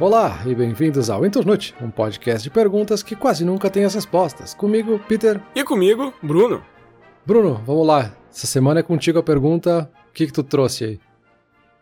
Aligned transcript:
Olá 0.00 0.42
e 0.46 0.54
bem-vindos 0.54 1.10
ao 1.10 1.26
Internute, 1.26 1.74
um 1.78 1.90
podcast 1.90 2.42
de 2.42 2.48
perguntas 2.48 3.02
que 3.02 3.14
quase 3.14 3.44
nunca 3.44 3.68
tem 3.68 3.84
as 3.84 3.94
respostas. 3.94 4.54
Comigo, 4.54 4.98
Peter. 5.00 5.38
E 5.54 5.62
comigo, 5.62 6.14
Bruno. 6.22 6.64
Bruno, 7.26 7.62
vamos 7.66 7.86
lá. 7.86 8.16
Essa 8.32 8.46
semana 8.46 8.80
é 8.80 8.82
contigo 8.82 9.18
a 9.18 9.22
pergunta: 9.22 9.92
o 10.08 10.12
que, 10.14 10.24
que 10.24 10.32
tu 10.32 10.42
trouxe 10.42 10.84
aí? 10.84 11.00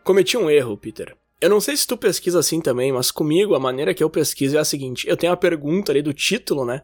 Cometi 0.03 0.35
um 0.35 0.49
erro, 0.49 0.75
Peter. 0.75 1.15
Eu 1.39 1.49
não 1.49 1.61
sei 1.61 1.77
se 1.77 1.87
tu 1.87 1.95
pesquisa 1.95 2.39
assim 2.39 2.59
também, 2.59 2.91
mas 2.91 3.09
comigo 3.09 3.55
a 3.55 3.59
maneira 3.59 3.93
que 3.93 4.03
eu 4.03 4.09
pesquiso 4.09 4.57
é 4.57 4.59
a 4.59 4.65
seguinte: 4.65 5.07
eu 5.07 5.15
tenho 5.15 5.31
a 5.31 5.37
pergunta 5.37 5.93
ali 5.93 6.01
do 6.01 6.13
título, 6.13 6.65
né? 6.65 6.81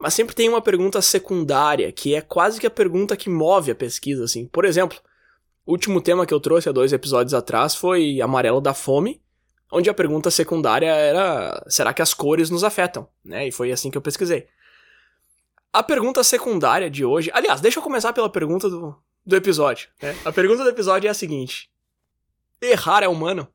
Mas 0.00 0.14
sempre 0.14 0.36
tem 0.36 0.48
uma 0.48 0.62
pergunta 0.62 1.02
secundária, 1.02 1.90
que 1.90 2.14
é 2.14 2.20
quase 2.20 2.60
que 2.60 2.66
a 2.68 2.70
pergunta 2.70 3.16
que 3.16 3.28
move 3.28 3.72
a 3.72 3.74
pesquisa, 3.74 4.22
assim. 4.22 4.46
Por 4.46 4.64
exemplo, 4.64 4.96
o 5.66 5.72
último 5.72 6.00
tema 6.00 6.24
que 6.24 6.32
eu 6.32 6.38
trouxe 6.38 6.68
há 6.68 6.72
dois 6.72 6.92
episódios 6.92 7.34
atrás 7.34 7.74
foi 7.74 8.20
Amarelo 8.20 8.60
da 8.60 8.72
Fome, 8.72 9.20
onde 9.70 9.88
a 9.88 9.94
pergunta 9.94 10.30
secundária 10.30 10.90
era: 10.90 11.64
será 11.68 11.92
que 11.92 12.02
as 12.02 12.14
cores 12.14 12.50
nos 12.50 12.64
afetam? 12.64 13.08
Né? 13.24 13.48
E 13.48 13.52
foi 13.52 13.72
assim 13.72 13.90
que 13.90 13.98
eu 13.98 14.02
pesquisei. 14.02 14.46
A 15.72 15.82
pergunta 15.82 16.24
secundária 16.24 16.90
de 16.90 17.04
hoje. 17.04 17.30
Aliás, 17.32 17.60
deixa 17.60 17.78
eu 17.78 17.82
começar 17.82 18.12
pela 18.12 18.28
pergunta 18.28 18.68
do, 18.68 18.96
do 19.24 19.36
episódio. 19.36 19.88
Né? 20.02 20.16
A 20.24 20.32
pergunta 20.32 20.64
do 20.64 20.70
episódio 20.70 21.08
é 21.08 21.10
a 21.10 21.14
seguinte: 21.14 21.70
Errar 22.60 23.02
é 23.02 23.08
humano? 23.08 23.48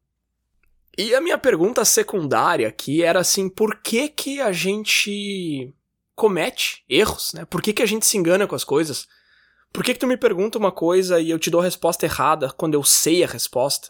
E 0.98 1.14
a 1.14 1.20
minha 1.20 1.38
pergunta 1.38 1.84
secundária 1.84 2.68
aqui 2.68 3.04
era 3.04 3.20
assim: 3.20 3.50
por 3.50 3.82
que 3.82 4.08
que 4.08 4.41
a 4.41 4.52
gente 4.52 5.74
comete 6.16 6.84
erros? 6.88 7.34
Né? 7.34 7.46
Por 7.46 7.62
que, 7.62 7.74
que 7.74 7.84
a 7.84 7.86
gente 7.86 8.05
se 8.05 8.18
engana 8.18 8.48
com 8.48 8.55
as 8.55 8.63
coisas? 8.63 9.08
Por 9.74 9.84
que, 9.84 9.94
que 9.94 10.00
tu 10.00 10.08
me 10.08 10.16
pergunta 10.16 10.58
uma 10.58 10.72
coisa 10.72 11.20
e 11.20 11.30
eu 11.30 11.38
te 11.38 11.50
dou 11.50 11.60
a 11.60 11.63
resposta 11.66 12.05
errada 12.05 12.50
quando 12.54 12.76
eu 12.76 12.84
sei 12.84 13.26
a 13.26 13.27
resposta? 13.27 13.90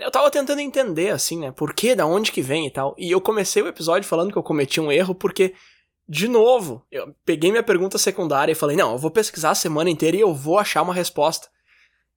Eu 0.00 0.10
tava 0.10 0.30
tentando 0.30 0.60
entender, 0.60 1.10
assim, 1.10 1.38
né? 1.38 1.52
Por 1.52 1.74
que, 1.74 1.94
da 1.94 2.06
onde 2.06 2.32
que 2.32 2.42
vem 2.42 2.66
e 2.66 2.70
tal. 2.70 2.94
E 2.98 3.10
eu 3.10 3.20
comecei 3.20 3.62
o 3.62 3.68
episódio 3.68 4.08
falando 4.08 4.32
que 4.32 4.38
eu 4.38 4.42
cometi 4.42 4.80
um 4.80 4.90
erro 4.90 5.14
porque, 5.14 5.54
de 6.08 6.26
novo, 6.26 6.84
eu 6.90 7.14
peguei 7.24 7.50
minha 7.50 7.62
pergunta 7.62 7.98
secundária 7.98 8.52
e 8.52 8.56
falei, 8.56 8.76
não, 8.76 8.92
eu 8.92 8.98
vou 8.98 9.10
pesquisar 9.10 9.50
a 9.50 9.54
semana 9.54 9.90
inteira 9.90 10.16
e 10.16 10.20
eu 10.20 10.34
vou 10.34 10.58
achar 10.58 10.82
uma 10.82 10.94
resposta. 10.94 11.48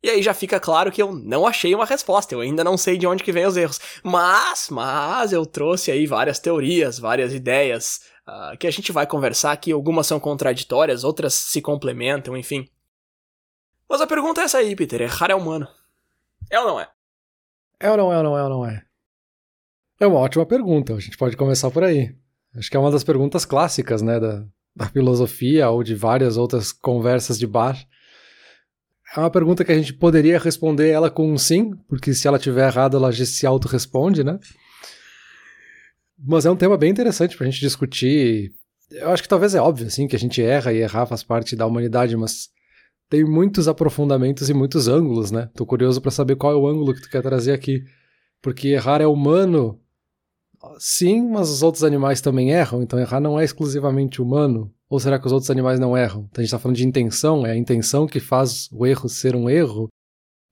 E 0.03 0.09
aí 0.09 0.21
já 0.21 0.33
fica 0.33 0.59
claro 0.59 0.91
que 0.91 1.01
eu 1.01 1.13
não 1.13 1.47
achei 1.47 1.73
uma 1.73 1.85
resposta, 1.85 2.35
eu 2.35 2.41
ainda 2.41 2.61
não 2.61 2.75
sei 2.75 2.97
de 2.97 3.07
onde 3.07 3.23
que 3.23 3.31
vem 3.31 3.45
os 3.45 3.55
erros. 3.55 3.79
Mas, 4.03 4.67
mas 4.69 5.31
eu 5.31 5.45
trouxe 5.45 5.91
aí 5.91 6.05
várias 6.05 6.39
teorias, 6.39 6.99
várias 6.99 7.33
ideias, 7.33 8.01
uh, 8.27 8.57
que 8.57 8.67
a 8.67 8.71
gente 8.71 8.91
vai 8.91 9.07
conversar 9.07 9.53
aqui. 9.53 9.71
Algumas 9.71 10.05
são 10.05 10.19
contraditórias, 10.19 11.05
outras 11.05 11.33
se 11.33 11.61
complementam, 11.61 12.35
enfim. 12.35 12.67
Mas 13.87 14.01
a 14.01 14.07
pergunta 14.07 14.41
é 14.41 14.43
essa 14.43 14.57
aí, 14.57 14.75
Peter, 14.75 15.01
errar 15.01 15.31
é 15.31 15.35
humano. 15.35 15.67
É 16.49 16.59
ou 16.59 16.67
não 16.67 16.79
é? 16.81 16.89
É 17.83 17.91
ou 17.91 17.97
não 17.97 18.13
é 18.13 18.17
ou 18.17 18.23
não 18.23 18.37
é 18.37 18.43
ou 18.43 18.49
não 18.49 18.65
é? 18.65 18.81
É 19.99 20.07
uma 20.07 20.19
ótima 20.19 20.45
pergunta, 20.45 20.93
a 20.93 20.99
gente 21.01 21.17
pode 21.17 21.35
começar 21.35 21.69
por 21.69 21.83
aí. 21.83 22.15
Acho 22.55 22.71
que 22.71 22.77
é 22.77 22.79
uma 22.79 22.89
das 22.89 23.03
perguntas 23.03 23.43
clássicas, 23.43 24.01
né, 24.01 24.21
da, 24.21 24.45
da 24.73 24.87
filosofia 24.87 25.69
ou 25.69 25.83
de 25.83 25.93
várias 25.93 26.37
outras 26.37 26.71
conversas 26.71 27.37
de 27.37 27.45
bar. 27.45 27.77
É 29.13 29.19
uma 29.19 29.29
pergunta 29.29 29.65
que 29.65 29.71
a 29.73 29.75
gente 29.75 29.93
poderia 29.93 30.39
responder 30.39 30.91
ela 30.91 31.11
com 31.11 31.29
um 31.29 31.37
sim, 31.37 31.71
porque 31.89 32.13
se 32.13 32.25
ela 32.25 32.39
tiver 32.39 32.69
errado, 32.69 32.95
ela 32.95 33.11
se 33.11 33.45
auto-responde, 33.45 34.23
né? 34.23 34.39
Mas 36.17 36.45
é 36.45 36.51
um 36.51 36.55
tema 36.55 36.77
bem 36.77 36.89
interessante 36.89 37.35
pra 37.35 37.45
gente 37.45 37.59
discutir. 37.59 38.53
Eu 38.91 39.11
acho 39.11 39.21
que 39.21 39.27
talvez 39.27 39.53
é 39.55 39.59
óbvio, 39.59 39.87
assim, 39.87 40.07
que 40.07 40.15
a 40.15 40.19
gente 40.19 40.41
erra 40.41 40.71
e 40.71 40.77
errar 40.77 41.05
faz 41.05 41.21
parte 41.21 41.53
da 41.53 41.65
humanidade, 41.65 42.15
mas 42.15 42.47
tem 43.09 43.23
muitos 43.23 43.67
aprofundamentos 43.67 44.49
e 44.49 44.53
muitos 44.53 44.87
ângulos, 44.87 45.31
né? 45.31 45.49
Tô 45.55 45.65
curioso 45.65 46.01
para 46.01 46.11
saber 46.11 46.35
qual 46.35 46.53
é 46.53 46.55
o 46.55 46.67
ângulo 46.67 46.93
que 46.93 47.01
tu 47.01 47.09
quer 47.09 47.21
trazer 47.21 47.51
aqui. 47.51 47.83
Porque 48.41 48.69
errar 48.69 49.01
é 49.01 49.07
humano, 49.07 49.79
sim, 50.77 51.29
mas 51.29 51.49
os 51.49 51.63
outros 51.63 51.83
animais 51.83 52.21
também 52.21 52.51
erram, 52.51 52.81
então 52.81 52.99
errar 52.99 53.19
não 53.19 53.39
é 53.39 53.43
exclusivamente 53.43 54.21
humano. 54.21 54.73
Ou 54.89 54.99
será 54.99 55.17
que 55.17 55.25
os 55.25 55.31
outros 55.31 55.49
animais 55.49 55.79
não 55.79 55.97
erram? 55.97 56.27
Então 56.29 56.41
a 56.41 56.43
gente 56.43 56.51
tá 56.51 56.59
falando 56.59 56.77
de 56.77 56.85
intenção, 56.85 57.45
é 57.45 57.51
a 57.51 57.57
intenção 57.57 58.05
que 58.05 58.19
faz 58.19 58.69
o 58.71 58.85
erro 58.85 59.09
ser 59.09 59.35
um 59.35 59.49
erro. 59.49 59.87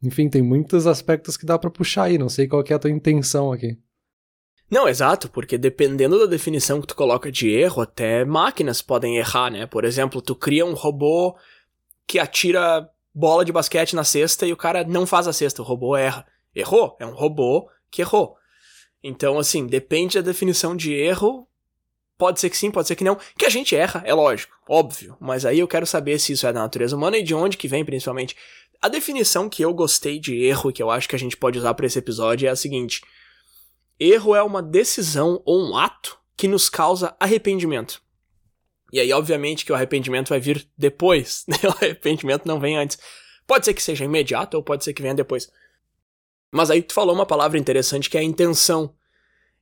Enfim, 0.04 0.30
tem 0.30 0.42
muitos 0.42 0.88
aspectos 0.88 1.38
que 1.38 1.46
dá 1.46 1.60
para 1.60 1.70
puxar 1.70 2.04
aí, 2.04 2.18
não 2.18 2.30
sei 2.30 2.48
qual 2.48 2.64
é 2.68 2.74
a 2.74 2.80
tua 2.80 2.90
intenção 2.90 3.52
aqui. 3.52 3.78
Não, 4.72 4.88
exato, 4.88 5.30
porque 5.30 5.58
dependendo 5.58 6.18
da 6.18 6.26
definição 6.26 6.80
que 6.80 6.88
tu 6.88 6.96
coloca 6.96 7.30
de 7.30 7.50
erro, 7.50 7.82
até 7.82 8.24
máquinas 8.24 8.82
podem 8.82 9.18
errar, 9.18 9.52
né? 9.52 9.66
Por 9.68 9.84
exemplo, 9.84 10.22
tu 10.22 10.34
cria 10.34 10.66
um 10.66 10.74
robô 10.74 11.36
que 12.12 12.20
atira 12.20 12.90
bola 13.16 13.46
de 13.46 13.54
basquete 13.54 13.96
na 13.96 14.04
cesta 14.04 14.46
e 14.46 14.52
o 14.52 14.58
cara 14.58 14.84
não 14.84 15.08
faz 15.08 15.30
a 15.30 15.34
cesta, 15.34 15.62
o 15.62 15.66
robô 15.66 15.96
erra. 15.96 16.28
Errou, 16.54 16.98
é 17.00 17.06
um 17.06 17.14
robô 17.14 17.70
que 17.90 18.02
errou. 18.02 18.36
Então, 19.02 19.40
assim, 19.40 19.66
depende 19.66 20.20
da 20.20 20.30
definição 20.30 20.76
de 20.76 20.94
erro. 20.94 21.48
Pode 22.18 22.42
ser 22.42 22.50
que 22.50 22.58
sim, 22.58 22.70
pode 22.70 22.90
ser 22.90 22.98
que 22.98 23.06
não. 23.06 23.18
Que 23.38 23.46
a 23.46 23.50
gente 23.50 23.74
erra, 23.78 24.04
é 24.06 24.14
lógico, 24.14 24.54
óbvio. 24.68 25.16
Mas 25.22 25.46
aí 25.46 25.60
eu 25.60 25.70
quero 25.70 25.88
saber 25.88 26.20
se 26.20 26.34
isso 26.34 26.46
é 26.46 26.52
da 26.52 26.60
natureza 26.60 26.98
humana 26.98 27.18
e 27.18 27.24
de 27.24 27.34
onde 27.34 27.56
que 27.56 27.70
vem, 27.70 27.86
principalmente. 27.86 28.36
A 28.82 28.90
definição 28.90 29.48
que 29.48 29.64
eu 29.64 29.74
gostei 29.74 30.20
de 30.20 30.44
erro 30.44 30.70
e 30.70 30.74
que 30.74 30.84
eu 30.84 30.92
acho 30.92 31.08
que 31.08 31.16
a 31.16 31.20
gente 31.20 31.38
pode 31.38 31.58
usar 31.58 31.74
para 31.76 31.86
esse 31.86 31.98
episódio 31.98 32.46
é 32.46 32.52
a 32.52 32.58
seguinte: 32.58 33.02
erro 33.98 34.36
é 34.36 34.44
uma 34.44 34.62
decisão 34.62 35.42
ou 35.46 35.66
um 35.66 35.78
ato 35.78 36.20
que 36.36 36.50
nos 36.50 36.68
causa 36.68 37.16
arrependimento. 37.18 38.02
E 38.92 39.00
aí, 39.00 39.12
obviamente, 39.14 39.66
que 39.66 39.72
o 39.72 39.76
arrependimento 39.76 40.30
vai 40.30 40.40
vir 40.40 40.68
depois, 40.78 41.46
né? 41.48 41.58
O 41.64 41.70
arrependimento 41.70 42.46
não 42.46 42.60
vem 42.60 42.78
antes. 42.78 42.98
Pode 43.48 43.66
ser 43.66 43.74
que 43.74 43.82
seja 43.82 44.06
imediato 44.06 44.58
ou 44.58 44.64
pode 44.64 44.84
ser 44.84 44.94
que 44.94 45.02
venha 45.02 45.16
depois. 45.16 45.50
Mas 46.52 46.70
aí 46.70 46.82
tu 46.82 46.94
falou 46.94 47.16
uma 47.16 47.26
palavra 47.26 47.58
interessante 47.58 48.10
que 48.10 48.18
é 48.18 48.20
a 48.20 48.24
intenção. 48.24 48.94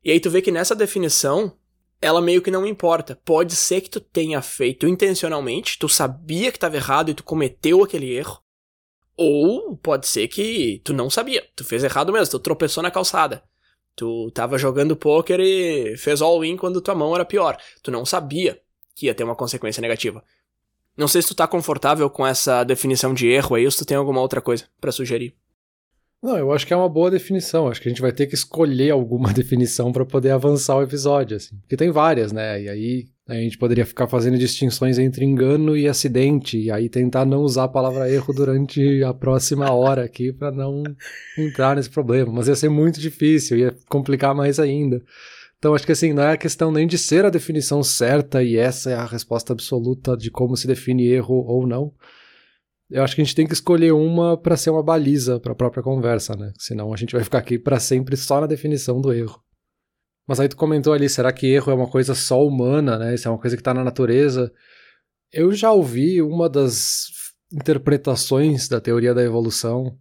E 0.03 0.12
aí 0.12 0.19
tu 0.19 0.29
vê 0.29 0.41
que 0.41 0.51
nessa 0.51 0.75
definição, 0.75 1.56
ela 2.01 2.22
meio 2.22 2.41
que 2.41 2.50
não 2.50 2.66
importa. 2.66 3.19
Pode 3.23 3.56
ser 3.56 3.81
que 3.81 3.89
tu 3.89 4.00
tenha 4.00 4.41
feito 4.41 4.88
intencionalmente, 4.88 5.78
tu 5.78 5.88
sabia 5.88 6.51
que 6.51 6.57
estava 6.57 6.75
errado 6.75 7.12
e 7.12 7.13
tu 7.13 7.23
cometeu 7.23 7.84
aquele 7.84 8.12
erro. 8.12 8.41
Ou 9.16 9.78
pode 9.78 10.07
ser 10.07 10.28
que 10.29 10.81
tu 10.84 10.94
não 10.94 11.09
sabia, 11.09 11.45
tu 11.56 11.66
fez 11.66 11.84
errado 11.84 12.13
mesmo, 12.13 12.31
tu 12.31 12.39
tropeçou 12.39 12.81
na 12.81 12.89
calçada. 12.89 13.44
Tu 13.95 14.31
tava 14.31 14.57
jogando 14.57 14.95
poker 14.95 15.41
e 15.41 15.97
fez 15.97 16.22
all-in 16.22 16.56
quando 16.56 16.79
tua 16.81 16.95
mão 16.95 17.13
era 17.13 17.25
pior. 17.25 17.57
Tu 17.84 17.91
não 17.91 18.06
sabia 18.06 18.59
que 19.00 19.06
ia 19.06 19.16
ter 19.16 19.24
uma 19.24 19.36
consequência 19.36 19.80
negativa. 19.80 20.22
Não 20.98 21.08
sei 21.08 21.22
se 21.22 21.30
tu 21.30 21.36
tá 21.36 21.48
confortável 21.48 22.10
com 22.10 22.28
essa 22.28 22.66
definição 22.66 23.14
de 23.14 23.28
erro 23.28 23.56
aí 23.56 23.64
ou 23.64 23.72
se 23.72 23.78
tu 23.78 23.86
tem 23.86 23.96
alguma 23.96 24.20
outra 24.20 24.42
coisa 24.42 24.66
para 24.82 24.92
sugerir. 24.92 25.34
Não, 26.22 26.38
eu 26.38 26.52
acho 26.52 26.68
que 26.68 26.74
é 26.74 26.76
uma 26.76 26.90
boa 26.90 27.10
definição. 27.10 27.70
Acho 27.70 27.82
que 27.82 27.88
a 27.88 27.92
gente 27.92 28.02
vai 28.02 28.12
ter 28.12 28.28
que 28.28 28.36
escolher 28.36 28.92
alguma 28.92 29.32
definição 29.34 29.94
para 29.94 30.06
poder 30.06 30.32
avançar 30.32 30.76
o 30.76 30.84
episódio, 30.84 31.38
assim. 31.38 31.56
Porque 31.62 31.78
tem 31.78 31.92
várias, 31.92 32.34
né? 32.34 32.62
E 32.62 32.68
aí 32.68 33.08
a 33.26 33.36
gente 33.36 33.58
poderia 33.58 33.86
ficar 33.86 34.08
fazendo 34.08 34.38
distinções 34.38 35.00
entre 35.00 35.24
engano 35.24 35.78
e 35.78 35.88
acidente, 35.88 36.58
e 36.58 36.70
aí 36.70 36.90
tentar 36.90 37.26
não 37.26 37.44
usar 37.44 37.66
a 37.66 37.70
palavra 37.70 38.12
erro 38.12 38.34
durante 38.34 39.02
a 39.04 39.14
próxima 39.14 39.72
hora 39.72 40.04
aqui 40.04 40.34
para 40.34 40.52
não 40.52 40.84
entrar 41.38 41.78
nesse 41.78 41.90
problema. 41.90 42.34
Mas 42.34 42.50
ia 42.50 42.56
ser 42.56 42.70
muito 42.70 43.00
difícil, 43.00 43.58
ia 43.58 43.74
complicar 43.88 44.36
mais 44.36 44.60
ainda. 44.60 45.02
Então 45.59 45.75
acho 45.75 45.86
que 45.86 45.92
assim, 45.92 46.14
não 46.14 46.24
é 46.24 46.38
questão 46.38 46.72
nem 46.72 46.88
de 46.88 46.97
ser 46.97 47.25
a 47.25 47.30
definição 47.30 47.84
certa 47.84 48.42
e 48.42 48.56
essa 48.56 48.90
é 48.90 48.96
a 48.96 49.06
resposta 49.06 49.52
absoluta 49.52 50.16
de 50.16 50.31
como 50.31 50.56
se 50.56 50.66
define 50.66 51.06
erro 51.06 51.36
ou 51.46 51.68
não. 51.68 51.94
Eu 52.90 53.03
acho 53.03 53.14
que 53.14 53.22
a 53.22 53.25
gente 53.25 53.36
tem 53.36 53.46
que 53.46 53.53
escolher 53.53 53.92
uma 53.92 54.38
para 54.38 54.58
ser 54.58 54.69
uma 54.69 54.81
baliza 54.81 55.40
para 55.40 55.52
a 55.52 55.56
própria 55.56 55.84
conversa, 55.84 56.36
né? 56.36 56.53
Senão 56.58 56.94
a 56.94 56.98
gente 56.98 57.14
vai 57.14 57.24
ficar 57.24 57.38
aqui 57.40 57.59
para 57.59 57.80
sempre 57.80 58.16
só 58.16 58.40
na 58.42 58.48
definição 58.48 59.00
do 59.02 59.14
erro. 59.14 59.44
Mas 60.25 60.40
aí 60.40 60.48
tu 60.48 60.56
comentou 60.56 60.94
ali, 60.94 61.09
será 61.09 61.31
que 61.31 61.46
erro 61.46 61.72
é 61.72 61.75
uma 61.75 61.90
coisa 61.90 62.16
só 62.16 62.44
humana, 62.44 62.98
né? 62.98 63.14
Isso 63.14 63.28
é 63.28 63.31
uma 63.31 63.40
coisa 63.40 63.56
que 63.56 63.62
está 63.62 63.74
na 63.74 63.84
natureza? 63.84 64.52
Eu 65.31 65.52
já 65.52 65.72
ouvi 65.72 66.22
uma 66.22 66.50
das 66.50 67.08
interpretações 67.52 68.68
da 68.69 68.80
teoria 68.80 69.13
da 69.13 69.24
evolução 69.24 69.98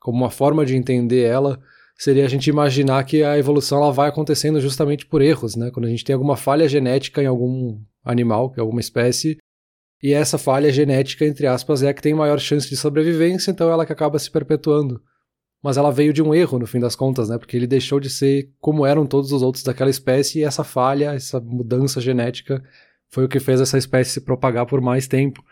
como 0.00 0.18
uma 0.18 0.30
forma 0.30 0.66
de 0.66 0.74
entender 0.74 1.22
ela 1.22 1.60
seria 1.98 2.24
a 2.24 2.28
gente 2.28 2.48
imaginar 2.48 3.02
que 3.04 3.24
a 3.24 3.36
evolução 3.36 3.82
ela 3.82 3.92
vai 3.92 4.08
acontecendo 4.08 4.60
justamente 4.60 5.04
por 5.04 5.20
erros, 5.20 5.56
né? 5.56 5.70
Quando 5.72 5.86
a 5.86 5.90
gente 5.90 6.04
tem 6.04 6.14
alguma 6.14 6.36
falha 6.36 6.68
genética 6.68 7.20
em 7.20 7.26
algum 7.26 7.80
animal, 8.04 8.50
que 8.50 8.60
é 8.60 8.62
alguma 8.62 8.80
espécie, 8.80 9.36
e 10.00 10.12
essa 10.12 10.38
falha 10.38 10.72
genética, 10.72 11.26
entre 11.26 11.48
aspas, 11.48 11.82
é 11.82 11.88
a 11.88 11.94
que 11.94 12.00
tem 12.00 12.14
maior 12.14 12.38
chance 12.38 12.68
de 12.68 12.76
sobrevivência, 12.76 13.50
então 13.50 13.68
ela 13.68 13.84
que 13.84 13.92
acaba 13.92 14.16
se 14.18 14.30
perpetuando. 14.30 15.02
Mas 15.60 15.76
ela 15.76 15.90
veio 15.90 16.12
de 16.12 16.22
um 16.22 16.32
erro, 16.32 16.56
no 16.60 16.68
fim 16.68 16.78
das 16.78 16.94
contas, 16.94 17.28
né? 17.28 17.36
Porque 17.36 17.56
ele 17.56 17.66
deixou 17.66 17.98
de 17.98 18.08
ser 18.08 18.48
como 18.60 18.86
eram 18.86 19.04
todos 19.04 19.32
os 19.32 19.42
outros 19.42 19.64
daquela 19.64 19.90
espécie, 19.90 20.38
e 20.38 20.44
essa 20.44 20.62
falha, 20.62 21.14
essa 21.14 21.40
mudança 21.40 22.00
genética, 22.00 22.62
foi 23.08 23.24
o 23.24 23.28
que 23.28 23.40
fez 23.40 23.60
essa 23.60 23.76
espécie 23.76 24.12
se 24.12 24.20
propagar 24.20 24.66
por 24.66 24.80
mais 24.80 25.08
tempo. 25.08 25.42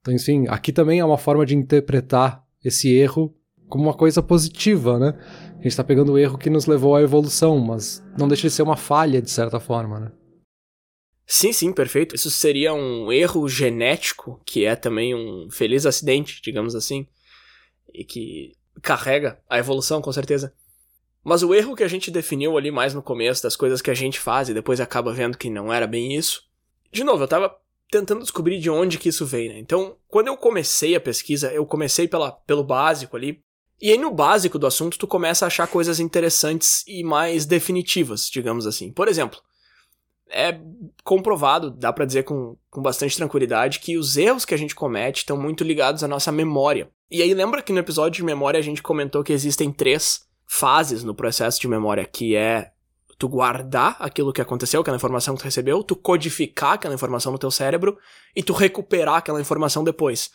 Então, 0.00 0.14
enfim, 0.14 0.46
aqui 0.48 0.72
também 0.72 1.00
é 1.00 1.04
uma 1.04 1.18
forma 1.18 1.44
de 1.44 1.54
interpretar 1.54 2.42
esse 2.64 2.90
erro 2.94 3.36
como 3.68 3.84
uma 3.84 3.94
coisa 3.94 4.22
positiva, 4.22 4.98
né? 4.98 5.14
A 5.52 5.56
gente 5.56 5.66
está 5.68 5.84
pegando 5.84 6.12
o 6.12 6.18
erro 6.18 6.38
que 6.38 6.50
nos 6.50 6.66
levou 6.66 6.94
à 6.94 7.02
evolução, 7.02 7.58
mas 7.58 8.04
não 8.18 8.28
deixa 8.28 8.48
de 8.48 8.54
ser 8.54 8.62
uma 8.62 8.76
falha 8.76 9.20
de 9.20 9.30
certa 9.30 9.58
forma, 9.58 10.00
né? 10.00 10.12
Sim, 11.26 11.52
sim, 11.52 11.72
perfeito. 11.72 12.14
Isso 12.14 12.30
seria 12.30 12.72
um 12.72 13.10
erro 13.10 13.48
genético, 13.48 14.40
que 14.46 14.64
é 14.64 14.76
também 14.76 15.14
um 15.14 15.50
feliz 15.50 15.84
acidente, 15.84 16.40
digamos 16.40 16.74
assim, 16.76 17.06
e 17.92 18.04
que 18.04 18.52
carrega 18.80 19.40
a 19.48 19.58
evolução, 19.58 20.00
com 20.00 20.12
certeza. 20.12 20.54
Mas 21.24 21.42
o 21.42 21.52
erro 21.52 21.74
que 21.74 21.82
a 21.82 21.88
gente 21.88 22.10
definiu 22.10 22.56
ali 22.56 22.70
mais 22.70 22.94
no 22.94 23.02
começo, 23.02 23.42
das 23.42 23.56
coisas 23.56 23.82
que 23.82 23.90
a 23.90 23.94
gente 23.94 24.20
faz 24.20 24.48
e 24.48 24.54
depois 24.54 24.80
acaba 24.80 25.12
vendo 25.12 25.36
que 25.36 25.50
não 25.50 25.72
era 25.72 25.86
bem 25.86 26.14
isso. 26.14 26.44
De 26.92 27.02
novo, 27.02 27.24
eu 27.24 27.28
tava 27.28 27.52
tentando 27.90 28.20
descobrir 28.20 28.60
de 28.60 28.70
onde 28.70 28.98
que 28.98 29.08
isso 29.08 29.26
veio, 29.26 29.52
né? 29.52 29.58
Então, 29.58 29.96
quando 30.06 30.28
eu 30.28 30.36
comecei 30.36 30.94
a 30.94 31.00
pesquisa, 31.00 31.52
eu 31.52 31.66
comecei 31.66 32.06
pela, 32.06 32.30
pelo 32.30 32.62
básico 32.62 33.16
ali. 33.16 33.42
E 33.80 33.90
aí, 33.90 33.98
no 33.98 34.10
básico 34.10 34.58
do 34.58 34.66
assunto, 34.66 34.98
tu 34.98 35.06
começa 35.06 35.44
a 35.44 35.48
achar 35.48 35.66
coisas 35.66 36.00
interessantes 36.00 36.82
e 36.86 37.04
mais 37.04 37.44
definitivas, 37.44 38.30
digamos 38.30 38.66
assim. 38.66 38.90
Por 38.90 39.06
exemplo, 39.06 39.38
é 40.28 40.58
comprovado, 41.04 41.70
dá 41.70 41.92
para 41.92 42.06
dizer 42.06 42.24
com, 42.24 42.56
com 42.70 42.80
bastante 42.80 43.16
tranquilidade, 43.16 43.80
que 43.80 43.98
os 43.98 44.16
erros 44.16 44.44
que 44.44 44.54
a 44.54 44.58
gente 44.58 44.74
comete 44.74 45.18
estão 45.18 45.36
muito 45.36 45.62
ligados 45.62 46.02
à 46.02 46.08
nossa 46.08 46.32
memória. 46.32 46.90
E 47.10 47.22
aí, 47.22 47.32
lembra 47.34 47.62
que 47.62 47.72
no 47.72 47.78
episódio 47.78 48.16
de 48.16 48.24
memória 48.24 48.58
a 48.58 48.62
gente 48.62 48.82
comentou 48.82 49.22
que 49.22 49.32
existem 49.32 49.70
três 49.70 50.26
fases 50.46 51.04
no 51.04 51.14
processo 51.14 51.60
de 51.60 51.68
memória, 51.68 52.04
que 52.04 52.34
é 52.34 52.72
tu 53.18 53.28
guardar 53.28 53.96
aquilo 53.98 54.32
que 54.32 54.40
aconteceu, 54.40 54.80
aquela 54.80 54.96
informação 54.96 55.34
que 55.34 55.40
tu 55.40 55.44
recebeu, 55.44 55.82
tu 55.82 55.96
codificar 55.96 56.72
aquela 56.72 56.94
informação 56.94 57.32
no 57.32 57.38
teu 57.38 57.50
cérebro 57.50 57.98
e 58.34 58.42
tu 58.42 58.52
recuperar 58.52 59.16
aquela 59.16 59.40
informação 59.40 59.82
depois. 59.82 60.30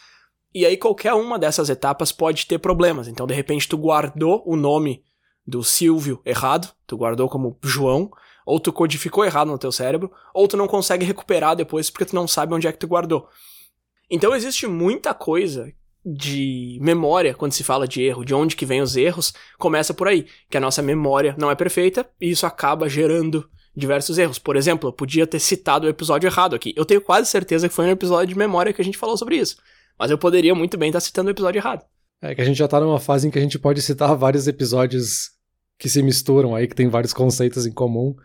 E 0.53 0.65
aí 0.65 0.75
qualquer 0.75 1.13
uma 1.13 1.39
dessas 1.39 1.69
etapas 1.69 2.11
pode 2.11 2.45
ter 2.45 2.59
problemas. 2.59 3.07
Então, 3.07 3.25
de 3.25 3.33
repente, 3.33 3.67
tu 3.67 3.77
guardou 3.77 4.43
o 4.45 4.55
nome 4.55 5.03
do 5.45 5.63
Silvio 5.63 6.21
errado, 6.25 6.71
tu 6.85 6.97
guardou 6.97 7.29
como 7.29 7.57
João, 7.63 8.11
ou 8.45 8.59
tu 8.59 8.71
codificou 8.73 9.23
errado 9.23 9.47
no 9.47 9.57
teu 9.57 9.71
cérebro, 9.71 10.11
ou 10.33 10.47
tu 10.47 10.57
não 10.57 10.67
consegue 10.67 11.05
recuperar 11.05 11.55
depois 11.55 11.89
porque 11.89 12.05
tu 12.05 12.15
não 12.15 12.27
sabe 12.27 12.53
onde 12.53 12.67
é 12.67 12.71
que 12.71 12.79
tu 12.79 12.87
guardou. 12.87 13.27
Então 14.09 14.35
existe 14.35 14.67
muita 14.67 15.13
coisa 15.13 15.71
de 16.03 16.79
memória, 16.81 17.33
quando 17.33 17.53
se 17.53 17.63
fala 17.63 17.87
de 17.87 18.01
erro, 18.01 18.25
de 18.25 18.33
onde 18.33 18.55
que 18.55 18.65
vem 18.65 18.81
os 18.81 18.97
erros, 18.97 19.33
começa 19.57 19.93
por 19.93 20.07
aí, 20.07 20.25
que 20.49 20.57
a 20.57 20.59
nossa 20.59 20.81
memória 20.81 21.35
não 21.37 21.51
é 21.51 21.55
perfeita 21.55 22.09
e 22.19 22.31
isso 22.31 22.45
acaba 22.45 22.89
gerando 22.89 23.47
diversos 23.75 24.17
erros. 24.17 24.39
Por 24.39 24.55
exemplo, 24.55 24.89
eu 24.89 24.93
podia 24.93 25.27
ter 25.27 25.39
citado 25.39 25.85
o 25.85 25.89
episódio 25.89 26.27
errado 26.27 26.55
aqui. 26.55 26.73
Eu 26.75 26.85
tenho 26.85 27.01
quase 27.01 27.29
certeza 27.29 27.69
que 27.69 27.75
foi 27.75 27.85
no 27.85 27.91
episódio 27.91 28.27
de 28.27 28.37
memória 28.37 28.73
que 28.73 28.81
a 28.81 28.85
gente 28.85 28.97
falou 28.97 29.15
sobre 29.15 29.37
isso. 29.37 29.57
Mas 30.01 30.09
eu 30.09 30.17
poderia 30.17 30.55
muito 30.55 30.79
bem 30.79 30.89
estar 30.89 30.99
citando 30.99 31.27
o 31.27 31.31
episódio 31.31 31.59
errado. 31.59 31.85
É 32.19 32.33
que 32.33 32.41
a 32.41 32.43
gente 32.43 32.57
já 32.57 32.67
tá 32.67 32.79
numa 32.79 32.99
fase 32.99 33.27
em 33.27 33.29
que 33.29 33.37
a 33.37 33.41
gente 33.41 33.59
pode 33.59 33.83
citar 33.83 34.15
vários 34.15 34.47
episódios 34.47 35.29
que 35.77 35.87
se 35.87 36.01
misturam 36.01 36.55
aí, 36.55 36.67
que 36.67 36.73
tem 36.73 36.87
vários 36.87 37.13
conceitos 37.13 37.67
em 37.67 37.71
comum. 37.71 38.15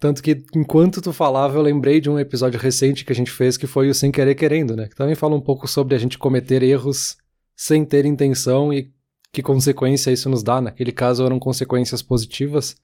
Tanto 0.00 0.20
que 0.20 0.44
enquanto 0.52 1.00
tu 1.00 1.12
falava, 1.12 1.56
eu 1.56 1.62
lembrei 1.62 2.00
de 2.00 2.10
um 2.10 2.18
episódio 2.18 2.58
recente 2.58 3.04
que 3.04 3.12
a 3.12 3.14
gente 3.14 3.30
fez 3.30 3.56
que 3.56 3.68
foi 3.68 3.88
o 3.88 3.94
Sem 3.94 4.10
Querer 4.10 4.34
Querendo, 4.34 4.74
né? 4.74 4.88
Que 4.88 4.96
também 4.96 5.14
fala 5.14 5.36
um 5.36 5.40
pouco 5.40 5.68
sobre 5.68 5.94
a 5.94 5.98
gente 5.98 6.18
cometer 6.18 6.60
erros 6.60 7.16
sem 7.54 7.84
ter 7.84 8.04
intenção 8.04 8.72
e 8.72 8.92
que 9.30 9.44
consequência 9.44 10.10
isso 10.10 10.28
nos 10.28 10.42
dá. 10.42 10.60
Naquele 10.60 10.90
caso 10.90 11.24
eram 11.24 11.38
consequências 11.38 12.02
positivas, 12.02 12.74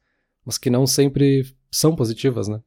mas 0.46 0.56
que 0.58 0.70
não 0.70 0.87
sempre 0.87 1.44
são 1.73 1.96
positivas, 1.96 2.46
né? 2.46 2.61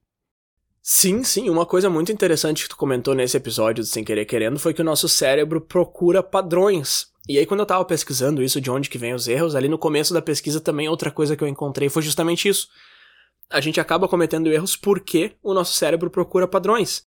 Sim, 0.81 1.23
sim. 1.23 1.49
Uma 1.49 1.65
coisa 1.65 1.89
muito 1.89 2.11
interessante 2.11 2.63
que 2.63 2.69
tu 2.69 2.77
comentou 2.77 3.13
nesse 3.13 3.37
episódio 3.37 3.83
do 3.83 3.87
Sem 3.87 4.03
Querer 4.03 4.25
Querendo 4.25 4.59
foi 4.59 4.73
que 4.73 4.81
o 4.81 4.85
nosso 4.85 5.07
cérebro 5.07 5.61
procura 5.61 6.23
padrões. 6.23 7.11
E 7.29 7.37
aí, 7.37 7.45
quando 7.45 7.59
eu 7.59 7.65
tava 7.67 7.85
pesquisando 7.85 8.41
isso, 8.41 8.59
de 8.59 8.71
onde 8.71 8.89
que 8.89 8.97
vem 8.97 9.13
os 9.13 9.27
erros, 9.27 9.55
ali 9.55 9.69
no 9.69 9.77
começo 9.77 10.11
da 10.13 10.21
pesquisa 10.21 10.59
também 10.59 10.89
outra 10.89 11.11
coisa 11.11 11.35
que 11.37 11.43
eu 11.43 11.47
encontrei 11.47 11.87
foi 11.87 12.01
justamente 12.01 12.49
isso. 12.49 12.67
A 13.49 13.61
gente 13.61 13.79
acaba 13.79 14.07
cometendo 14.07 14.51
erros 14.51 14.75
porque 14.75 15.33
o 15.43 15.53
nosso 15.53 15.73
cérebro 15.73 16.09
procura 16.09 16.47
padrões. 16.47 17.05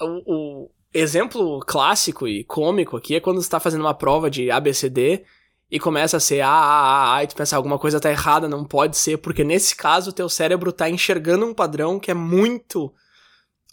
O, 0.00 0.64
o 0.64 0.70
exemplo 0.94 1.60
clássico 1.66 2.26
e 2.26 2.44
cômico 2.44 2.96
aqui 2.96 3.14
é 3.16 3.20
quando 3.20 3.42
você 3.42 3.50
tá 3.50 3.60
fazendo 3.60 3.82
uma 3.82 3.94
prova 3.94 4.30
de 4.30 4.50
ABCD 4.50 5.22
e 5.70 5.80
começa 5.80 6.16
a 6.16 6.20
ser 6.20 6.40
A, 6.40 6.48
A, 6.48 6.54
A, 6.54 7.16
A, 7.16 7.24
e 7.24 7.26
tu 7.26 7.34
pensa 7.34 7.56
alguma 7.56 7.78
coisa 7.78 8.00
tá 8.00 8.10
errada, 8.10 8.48
não 8.48 8.64
pode 8.64 8.96
ser, 8.96 9.18
porque 9.18 9.42
nesse 9.42 9.74
caso 9.74 10.10
o 10.10 10.12
teu 10.12 10.28
cérebro 10.28 10.72
tá 10.72 10.88
enxergando 10.88 11.46
um 11.46 11.54
padrão 11.54 11.98
que 11.98 12.10
é 12.10 12.14
muito 12.14 12.92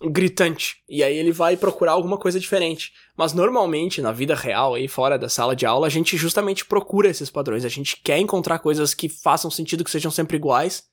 gritante. 0.09 0.77
E 0.89 1.03
aí 1.03 1.15
ele 1.15 1.31
vai 1.31 1.55
procurar 1.55 1.93
alguma 1.93 2.17
coisa 2.17 2.39
diferente. 2.39 2.91
Mas 3.15 3.33
normalmente, 3.33 4.01
na 4.01 4.11
vida 4.11 4.35
real, 4.35 4.73
aí 4.73 4.87
fora 4.87 5.17
da 5.17 5.29
sala 5.29 5.55
de 5.55 5.65
aula, 5.65 5.87
a 5.87 5.89
gente 5.89 6.17
justamente 6.17 6.65
procura 6.65 7.09
esses 7.09 7.29
padrões. 7.29 7.63
A 7.63 7.69
gente 7.69 8.01
quer 8.03 8.17
encontrar 8.17 8.59
coisas 8.59 8.93
que 8.93 9.07
façam 9.07 9.51
sentido, 9.51 9.83
que 9.83 9.91
sejam 9.91 10.11
sempre 10.11 10.37
iguais. 10.37 10.83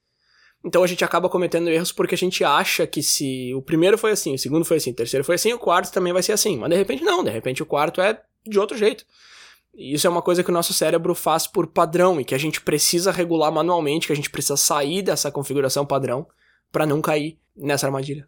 Então 0.64 0.82
a 0.82 0.86
gente 0.86 1.02
acaba 1.02 1.28
cometendo 1.28 1.70
erros 1.70 1.90
porque 1.90 2.14
a 2.14 2.18
gente 2.18 2.44
acha 2.44 2.86
que 2.86 3.02
se 3.02 3.54
o 3.54 3.62
primeiro 3.62 3.96
foi 3.96 4.10
assim, 4.10 4.34
o 4.34 4.38
segundo 4.38 4.64
foi 4.64 4.76
assim, 4.76 4.90
o 4.90 4.94
terceiro 4.94 5.24
foi 5.24 5.36
assim, 5.36 5.54
o 5.54 5.58
quarto 5.58 5.90
também 5.90 6.12
vai 6.12 6.22
ser 6.22 6.32
assim. 6.32 6.58
Mas 6.58 6.68
de 6.68 6.76
repente 6.76 7.02
não, 7.02 7.24
de 7.24 7.30
repente 7.30 7.62
o 7.62 7.66
quarto 7.66 8.00
é 8.00 8.20
de 8.46 8.58
outro 8.58 8.76
jeito. 8.76 9.06
E 9.74 9.94
isso 9.94 10.06
é 10.06 10.10
uma 10.10 10.22
coisa 10.22 10.42
que 10.42 10.50
o 10.50 10.54
nosso 10.54 10.74
cérebro 10.74 11.14
faz 11.14 11.46
por 11.46 11.66
padrão 11.66 12.20
e 12.20 12.24
que 12.24 12.34
a 12.34 12.38
gente 12.38 12.60
precisa 12.60 13.12
regular 13.12 13.52
manualmente, 13.52 14.06
que 14.06 14.12
a 14.12 14.16
gente 14.16 14.30
precisa 14.30 14.56
sair 14.56 15.02
dessa 15.02 15.30
configuração 15.30 15.86
padrão 15.86 16.26
para 16.70 16.86
não 16.86 17.00
cair 17.00 17.38
nessa 17.56 17.86
armadilha. 17.86 18.26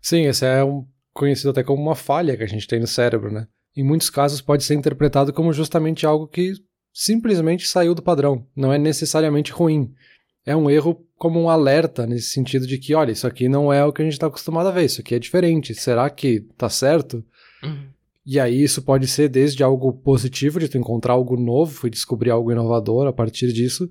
Sim, 0.00 0.26
esse 0.26 0.46
é 0.46 0.64
um, 0.64 0.86
conhecido 1.12 1.50
até 1.50 1.62
como 1.62 1.82
uma 1.82 1.94
falha 1.94 2.36
que 2.36 2.42
a 2.42 2.48
gente 2.48 2.66
tem 2.66 2.80
no 2.80 2.86
cérebro, 2.86 3.30
né? 3.30 3.46
Em 3.76 3.82
muitos 3.82 4.10
casos 4.10 4.40
pode 4.40 4.64
ser 4.64 4.74
interpretado 4.74 5.32
como 5.32 5.52
justamente 5.52 6.06
algo 6.06 6.26
que 6.26 6.52
simplesmente 6.92 7.66
saiu 7.66 7.94
do 7.94 8.02
padrão, 8.02 8.46
não 8.56 8.72
é 8.72 8.78
necessariamente 8.78 9.52
ruim. 9.52 9.92
É 10.44 10.56
um 10.56 10.70
erro 10.70 11.04
como 11.16 11.40
um 11.40 11.50
alerta 11.50 12.06
nesse 12.06 12.30
sentido 12.30 12.66
de 12.66 12.78
que, 12.78 12.94
olha, 12.94 13.12
isso 13.12 13.26
aqui 13.26 13.48
não 13.48 13.72
é 13.72 13.84
o 13.84 13.92
que 13.92 14.00
a 14.00 14.04
gente 14.04 14.14
está 14.14 14.28
acostumado 14.28 14.68
a 14.68 14.72
ver, 14.72 14.84
isso 14.84 15.00
aqui 15.00 15.14
é 15.14 15.18
diferente. 15.18 15.74
Será 15.74 16.08
que 16.08 16.40
tá 16.56 16.68
certo? 16.68 17.24
Uhum. 17.62 17.88
E 18.30 18.38
aí 18.38 18.62
isso 18.62 18.82
pode 18.82 19.06
ser 19.06 19.30
desde 19.30 19.62
algo 19.62 19.90
positivo, 19.90 20.60
de 20.60 20.68
tu 20.68 20.76
encontrar 20.76 21.14
algo 21.14 21.34
novo 21.34 21.86
e 21.86 21.90
descobrir 21.90 22.28
algo 22.28 22.52
inovador 22.52 23.06
a 23.06 23.12
partir 23.12 23.50
disso, 23.54 23.90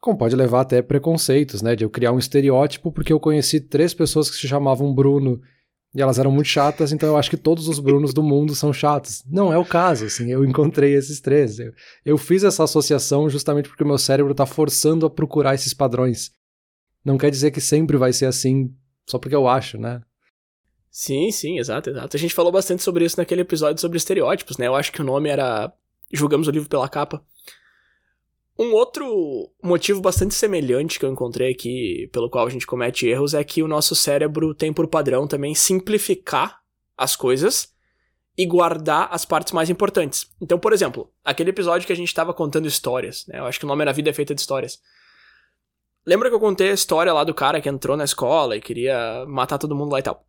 como 0.00 0.18
pode 0.18 0.34
levar 0.34 0.62
até 0.62 0.82
preconceitos, 0.82 1.62
né? 1.62 1.76
De 1.76 1.84
eu 1.84 1.90
criar 1.90 2.10
um 2.10 2.18
estereótipo 2.18 2.90
porque 2.90 3.12
eu 3.12 3.20
conheci 3.20 3.60
três 3.60 3.94
pessoas 3.94 4.28
que 4.28 4.36
se 4.36 4.48
chamavam 4.48 4.92
Bruno 4.92 5.40
e 5.94 6.02
elas 6.02 6.18
eram 6.18 6.32
muito 6.32 6.48
chatas, 6.48 6.90
então 6.90 7.08
eu 7.08 7.16
acho 7.16 7.30
que 7.30 7.36
todos 7.36 7.68
os 7.68 7.78
Brunos 7.78 8.12
do 8.12 8.20
mundo 8.20 8.52
são 8.52 8.72
chatos. 8.72 9.22
Não 9.24 9.52
é 9.52 9.56
o 9.56 9.64
caso, 9.64 10.06
assim, 10.06 10.28
eu 10.28 10.44
encontrei 10.44 10.94
esses 10.96 11.20
três. 11.20 11.60
Eu, 11.60 11.72
eu 12.04 12.18
fiz 12.18 12.42
essa 12.42 12.64
associação 12.64 13.30
justamente 13.30 13.68
porque 13.68 13.84
o 13.84 13.86
meu 13.86 13.96
cérebro 13.96 14.32
está 14.32 14.44
forçando 14.44 15.06
a 15.06 15.10
procurar 15.10 15.54
esses 15.54 15.72
padrões. 15.72 16.32
Não 17.04 17.16
quer 17.16 17.30
dizer 17.30 17.52
que 17.52 17.60
sempre 17.60 17.96
vai 17.96 18.12
ser 18.12 18.26
assim 18.26 18.74
só 19.08 19.20
porque 19.20 19.36
eu 19.36 19.46
acho, 19.46 19.78
né? 19.78 20.02
Sim, 20.90 21.30
sim, 21.30 21.58
exato, 21.58 21.90
exato. 21.90 22.16
A 22.16 22.20
gente 22.20 22.34
falou 22.34 22.50
bastante 22.50 22.82
sobre 22.82 23.04
isso 23.04 23.18
naquele 23.18 23.42
episódio 23.42 23.80
sobre 23.80 23.98
estereótipos, 23.98 24.56
né? 24.56 24.66
Eu 24.66 24.74
acho 24.74 24.92
que 24.92 25.00
o 25.00 25.04
nome 25.04 25.28
era 25.28 25.72
Julgamos 26.12 26.48
o 26.48 26.50
livro 26.50 26.68
pela 26.68 26.88
capa. 26.88 27.22
Um 28.58 28.72
outro 28.72 29.50
motivo 29.62 30.00
bastante 30.00 30.34
semelhante 30.34 30.98
que 30.98 31.04
eu 31.04 31.12
encontrei 31.12 31.52
aqui, 31.52 32.08
pelo 32.12 32.28
qual 32.28 32.46
a 32.46 32.50
gente 32.50 32.66
comete 32.66 33.06
erros, 33.06 33.34
é 33.34 33.44
que 33.44 33.62
o 33.62 33.68
nosso 33.68 33.94
cérebro 33.94 34.54
tem 34.54 34.72
por 34.72 34.88
padrão 34.88 35.28
também 35.28 35.54
simplificar 35.54 36.60
as 36.96 37.14
coisas 37.14 37.72
e 38.36 38.44
guardar 38.46 39.08
as 39.12 39.24
partes 39.24 39.52
mais 39.52 39.70
importantes. 39.70 40.28
Então, 40.40 40.58
por 40.58 40.72
exemplo, 40.72 41.12
aquele 41.24 41.50
episódio 41.50 41.86
que 41.86 41.92
a 41.92 41.96
gente 41.96 42.08
estava 42.08 42.34
contando 42.34 42.66
histórias, 42.66 43.26
né? 43.28 43.38
Eu 43.38 43.44
acho 43.44 43.58
que 43.58 43.64
o 43.64 43.68
nome 43.68 43.82
era 43.82 43.92
Vida 43.92 44.10
é 44.10 44.12
Feita 44.12 44.34
de 44.34 44.40
Histórias. 44.40 44.80
Lembra 46.04 46.28
que 46.28 46.34
eu 46.34 46.40
contei 46.40 46.70
a 46.70 46.74
história 46.74 47.12
lá 47.12 47.22
do 47.22 47.34
cara 47.34 47.60
que 47.60 47.68
entrou 47.68 47.96
na 47.96 48.04
escola 48.04 48.56
e 48.56 48.60
queria 48.60 49.24
matar 49.26 49.58
todo 49.58 49.74
mundo 49.74 49.92
lá 49.92 50.00
e 50.00 50.02
tal? 50.02 50.27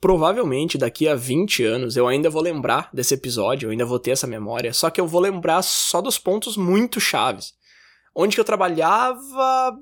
Provavelmente 0.00 0.78
daqui 0.78 1.08
a 1.08 1.14
20 1.14 1.64
anos 1.64 1.96
eu 1.96 2.06
ainda 2.06 2.30
vou 2.30 2.42
lembrar 2.42 2.90
desse 2.92 3.14
episódio, 3.14 3.66
eu 3.66 3.70
ainda 3.70 3.84
vou 3.84 3.98
ter 3.98 4.10
essa 4.10 4.26
memória, 4.26 4.72
só 4.72 4.90
que 4.90 5.00
eu 5.00 5.06
vou 5.06 5.20
lembrar 5.20 5.62
só 5.62 6.00
dos 6.00 6.18
pontos 6.18 6.56
muito 6.56 7.00
chaves. 7.00 7.54
Onde 8.14 8.34
que 8.34 8.40
eu 8.40 8.44
trabalhava, 8.44 9.78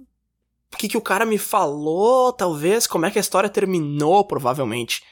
o 0.73 0.76
que, 0.76 0.88
que 0.88 0.97
o 0.97 1.02
cara 1.02 1.25
me 1.25 1.38
falou, 1.38 2.33
talvez, 2.33 2.87
como 2.87 3.06
é 3.06 3.11
que 3.11 3.18
a 3.18 3.21
história 3.21 3.49
terminou, 3.49 4.25
provavelmente. 4.25 5.02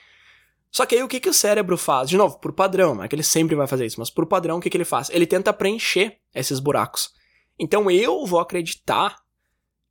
Só 0.71 0.87
que 0.87 0.97
aí 0.97 1.03
o 1.03 1.09
que, 1.09 1.21
que 1.21 1.29
o 1.29 1.35
cérebro 1.35 1.77
faz? 1.77 2.09
De 2.09 2.17
novo, 2.17 2.39
por 2.39 2.53
padrão, 2.53 2.95
não 2.95 3.05
é 3.05 3.09
que 3.09 3.15
ele 3.15 3.23
sempre 3.23 3.55
vai 3.55 3.67
fazer 3.67 3.87
isso, 3.87 4.01
mas 4.01 4.11
por 4.11 4.27
padrão 4.27 4.57
o 4.57 4.61
que, 4.61 4.71
que 4.71 4.77
ele 4.77 4.85
faz? 4.85 5.11
Ele 5.11 5.27
tenta 5.27 5.53
preencher 5.53 6.19
esses 6.35 6.59
buracos. 6.59 7.11
Então 7.59 7.91
eu 7.91 8.25
vou 8.27 8.41
acreditar 8.41 9.17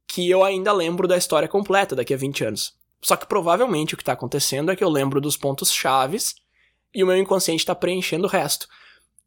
que 0.08 0.30
eu 0.30 0.44
ainda 0.44 0.74
lembro 0.74 1.08
da 1.08 1.16
história 1.16 1.48
completa 1.48 1.96
daqui 1.96 2.14
a 2.14 2.18
20 2.18 2.46
anos. 2.46 2.81
Só 3.04 3.16
que 3.16 3.26
provavelmente 3.26 3.94
o 3.94 3.98
que 3.98 4.04
está 4.04 4.14
acontecendo 4.14 4.72
é 4.72 4.76
que 4.76 4.84
eu 4.84 4.90
lembro 4.90 5.20
dos 5.20 5.36
pontos 5.36 5.72
chaves 5.72 6.36
e 6.94 7.04
o 7.04 7.08
meu 7.08 7.18
inconsciente 7.18 7.62
está 7.62 7.74
preenchendo 7.74 8.28
o 8.28 8.30
resto. 8.30 8.68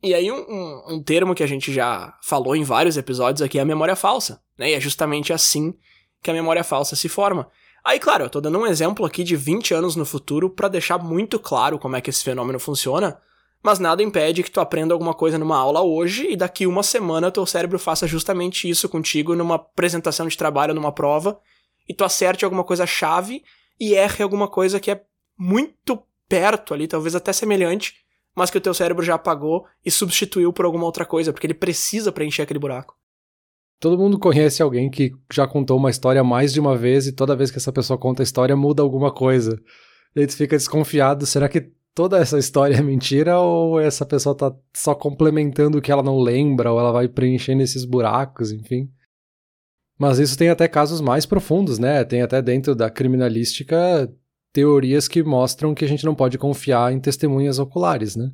E 0.02 0.14
aí 0.14 0.30
um, 0.30 0.84
um, 0.88 1.02
termo 1.02 1.34
que 1.34 1.42
a 1.42 1.46
gente 1.46 1.72
já 1.72 2.16
falou 2.22 2.54
em 2.54 2.62
vários 2.62 2.96
episódios 2.96 3.42
aqui 3.42 3.58
é 3.58 3.62
a 3.62 3.64
memória 3.64 3.96
falsa, 3.96 4.40
né? 4.56 4.70
E 4.70 4.74
é 4.74 4.80
justamente 4.80 5.32
assim 5.32 5.74
que 6.22 6.30
a 6.30 6.34
memória 6.34 6.62
falsa 6.62 6.94
se 6.94 7.08
forma. 7.08 7.48
Aí, 7.84 7.98
claro, 7.98 8.24
eu 8.24 8.30
tô 8.30 8.40
dando 8.40 8.58
um 8.58 8.66
exemplo 8.66 9.04
aqui 9.04 9.24
de 9.24 9.36
20 9.36 9.74
anos 9.74 9.96
no 9.96 10.06
futuro 10.06 10.48
para 10.48 10.68
deixar 10.68 10.98
muito 10.98 11.38
claro 11.38 11.78
como 11.78 11.96
é 11.96 12.00
que 12.00 12.08
esse 12.08 12.22
fenômeno 12.22 12.58
funciona, 12.58 13.18
mas 13.62 13.78
nada 13.78 14.02
impede 14.02 14.42
que 14.42 14.50
tu 14.50 14.60
aprenda 14.60 14.94
alguma 14.94 15.12
coisa 15.14 15.38
numa 15.38 15.56
aula 15.56 15.82
hoje 15.82 16.30
e 16.30 16.36
daqui 16.36 16.66
uma 16.66 16.82
semana 16.82 17.30
teu 17.30 17.44
cérebro 17.44 17.78
faça 17.78 18.06
justamente 18.06 18.68
isso 18.68 18.88
contigo 18.88 19.34
numa 19.34 19.56
apresentação 19.56 20.26
de 20.26 20.36
trabalho, 20.36 20.74
numa 20.74 20.92
prova, 20.92 21.38
e 21.88 21.92
tu 21.92 22.04
acerte 22.04 22.44
alguma 22.44 22.64
coisa 22.64 22.86
chave 22.86 23.42
e 23.78 23.94
erre 23.94 24.22
alguma 24.22 24.48
coisa 24.48 24.80
que 24.80 24.90
é 24.90 25.02
muito 25.38 26.02
perto 26.28 26.72
ali, 26.74 26.86
talvez 26.86 27.14
até 27.14 27.32
semelhante, 27.32 27.94
mas 28.34 28.50
que 28.50 28.58
o 28.58 28.60
teu 28.60 28.74
cérebro 28.74 29.04
já 29.04 29.14
apagou 29.14 29.66
e 29.84 29.90
substituiu 29.90 30.52
por 30.52 30.64
alguma 30.64 30.84
outra 30.84 31.04
coisa, 31.04 31.32
porque 31.32 31.46
ele 31.46 31.54
precisa 31.54 32.12
preencher 32.12 32.42
aquele 32.42 32.58
buraco. 32.58 32.96
Todo 33.80 33.98
mundo 33.98 34.18
conhece 34.18 34.62
alguém 34.62 34.90
que 34.90 35.12
já 35.32 35.46
contou 35.46 35.76
uma 35.76 35.90
história 35.90 36.24
mais 36.24 36.52
de 36.52 36.60
uma 36.60 36.76
vez 36.76 37.06
e 37.06 37.12
toda 37.12 37.36
vez 37.36 37.50
que 37.50 37.58
essa 37.58 37.72
pessoa 37.72 37.98
conta 37.98 38.22
a 38.22 38.24
história 38.24 38.56
muda 38.56 38.82
alguma 38.82 39.12
coisa. 39.12 39.60
E 40.16 40.20
aí 40.20 40.26
tu 40.26 40.36
fica 40.36 40.56
desconfiado, 40.56 41.26
será 41.26 41.48
que 41.48 41.72
toda 41.94 42.18
essa 42.18 42.38
história 42.38 42.76
é 42.76 42.82
mentira 42.82 43.38
ou 43.38 43.78
essa 43.78 44.04
pessoa 44.04 44.34
tá 44.34 44.54
só 44.74 44.94
complementando 44.94 45.78
o 45.78 45.82
que 45.82 45.92
ela 45.92 46.02
não 46.02 46.18
lembra 46.18 46.72
ou 46.72 46.80
ela 46.80 46.92
vai 46.92 47.08
preenchendo 47.08 47.62
esses 47.62 47.84
buracos, 47.84 48.52
enfim. 48.52 48.90
Mas 49.98 50.18
isso 50.18 50.36
tem 50.36 50.48
até 50.48 50.66
casos 50.66 51.00
mais 51.00 51.24
profundos, 51.24 51.78
né? 51.78 52.04
Tem 52.04 52.22
até 52.22 52.42
dentro 52.42 52.74
da 52.74 52.90
criminalística 52.90 54.10
teorias 54.52 55.08
que 55.08 55.22
mostram 55.22 55.74
que 55.74 55.84
a 55.84 55.88
gente 55.88 56.04
não 56.04 56.14
pode 56.14 56.38
confiar 56.38 56.92
em 56.92 57.00
testemunhas 57.00 57.58
oculares, 57.58 58.16
né? 58.16 58.30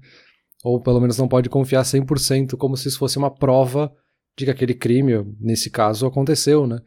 Ou 0.62 0.80
pelo 0.80 1.00
menos 1.00 1.16
não 1.16 1.28
pode 1.28 1.48
confiar 1.48 1.82
100% 1.82 2.56
como 2.56 2.76
se 2.76 2.88
isso 2.88 2.98
fosse 2.98 3.16
uma 3.16 3.30
prova 3.30 3.92
de 4.36 4.44
que 4.44 4.50
aquele 4.50 4.74
crime, 4.74 5.24
nesse 5.40 5.70
caso, 5.70 6.06
aconteceu, 6.06 6.66
né? 6.66 6.78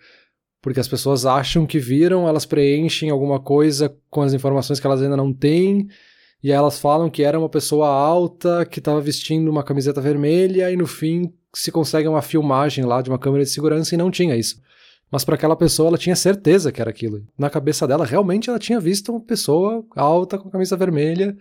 Porque 0.61 0.79
as 0.79 0.87
pessoas 0.87 1.25
acham 1.25 1.65
que 1.65 1.79
viram, 1.79 2.27
elas 2.27 2.45
preenchem 2.45 3.09
alguma 3.09 3.39
coisa 3.39 3.95
com 4.09 4.21
as 4.21 4.33
informações 4.33 4.79
que 4.79 4.87
elas 4.87 5.01
ainda 5.01 5.17
não 5.17 5.33
têm, 5.33 5.87
e 6.43 6.51
elas 6.51 6.77
falam 6.77 7.09
que 7.09 7.23
era 7.23 7.39
uma 7.39 7.47
pessoa 7.47 7.87
alta 7.87 8.65
que 8.65 8.79
estava 8.79 8.99
vestindo 8.99 9.49
uma 9.49 9.63
camiseta 9.63 10.01
vermelha, 10.01 10.69
e 10.69 10.75
no 10.75 10.85
fim 10.85 11.33
se 11.55 11.71
consegue 11.71 12.07
uma 12.07 12.21
filmagem 12.21 12.83
lá 12.83 13.01
de 13.01 13.09
uma 13.09 13.17
câmera 13.17 13.45
de 13.45 13.49
segurança 13.49 13.95
e 13.95 13.97
não 13.97 14.11
tinha 14.11 14.35
isso. 14.35 14.61
Mas 15.09 15.23
para 15.23 15.35
aquela 15.35 15.55
pessoa 15.55 15.87
ela 15.87 15.97
tinha 15.97 16.15
certeza 16.15 16.71
que 16.71 16.81
era 16.81 16.89
aquilo. 16.89 17.23
Na 17.37 17.49
cabeça 17.49 17.87
dela, 17.87 18.05
realmente 18.05 18.49
ela 18.49 18.59
tinha 18.59 18.79
visto 18.79 19.11
uma 19.11 19.21
pessoa 19.21 19.85
alta 19.95 20.37
com 20.37 20.49
camisa 20.49 20.75
vermelha, 20.75 21.37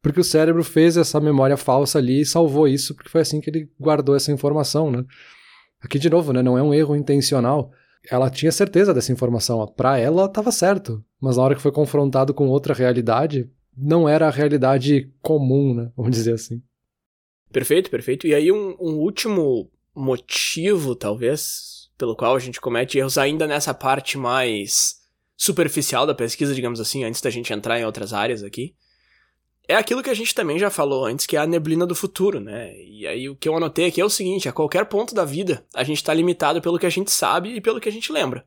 porque 0.00 0.20
o 0.20 0.24
cérebro 0.24 0.64
fez 0.64 0.96
essa 0.96 1.20
memória 1.20 1.56
falsa 1.56 1.98
ali 1.98 2.22
e 2.22 2.26
salvou 2.26 2.66
isso, 2.66 2.94
porque 2.94 3.10
foi 3.10 3.20
assim 3.20 3.40
que 3.40 3.50
ele 3.50 3.68
guardou 3.78 4.16
essa 4.16 4.32
informação, 4.32 4.90
né? 4.90 5.04
Aqui 5.82 5.98
de 5.98 6.08
novo, 6.08 6.32
né, 6.32 6.42
não 6.42 6.56
é 6.56 6.62
um 6.62 6.72
erro 6.72 6.96
intencional. 6.96 7.70
Ela 8.10 8.30
tinha 8.30 8.50
certeza 8.50 8.94
dessa 8.94 9.12
informação, 9.12 9.66
para 9.76 9.98
ela 9.98 10.24
estava 10.24 10.50
certo, 10.50 11.04
mas 11.20 11.36
na 11.36 11.42
hora 11.42 11.54
que 11.54 11.60
foi 11.60 11.72
confrontado 11.72 12.32
com 12.32 12.48
outra 12.48 12.72
realidade, 12.72 13.50
não 13.76 14.08
era 14.08 14.26
a 14.26 14.30
realidade 14.30 15.12
comum, 15.20 15.74
né, 15.74 15.92
vamos 15.96 16.12
dizer 16.12 16.34
assim. 16.34 16.62
Perfeito, 17.52 17.90
perfeito. 17.90 18.26
E 18.26 18.34
aí 18.34 18.52
um, 18.52 18.76
um 18.80 18.94
último 18.98 19.70
motivo, 19.94 20.94
talvez, 20.94 21.90
pelo 21.98 22.14
qual 22.14 22.36
a 22.36 22.38
gente 22.38 22.60
comete 22.60 22.98
erros 22.98 23.18
ainda 23.18 23.46
nessa 23.46 23.74
parte 23.74 24.16
mais 24.16 25.00
superficial 25.36 26.06
da 26.06 26.14
pesquisa, 26.14 26.54
digamos 26.54 26.80
assim, 26.80 27.02
antes 27.04 27.20
da 27.20 27.30
gente 27.30 27.52
entrar 27.52 27.80
em 27.80 27.84
outras 27.84 28.12
áreas 28.12 28.42
aqui, 28.42 28.74
é 29.66 29.76
aquilo 29.76 30.02
que 30.02 30.10
a 30.10 30.14
gente 30.14 30.34
também 30.34 30.58
já 30.58 30.68
falou 30.68 31.04
antes, 31.04 31.26
que 31.26 31.36
é 31.36 31.40
a 31.40 31.46
neblina 31.46 31.86
do 31.86 31.94
futuro, 31.94 32.40
né? 32.40 32.74
E 32.76 33.06
aí 33.06 33.28
o 33.28 33.36
que 33.36 33.48
eu 33.48 33.56
anotei 33.56 33.86
aqui 33.86 34.00
é 34.00 34.04
o 34.04 34.10
seguinte: 34.10 34.48
a 34.48 34.52
qualquer 34.52 34.84
ponto 34.86 35.14
da 35.14 35.24
vida, 35.24 35.64
a 35.74 35.84
gente 35.84 35.98
está 35.98 36.12
limitado 36.12 36.60
pelo 36.60 36.78
que 36.78 36.86
a 36.86 36.90
gente 36.90 37.10
sabe 37.10 37.54
e 37.54 37.60
pelo 37.60 37.80
que 37.80 37.88
a 37.88 37.92
gente 37.92 38.10
lembra. 38.10 38.44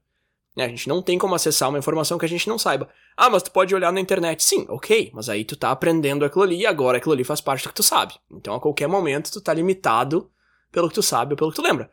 A 0.55 0.67
gente 0.67 0.87
não 0.87 1.01
tem 1.01 1.17
como 1.17 1.33
acessar 1.33 1.69
uma 1.69 1.79
informação 1.79 2.17
que 2.17 2.25
a 2.25 2.29
gente 2.29 2.47
não 2.47 2.59
saiba. 2.59 2.87
Ah, 3.17 3.29
mas 3.29 3.41
tu 3.41 3.51
pode 3.51 3.73
olhar 3.73 3.91
na 3.91 3.99
internet. 3.99 4.43
Sim, 4.43 4.65
ok, 4.69 5.11
mas 5.13 5.27
aí 5.27 5.43
tu 5.43 5.55
tá 5.55 5.71
aprendendo 5.71 6.23
aquilo 6.23 6.43
ali 6.43 6.59
e 6.59 6.65
agora 6.65 6.97
aquilo 6.97 7.13
ali 7.13 7.23
faz 7.23 7.41
parte 7.41 7.63
do 7.63 7.69
que 7.69 7.75
tu 7.75 7.83
sabe. 7.83 8.13
Então 8.29 8.53
a 8.53 8.59
qualquer 8.59 8.87
momento 8.87 9.31
tu 9.31 9.41
tá 9.41 9.53
limitado 9.53 10.29
pelo 10.71 10.89
que 10.89 10.95
tu 10.95 11.01
sabe 11.01 11.33
ou 11.33 11.37
pelo 11.37 11.49
que 11.49 11.55
tu 11.55 11.63
lembra. 11.63 11.89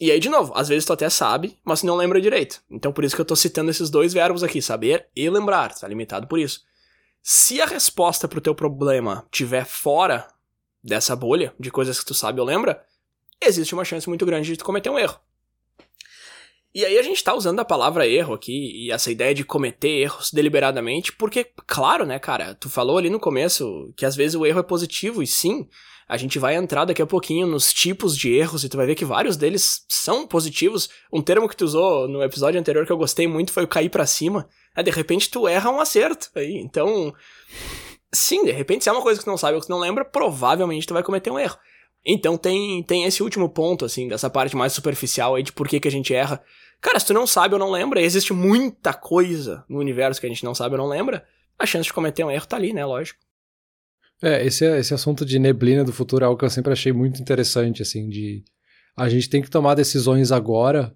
E 0.00 0.10
aí, 0.10 0.18
de 0.18 0.28
novo, 0.28 0.52
às 0.54 0.68
vezes 0.68 0.84
tu 0.84 0.92
até 0.92 1.08
sabe, 1.08 1.58
mas 1.64 1.82
não 1.82 1.96
lembra 1.96 2.20
direito. 2.20 2.60
Então 2.70 2.92
por 2.92 3.04
isso 3.04 3.14
que 3.14 3.20
eu 3.20 3.26
tô 3.26 3.36
citando 3.36 3.70
esses 3.70 3.88
dois 3.88 4.12
verbos 4.12 4.42
aqui, 4.42 4.60
saber 4.60 5.08
e 5.14 5.28
lembrar. 5.30 5.72
Tu 5.72 5.80
tá 5.80 5.88
limitado 5.88 6.26
por 6.26 6.38
isso. 6.38 6.60
Se 7.22 7.60
a 7.62 7.66
resposta 7.66 8.26
pro 8.26 8.40
teu 8.40 8.54
problema 8.54 9.26
tiver 9.30 9.64
fora 9.64 10.26
dessa 10.82 11.14
bolha 11.14 11.54
de 11.58 11.70
coisas 11.70 12.00
que 12.00 12.06
tu 12.06 12.14
sabe 12.14 12.40
ou 12.40 12.46
lembra, 12.46 12.84
existe 13.40 13.74
uma 13.74 13.84
chance 13.84 14.08
muito 14.08 14.26
grande 14.26 14.50
de 14.50 14.56
tu 14.56 14.64
cometer 14.64 14.90
um 14.90 14.98
erro. 14.98 15.20
E 16.74 16.86
aí 16.86 16.98
a 16.98 17.02
gente 17.02 17.22
tá 17.22 17.34
usando 17.34 17.60
a 17.60 17.64
palavra 17.64 18.06
erro 18.06 18.32
aqui 18.32 18.86
e 18.86 18.90
essa 18.90 19.10
ideia 19.10 19.34
de 19.34 19.44
cometer 19.44 19.90
erros 19.90 20.30
deliberadamente, 20.32 21.12
porque, 21.12 21.46
claro, 21.66 22.06
né, 22.06 22.18
cara, 22.18 22.54
tu 22.54 22.70
falou 22.70 22.96
ali 22.96 23.10
no 23.10 23.20
começo 23.20 23.92
que 23.94 24.06
às 24.06 24.16
vezes 24.16 24.34
o 24.34 24.46
erro 24.46 24.60
é 24.60 24.62
positivo, 24.62 25.22
e 25.22 25.26
sim, 25.26 25.68
a 26.08 26.16
gente 26.16 26.38
vai 26.38 26.54
entrar 26.54 26.84
daqui 26.84 27.02
a 27.02 27.06
pouquinho 27.06 27.46
nos 27.46 27.72
tipos 27.72 28.16
de 28.16 28.32
erros 28.32 28.64
e 28.64 28.68
tu 28.68 28.76
vai 28.76 28.86
ver 28.86 28.94
que 28.94 29.04
vários 29.04 29.36
deles 29.36 29.84
são 29.88 30.26
positivos. 30.26 30.88
Um 31.12 31.22
termo 31.22 31.48
que 31.48 31.56
tu 31.56 31.64
usou 31.64 32.08
no 32.08 32.22
episódio 32.22 32.60
anterior 32.60 32.84
que 32.86 32.92
eu 32.92 32.98
gostei 32.98 33.26
muito 33.26 33.52
foi 33.52 33.64
o 33.64 33.68
cair 33.68 33.88
para 33.88 34.06
cima. 34.06 34.48
É, 34.76 34.82
de 34.82 34.90
repente 34.90 35.30
tu 35.30 35.46
erra 35.46 35.70
um 35.70 35.80
acerto 35.80 36.30
aí. 36.34 36.56
Então, 36.56 37.14
sim, 38.12 38.44
de 38.44 38.50
repente 38.50 38.84
se 38.84 38.90
é 38.90 38.92
uma 38.92 39.02
coisa 39.02 39.18
que 39.18 39.24
tu 39.24 39.30
não 39.30 39.38
sabe 39.38 39.54
ou 39.54 39.60
que 39.60 39.66
tu 39.66 39.70
não 39.70 39.78
lembra, 39.78 40.04
provavelmente 40.04 40.86
tu 40.86 40.94
vai 40.94 41.02
cometer 41.02 41.30
um 41.30 41.38
erro. 41.38 41.56
Então 42.04 42.36
tem, 42.36 42.82
tem 42.82 43.04
esse 43.04 43.22
último 43.22 43.48
ponto, 43.48 43.84
assim, 43.84 44.08
dessa 44.08 44.28
parte 44.28 44.56
mais 44.56 44.72
superficial 44.72 45.34
aí 45.34 45.42
de 45.42 45.52
por 45.52 45.68
que, 45.68 45.78
que 45.78 45.88
a 45.88 45.90
gente 45.90 46.12
erra. 46.12 46.42
Cara, 46.80 46.98
se 46.98 47.06
tu 47.06 47.14
não 47.14 47.26
sabe 47.26 47.54
ou 47.54 47.60
não 47.60 47.70
lembra, 47.70 48.00
existe 48.00 48.32
muita 48.32 48.92
coisa 48.92 49.64
no 49.68 49.78
universo 49.78 50.20
que 50.20 50.26
a 50.26 50.28
gente 50.28 50.44
não 50.44 50.54
sabe 50.54 50.74
ou 50.74 50.82
não 50.82 50.88
lembra, 50.88 51.24
a 51.58 51.64
chance 51.64 51.84
de 51.84 51.92
cometer 51.92 52.24
um 52.24 52.30
erro 52.30 52.46
tá 52.46 52.56
ali, 52.56 52.72
né? 52.72 52.84
Lógico. 52.84 53.20
É, 54.20 54.44
esse, 54.44 54.64
esse 54.64 54.92
assunto 54.92 55.24
de 55.24 55.38
neblina 55.38 55.84
do 55.84 55.92
futuro 55.92 56.24
é 56.24 56.26
algo 56.26 56.38
que 56.38 56.44
eu 56.44 56.50
sempre 56.50 56.72
achei 56.72 56.92
muito 56.92 57.20
interessante, 57.20 57.82
assim, 57.82 58.08
de 58.08 58.44
a 58.96 59.08
gente 59.08 59.28
tem 59.28 59.40
que 59.40 59.50
tomar 59.50 59.74
decisões 59.74 60.30
agora 60.30 60.94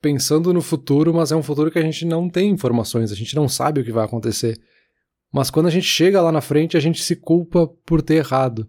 pensando 0.00 0.52
no 0.52 0.62
futuro, 0.62 1.12
mas 1.12 1.30
é 1.30 1.36
um 1.36 1.42
futuro 1.42 1.70
que 1.70 1.78
a 1.78 1.82
gente 1.82 2.06
não 2.06 2.28
tem 2.28 2.50
informações, 2.50 3.12
a 3.12 3.14
gente 3.14 3.36
não 3.36 3.48
sabe 3.48 3.80
o 3.80 3.84
que 3.84 3.92
vai 3.92 4.04
acontecer. 4.04 4.58
Mas 5.32 5.50
quando 5.50 5.66
a 5.66 5.70
gente 5.70 5.86
chega 5.86 6.22
lá 6.22 6.32
na 6.32 6.40
frente, 6.40 6.76
a 6.76 6.80
gente 6.80 7.02
se 7.02 7.14
culpa 7.14 7.66
por 7.84 8.00
ter 8.00 8.16
errado. 8.16 8.68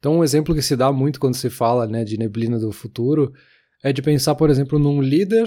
Então, 0.00 0.18
um 0.18 0.24
exemplo 0.24 0.54
que 0.54 0.62
se 0.62 0.74
dá 0.74 0.90
muito 0.90 1.20
quando 1.20 1.36
se 1.36 1.50
fala 1.50 1.86
né, 1.86 2.04
de 2.04 2.16
neblina 2.16 2.58
do 2.58 2.72
futuro 2.72 3.32
é 3.84 3.92
de 3.92 4.00
pensar, 4.00 4.34
por 4.34 4.48
exemplo, 4.48 4.78
num 4.78 5.00
líder. 5.00 5.46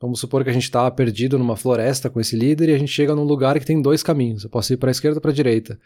Vamos 0.00 0.20
supor 0.20 0.44
que 0.44 0.50
a 0.50 0.52
gente 0.52 0.64
está 0.64 0.88
perdido 0.90 1.38
numa 1.38 1.56
floresta 1.56 2.10
com 2.10 2.20
esse 2.20 2.36
líder 2.36 2.68
e 2.68 2.74
a 2.74 2.78
gente 2.78 2.92
chega 2.92 3.14
num 3.14 3.24
lugar 3.24 3.58
que 3.58 3.64
tem 3.64 3.80
dois 3.80 4.02
caminhos. 4.02 4.44
Eu 4.44 4.50
posso 4.50 4.72
ir 4.72 4.76
para 4.76 4.90
a 4.90 4.92
esquerda 4.92 5.16
ou 5.16 5.22
para 5.22 5.30
a 5.30 5.34
direita. 5.34 5.80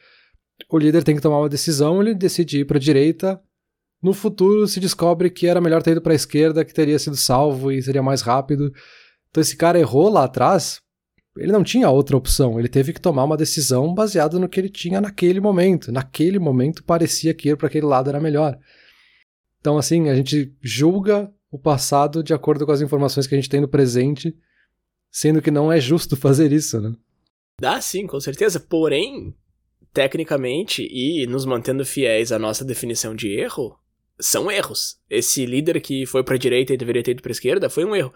O 0.69 0.77
líder 0.77 1.05
tem 1.05 1.15
que 1.15 1.23
tomar 1.23 1.39
uma 1.39 1.49
decisão, 1.49 2.03
ele 2.03 2.13
decide 2.13 2.59
ir 2.59 2.65
para 2.65 2.77
a 2.77 2.81
direita. 2.81 3.41
No 4.03 4.13
futuro 4.13 4.67
se 4.67 4.81
descobre 4.81 5.31
que 5.31 5.47
era 5.47 5.61
melhor 5.61 5.81
ter 5.81 5.93
ido 5.93 6.03
para 6.03 6.13
a 6.13 6.17
esquerda, 6.17 6.65
que 6.65 6.75
teria 6.75 6.99
sido 6.99 7.17
salvo 7.17 7.71
e 7.71 7.81
seria 7.81 8.03
mais 8.03 8.23
rápido. 8.23 8.73
Então 9.31 9.41
esse 9.41 9.57
cara 9.57 9.79
errou 9.79 10.11
lá 10.11 10.25
atrás 10.25 10.81
ele 11.37 11.53
não 11.53 11.63
tinha 11.63 11.89
outra 11.89 12.17
opção, 12.17 12.59
ele 12.59 12.69
teve 12.69 12.93
que 12.93 13.01
tomar 13.01 13.25
uma 13.25 13.37
decisão 13.37 13.95
baseada 13.95 14.39
no 14.39 14.49
que 14.49 14.59
ele 14.59 14.69
tinha 14.69 15.01
naquele 15.01 15.41
momento. 15.41 15.93
Naquele 15.93 16.39
momento 16.39 16.83
parecia 16.83 17.33
que 17.33 17.49
ir 17.49 17.57
para 17.57 17.69
aquele 17.69 17.87
lado 17.87 18.09
era 18.09 18.21
melhor. 18.21 18.59
Então, 19.61 19.79
assim, 19.79 20.09
a 20.09 20.15
gente 20.15 20.53
julga 20.61 21.33
o 21.51 21.59
passado 21.59 22.23
de 22.23 22.33
acordo 22.33 22.65
com 22.65 22.73
as 22.73 22.81
informações 22.81 23.27
que 23.27 23.35
a 23.35 23.39
gente 23.39 23.49
tem 23.49 23.61
no 23.61 23.69
presente, 23.69 24.35
sendo 25.11 25.43
que 25.43 25.51
não 25.51 25.71
é 25.71 25.81
justo 25.81 26.17
fazer 26.17 26.53
isso, 26.53 26.81
né? 26.81 26.93
Dá 27.61 27.81
sim, 27.81 28.07
com 28.07 28.19
certeza. 28.19 28.59
Porém, 28.59 29.35
tecnicamente 29.93 30.83
e 30.91 31.27
nos 31.27 31.45
mantendo 31.45 31.85
fiéis 31.85 32.33
à 32.33 32.39
nossa 32.39 32.65
definição 32.65 33.15
de 33.15 33.29
erro, 33.29 33.79
são 34.19 34.51
erros. 34.51 34.99
Esse 35.09 35.45
líder 35.47 35.81
que 35.81 36.07
foi 36.07 36.25
para 36.25 36.35
a 36.35 36.39
direita 36.39 36.73
e 36.73 36.77
deveria 36.77 37.03
ter 37.03 37.13
ido 37.13 37.23
para 37.23 37.31
a 37.31 37.33
esquerda 37.33 37.69
foi 37.69 37.85
um 37.85 37.95
erro. 37.95 38.13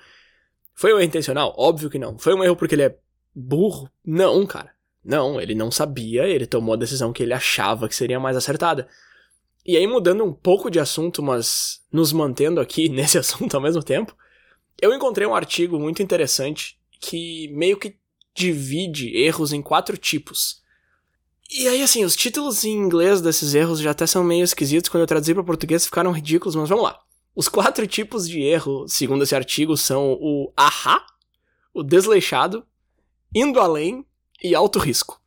Foi 0.75 0.93
um 0.93 0.97
erro 0.97 1.07
intencional? 1.07 1.55
Óbvio 1.57 1.91
que 1.91 1.99
não. 1.99 2.19
Foi 2.19 2.35
um 2.35 2.43
erro 2.43 2.57
porque 2.57 2.75
ele 2.75 2.83
é 2.83 2.97
burro? 3.35 3.91
Não, 4.05 4.47
cara. 4.47 4.73
Não, 5.05 5.41
ele 5.41 5.55
não 5.55 5.71
sabia, 5.71 6.27
ele 6.27 6.47
tomou 6.47 6.75
a 6.75 6.79
decisão 6.79 7.13
que 7.13 7.23
ele 7.23 7.35
achava 7.35 7.89
que 7.89 7.95
seria 7.95 8.19
mais 8.19 8.37
acertada. 8.37 8.89
E 9.67 9.77
aí, 9.77 9.87
mudando 9.87 10.25
um 10.25 10.33
pouco 10.33 10.71
de 10.71 10.81
assunto, 10.81 11.23
mas 11.23 11.83
nos 11.93 12.13
mantendo 12.13 12.61
aqui 12.61 12.89
nesse 12.91 13.19
assunto 13.19 13.55
ao 13.55 13.63
mesmo 13.63 13.83
tempo, 13.83 14.17
eu 14.81 14.95
encontrei 14.95 15.27
um 15.27 15.35
artigo 15.35 15.79
muito 15.79 16.03
interessante 16.03 16.79
que 17.01 17.49
meio 17.49 17.79
que 17.79 17.97
divide 18.35 19.15
erros 19.17 19.53
em 19.53 19.63
quatro 19.63 19.97
tipos. 19.97 20.63
E 21.51 21.69
aí, 21.69 21.83
assim, 21.83 22.05
os 22.05 22.17
títulos 22.17 22.65
em 22.65 22.73
inglês 22.73 23.21
desses 23.21 23.55
erros 23.55 23.79
já 23.79 23.91
até 23.91 24.07
são 24.07 24.25
meio 24.25 24.43
esquisitos, 24.43 24.89
quando 24.89 25.03
eu 25.03 25.07
traduzi 25.07 25.35
para 25.35 25.45
português 25.45 25.85
ficaram 25.85 26.11
ridículos, 26.11 26.57
mas 26.57 26.69
vamos 26.69 26.85
lá. 26.85 26.99
Os 27.35 27.49
quatro 27.49 27.87
tipos 27.87 28.29
de 28.29 28.41
erro, 28.43 28.87
segundo 28.89 29.23
esse 29.23 29.35
artigo, 29.35 29.77
são 29.77 30.13
o 30.21 30.53
ahá, 30.57 31.05
o 31.73 31.83
desleixado, 31.83 32.67
indo 33.35 33.61
além 33.61 34.07
e 34.43 34.55
alto 34.55 34.79
risco. 34.79 35.21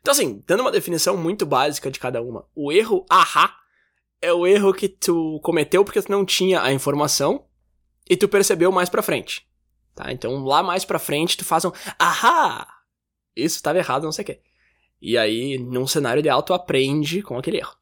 Então, 0.00 0.12
assim, 0.12 0.42
dando 0.46 0.60
uma 0.60 0.72
definição 0.72 1.16
muito 1.16 1.44
básica 1.44 1.90
de 1.90 1.98
cada 1.98 2.22
uma, 2.22 2.46
o 2.54 2.72
erro 2.72 3.04
ahá 3.08 3.56
é 4.22 4.32
o 4.32 4.46
erro 4.46 4.72
que 4.74 4.88
tu 4.88 5.40
cometeu 5.42 5.84
porque 5.84 6.02
tu 6.02 6.10
não 6.10 6.24
tinha 6.24 6.62
a 6.62 6.72
informação 6.72 7.46
e 8.08 8.16
tu 8.16 8.28
percebeu 8.28 8.70
mais 8.70 8.88
pra 8.88 9.02
frente. 9.02 9.48
Tá? 9.94 10.12
Então, 10.12 10.44
lá 10.44 10.62
mais 10.62 10.84
pra 10.84 10.98
frente, 10.98 11.36
tu 11.36 11.44
faz 11.44 11.64
um 11.64 11.72
ahá! 11.98 12.66
Isso 13.36 13.56
estava 13.56 13.78
errado, 13.78 14.04
não 14.04 14.12
sei 14.12 14.22
o 14.22 14.26
quê. 14.26 14.40
E 15.00 15.16
aí, 15.16 15.58
num 15.58 15.86
cenário 15.86 16.20
ideal, 16.20 16.42
tu 16.42 16.52
aprende 16.52 17.22
com 17.22 17.38
aquele 17.38 17.58
erro. 17.58 17.76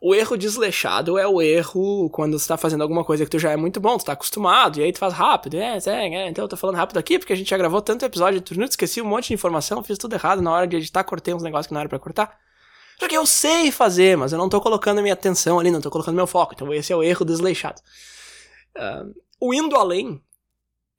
O 0.00 0.14
erro 0.14 0.36
desleixado 0.36 1.18
é 1.18 1.26
o 1.26 1.42
erro 1.42 2.08
quando 2.10 2.38
você 2.38 2.46
tá 2.46 2.56
fazendo 2.56 2.82
alguma 2.82 3.04
coisa 3.04 3.24
que 3.24 3.30
tu 3.30 3.38
já 3.38 3.50
é 3.50 3.56
muito 3.56 3.80
bom, 3.80 3.98
tu 3.98 4.04
tá 4.04 4.12
acostumado, 4.12 4.78
e 4.78 4.84
aí 4.84 4.92
tu 4.92 4.98
faz 5.00 5.12
rápido, 5.12 5.56
é, 5.56 5.76
é, 5.76 6.14
é 6.14 6.28
então 6.28 6.44
eu 6.44 6.48
tô 6.48 6.56
falando 6.56 6.76
rápido 6.76 6.98
aqui 6.98 7.18
porque 7.18 7.32
a 7.32 7.36
gente 7.36 7.50
já 7.50 7.58
gravou 7.58 7.82
tanto 7.82 8.04
episódio 8.04 8.40
de 8.40 8.52
minutos, 8.52 8.74
esqueci 8.74 9.02
um 9.02 9.06
monte 9.06 9.28
de 9.28 9.34
informação, 9.34 9.82
fiz 9.82 9.98
tudo 9.98 10.14
errado 10.14 10.40
na 10.40 10.52
hora 10.52 10.68
de 10.68 10.76
editar, 10.76 11.02
cortei 11.02 11.34
uns 11.34 11.42
negócios 11.42 11.66
que 11.66 11.74
não 11.74 11.80
era 11.80 11.88
pra 11.88 11.98
cortar. 11.98 12.38
Só 13.00 13.08
que 13.08 13.16
eu 13.16 13.26
sei 13.26 13.72
fazer, 13.72 14.16
mas 14.16 14.32
eu 14.32 14.38
não 14.38 14.48
tô 14.48 14.60
colocando 14.60 15.02
minha 15.02 15.14
atenção 15.14 15.58
ali, 15.58 15.70
não 15.70 15.80
tô 15.80 15.90
colocando 15.90 16.14
meu 16.14 16.28
foco, 16.28 16.54
então 16.54 16.72
esse 16.72 16.92
é 16.92 16.96
o 16.96 17.02
erro 17.02 17.24
desleixado. 17.24 17.80
Uh, 18.76 19.12
o 19.40 19.52
indo 19.52 19.74
além 19.74 20.22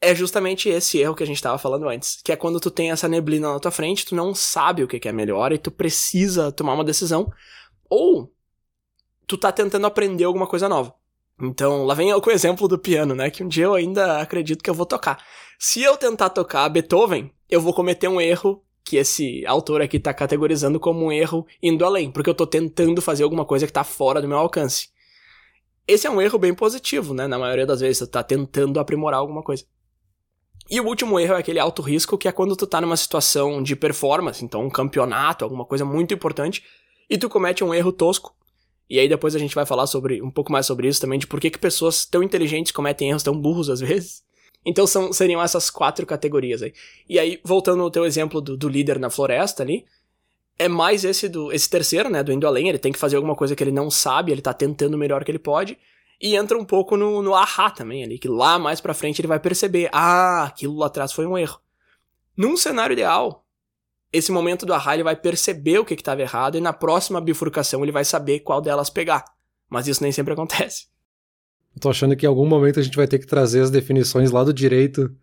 é 0.01 0.13
justamente 0.13 0.67
esse 0.67 0.97
erro 0.97 1.15
que 1.15 1.23
a 1.23 1.25
gente 1.25 1.41
tava 1.41 1.57
falando 1.57 1.87
antes, 1.87 2.21
que 2.21 2.33
é 2.33 2.35
quando 2.35 2.59
tu 2.59 2.69
tem 2.69 2.91
essa 2.91 3.07
neblina 3.07 3.53
na 3.53 3.59
tua 3.59 3.71
frente, 3.71 4.05
tu 4.05 4.15
não 4.15 4.35
sabe 4.35 4.83
o 4.83 4.87
que 4.87 5.07
é 5.07 5.11
melhor 5.13 5.53
e 5.53 5.57
tu 5.57 5.71
precisa 5.71 6.51
tomar 6.51 6.73
uma 6.73 6.83
decisão, 6.83 7.31
ou 7.89 8.29
tu 9.29 9.37
tá 9.37 9.51
tentando 9.51 9.85
aprender 9.85 10.23
alguma 10.23 10.47
coisa 10.47 10.67
nova. 10.67 10.91
Então, 11.39 11.85
lá 11.85 11.93
vem 11.93 12.11
o 12.11 12.31
exemplo 12.31 12.67
do 12.67 12.79
piano, 12.79 13.13
né? 13.13 13.29
Que 13.29 13.43
um 13.43 13.47
dia 13.47 13.65
eu 13.65 13.75
ainda 13.75 14.19
acredito 14.19 14.63
que 14.63 14.69
eu 14.69 14.73
vou 14.73 14.87
tocar. 14.87 15.23
Se 15.59 15.83
eu 15.83 15.95
tentar 15.95 16.31
tocar 16.31 16.67
Beethoven, 16.67 17.31
eu 17.47 17.61
vou 17.61 17.71
cometer 17.71 18.07
um 18.07 18.19
erro 18.19 18.63
que 18.83 18.97
esse 18.97 19.45
autor 19.45 19.81
aqui 19.83 19.99
tá 19.99 20.11
categorizando 20.13 20.79
como 20.79 21.05
um 21.05 21.11
erro 21.11 21.45
indo 21.61 21.85
além, 21.85 22.11
porque 22.11 22.29
eu 22.29 22.33
tô 22.33 22.47
tentando 22.47 23.03
fazer 23.03 23.23
alguma 23.23 23.45
coisa 23.45 23.67
que 23.67 23.71
tá 23.71 23.83
fora 23.83 24.19
do 24.19 24.27
meu 24.27 24.37
alcance. 24.37 24.89
Esse 25.87 26.07
é 26.07 26.09
um 26.09 26.19
erro 26.19 26.39
bem 26.39 26.53
positivo, 26.53 27.13
né? 27.13 27.27
Na 27.27 27.37
maioria 27.37 27.67
das 27.67 27.81
vezes, 27.81 27.99
tu 27.99 28.07
tá 28.07 28.23
tentando 28.23 28.79
aprimorar 28.79 29.19
alguma 29.19 29.43
coisa. 29.43 29.63
E 30.69 30.81
o 30.81 30.87
último 30.87 31.19
erro 31.19 31.35
é 31.35 31.37
aquele 31.37 31.59
alto 31.59 31.83
risco, 31.83 32.17
que 32.17 32.27
é 32.27 32.31
quando 32.31 32.55
tu 32.55 32.65
tá 32.65 32.81
numa 32.81 32.97
situação 32.97 33.61
de 33.61 33.75
performance, 33.75 34.43
então 34.43 34.65
um 34.65 34.69
campeonato, 34.69 35.45
alguma 35.45 35.65
coisa 35.65 35.85
muito 35.85 36.13
importante, 36.13 36.63
e 37.07 37.17
tu 37.17 37.29
comete 37.29 37.63
um 37.63 37.73
erro 37.73 37.91
tosco. 37.91 38.35
E 38.89 38.99
aí 38.99 39.07
depois 39.07 39.35
a 39.35 39.39
gente 39.39 39.53
vai 39.53 39.65
falar 39.65 39.85
sobre 39.85 40.21
um 40.21 40.31
pouco 40.31 40.51
mais 40.51 40.65
sobre 40.65 40.87
isso 40.87 40.99
também, 40.99 41.19
de 41.19 41.27
por 41.27 41.39
que, 41.39 41.49
que 41.51 41.59
pessoas 41.59 42.05
tão 42.05 42.23
inteligentes 42.23 42.71
cometem 42.71 43.09
erros 43.09 43.23
tão 43.23 43.39
burros 43.39 43.69
às 43.69 43.79
vezes. 43.81 44.23
Então 44.65 44.85
são, 44.87 45.13
seriam 45.13 45.41
essas 45.41 45.69
quatro 45.69 46.05
categorias 46.05 46.61
aí. 46.61 46.73
E 47.07 47.19
aí, 47.19 47.39
voltando 47.43 47.83
ao 47.83 47.91
teu 47.91 48.05
exemplo 48.05 48.41
do, 48.41 48.57
do 48.57 48.67
líder 48.67 48.99
na 48.99 49.09
floresta 49.09 49.63
ali, 49.63 49.85
é 50.57 50.67
mais 50.67 51.05
esse 51.05 51.29
do 51.29 51.51
esse 51.53 51.69
terceiro, 51.69 52.09
né, 52.09 52.21
do 52.21 52.33
indo 52.33 52.45
além, 52.45 52.67
ele 52.67 52.77
tem 52.77 52.91
que 52.91 52.99
fazer 52.99 53.15
alguma 53.15 53.35
coisa 53.35 53.55
que 53.55 53.63
ele 53.63 53.71
não 53.71 53.89
sabe, 53.89 54.31
ele 54.31 54.41
tá 54.41 54.53
tentando 54.53 54.95
o 54.95 54.97
melhor 54.97 55.23
que 55.23 55.31
ele 55.31 55.39
pode, 55.39 55.77
e 56.21 56.35
entra 56.35 56.57
um 56.57 56.65
pouco 56.65 56.97
no, 56.97 57.21
no 57.21 57.33
ahá 57.33 57.71
também 57.71 58.03
ali, 58.03 58.19
que 58.19 58.27
lá 58.27 58.59
mais 58.59 58.81
pra 58.81 58.93
frente 58.93 59.21
ele 59.21 59.27
vai 59.27 59.39
perceber, 59.39 59.89
ah, 59.93 60.43
aquilo 60.43 60.75
lá 60.75 60.87
atrás 60.87 61.13
foi 61.13 61.25
um 61.25 61.37
erro. 61.37 61.61
Num 62.35 62.57
cenário 62.57 62.93
ideal, 62.93 63.45
esse 64.11 64.31
momento 64.31 64.65
do 64.65 64.73
ahá 64.73 64.93
ele 64.93 65.03
vai 65.03 65.15
perceber 65.15 65.79
o 65.79 65.85
que 65.85 65.93
estava 65.93 66.21
errado 66.21 66.57
e 66.57 66.61
na 66.61 66.73
próxima 66.73 67.21
bifurcação 67.21 67.83
ele 67.83 67.91
vai 67.91 68.03
saber 68.03 68.39
qual 68.39 68.61
delas 68.61 68.89
pegar. 68.89 69.23
Mas 69.69 69.87
isso 69.87 70.01
nem 70.01 70.11
sempre 70.11 70.33
acontece. 70.33 70.87
Eu 71.75 71.81
tô 71.81 71.89
achando 71.89 72.15
que 72.15 72.25
em 72.25 72.29
algum 72.29 72.47
momento 72.47 72.79
a 72.79 72.83
gente 72.83 72.97
vai 72.97 73.07
ter 73.07 73.19
que 73.19 73.27
trazer 73.27 73.61
as 73.61 73.69
definições 73.69 74.31
lá 74.31 74.43
do 74.43 74.53
direito 74.53 75.15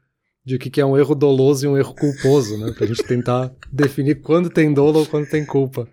de 0.45 0.55
o 0.55 0.59
que 0.61 0.81
é 0.81 0.87
um 0.87 0.97
erro 0.97 1.17
doloso 1.17 1.67
e 1.67 1.69
um 1.69 1.77
erro 1.77 1.93
culposo, 1.93 2.57
né? 2.57 2.73
Pra 2.73 2.87
gente 2.87 3.03
tentar 3.03 3.53
definir 3.73 4.23
quando 4.23 4.49
tem 4.49 4.73
dolo 4.73 5.01
ou 5.01 5.07
quando 5.07 5.29
tem 5.29 5.45
culpa. 5.45 5.89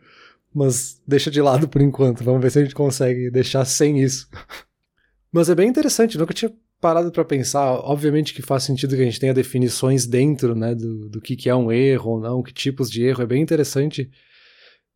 Mas 0.53 1.01
deixa 1.07 1.31
de 1.31 1.41
lado 1.41 1.67
por 1.67 1.81
enquanto, 1.81 2.23
vamos 2.23 2.39
ver 2.39 2.51
se 2.51 2.59
a 2.59 2.61
gente 2.61 2.75
consegue 2.75 3.31
deixar 3.31 3.65
sem 3.65 3.99
isso. 3.99 4.29
Mas 5.33 5.49
é 5.49 5.55
bem 5.55 5.67
interessante, 5.67 6.19
nunca 6.19 6.35
tinha 6.35 6.53
parado 6.83 7.09
para 7.13 7.23
pensar. 7.23 7.71
Obviamente 7.75 8.33
que 8.33 8.41
faz 8.41 8.63
sentido 8.63 8.93
que 8.93 9.01
a 9.01 9.05
gente 9.05 9.19
tenha 9.19 9.33
definições 9.33 10.05
dentro, 10.05 10.53
né, 10.53 10.75
do, 10.75 11.07
do 11.07 11.21
que, 11.21 11.33
que 11.37 11.49
é 11.49 11.55
um 11.55 11.71
erro 11.71 12.11
ou 12.11 12.19
não, 12.19 12.43
que 12.43 12.53
tipos 12.53 12.91
de 12.91 13.05
erro, 13.05 13.23
é 13.23 13.25
bem 13.25 13.41
interessante. 13.41 14.11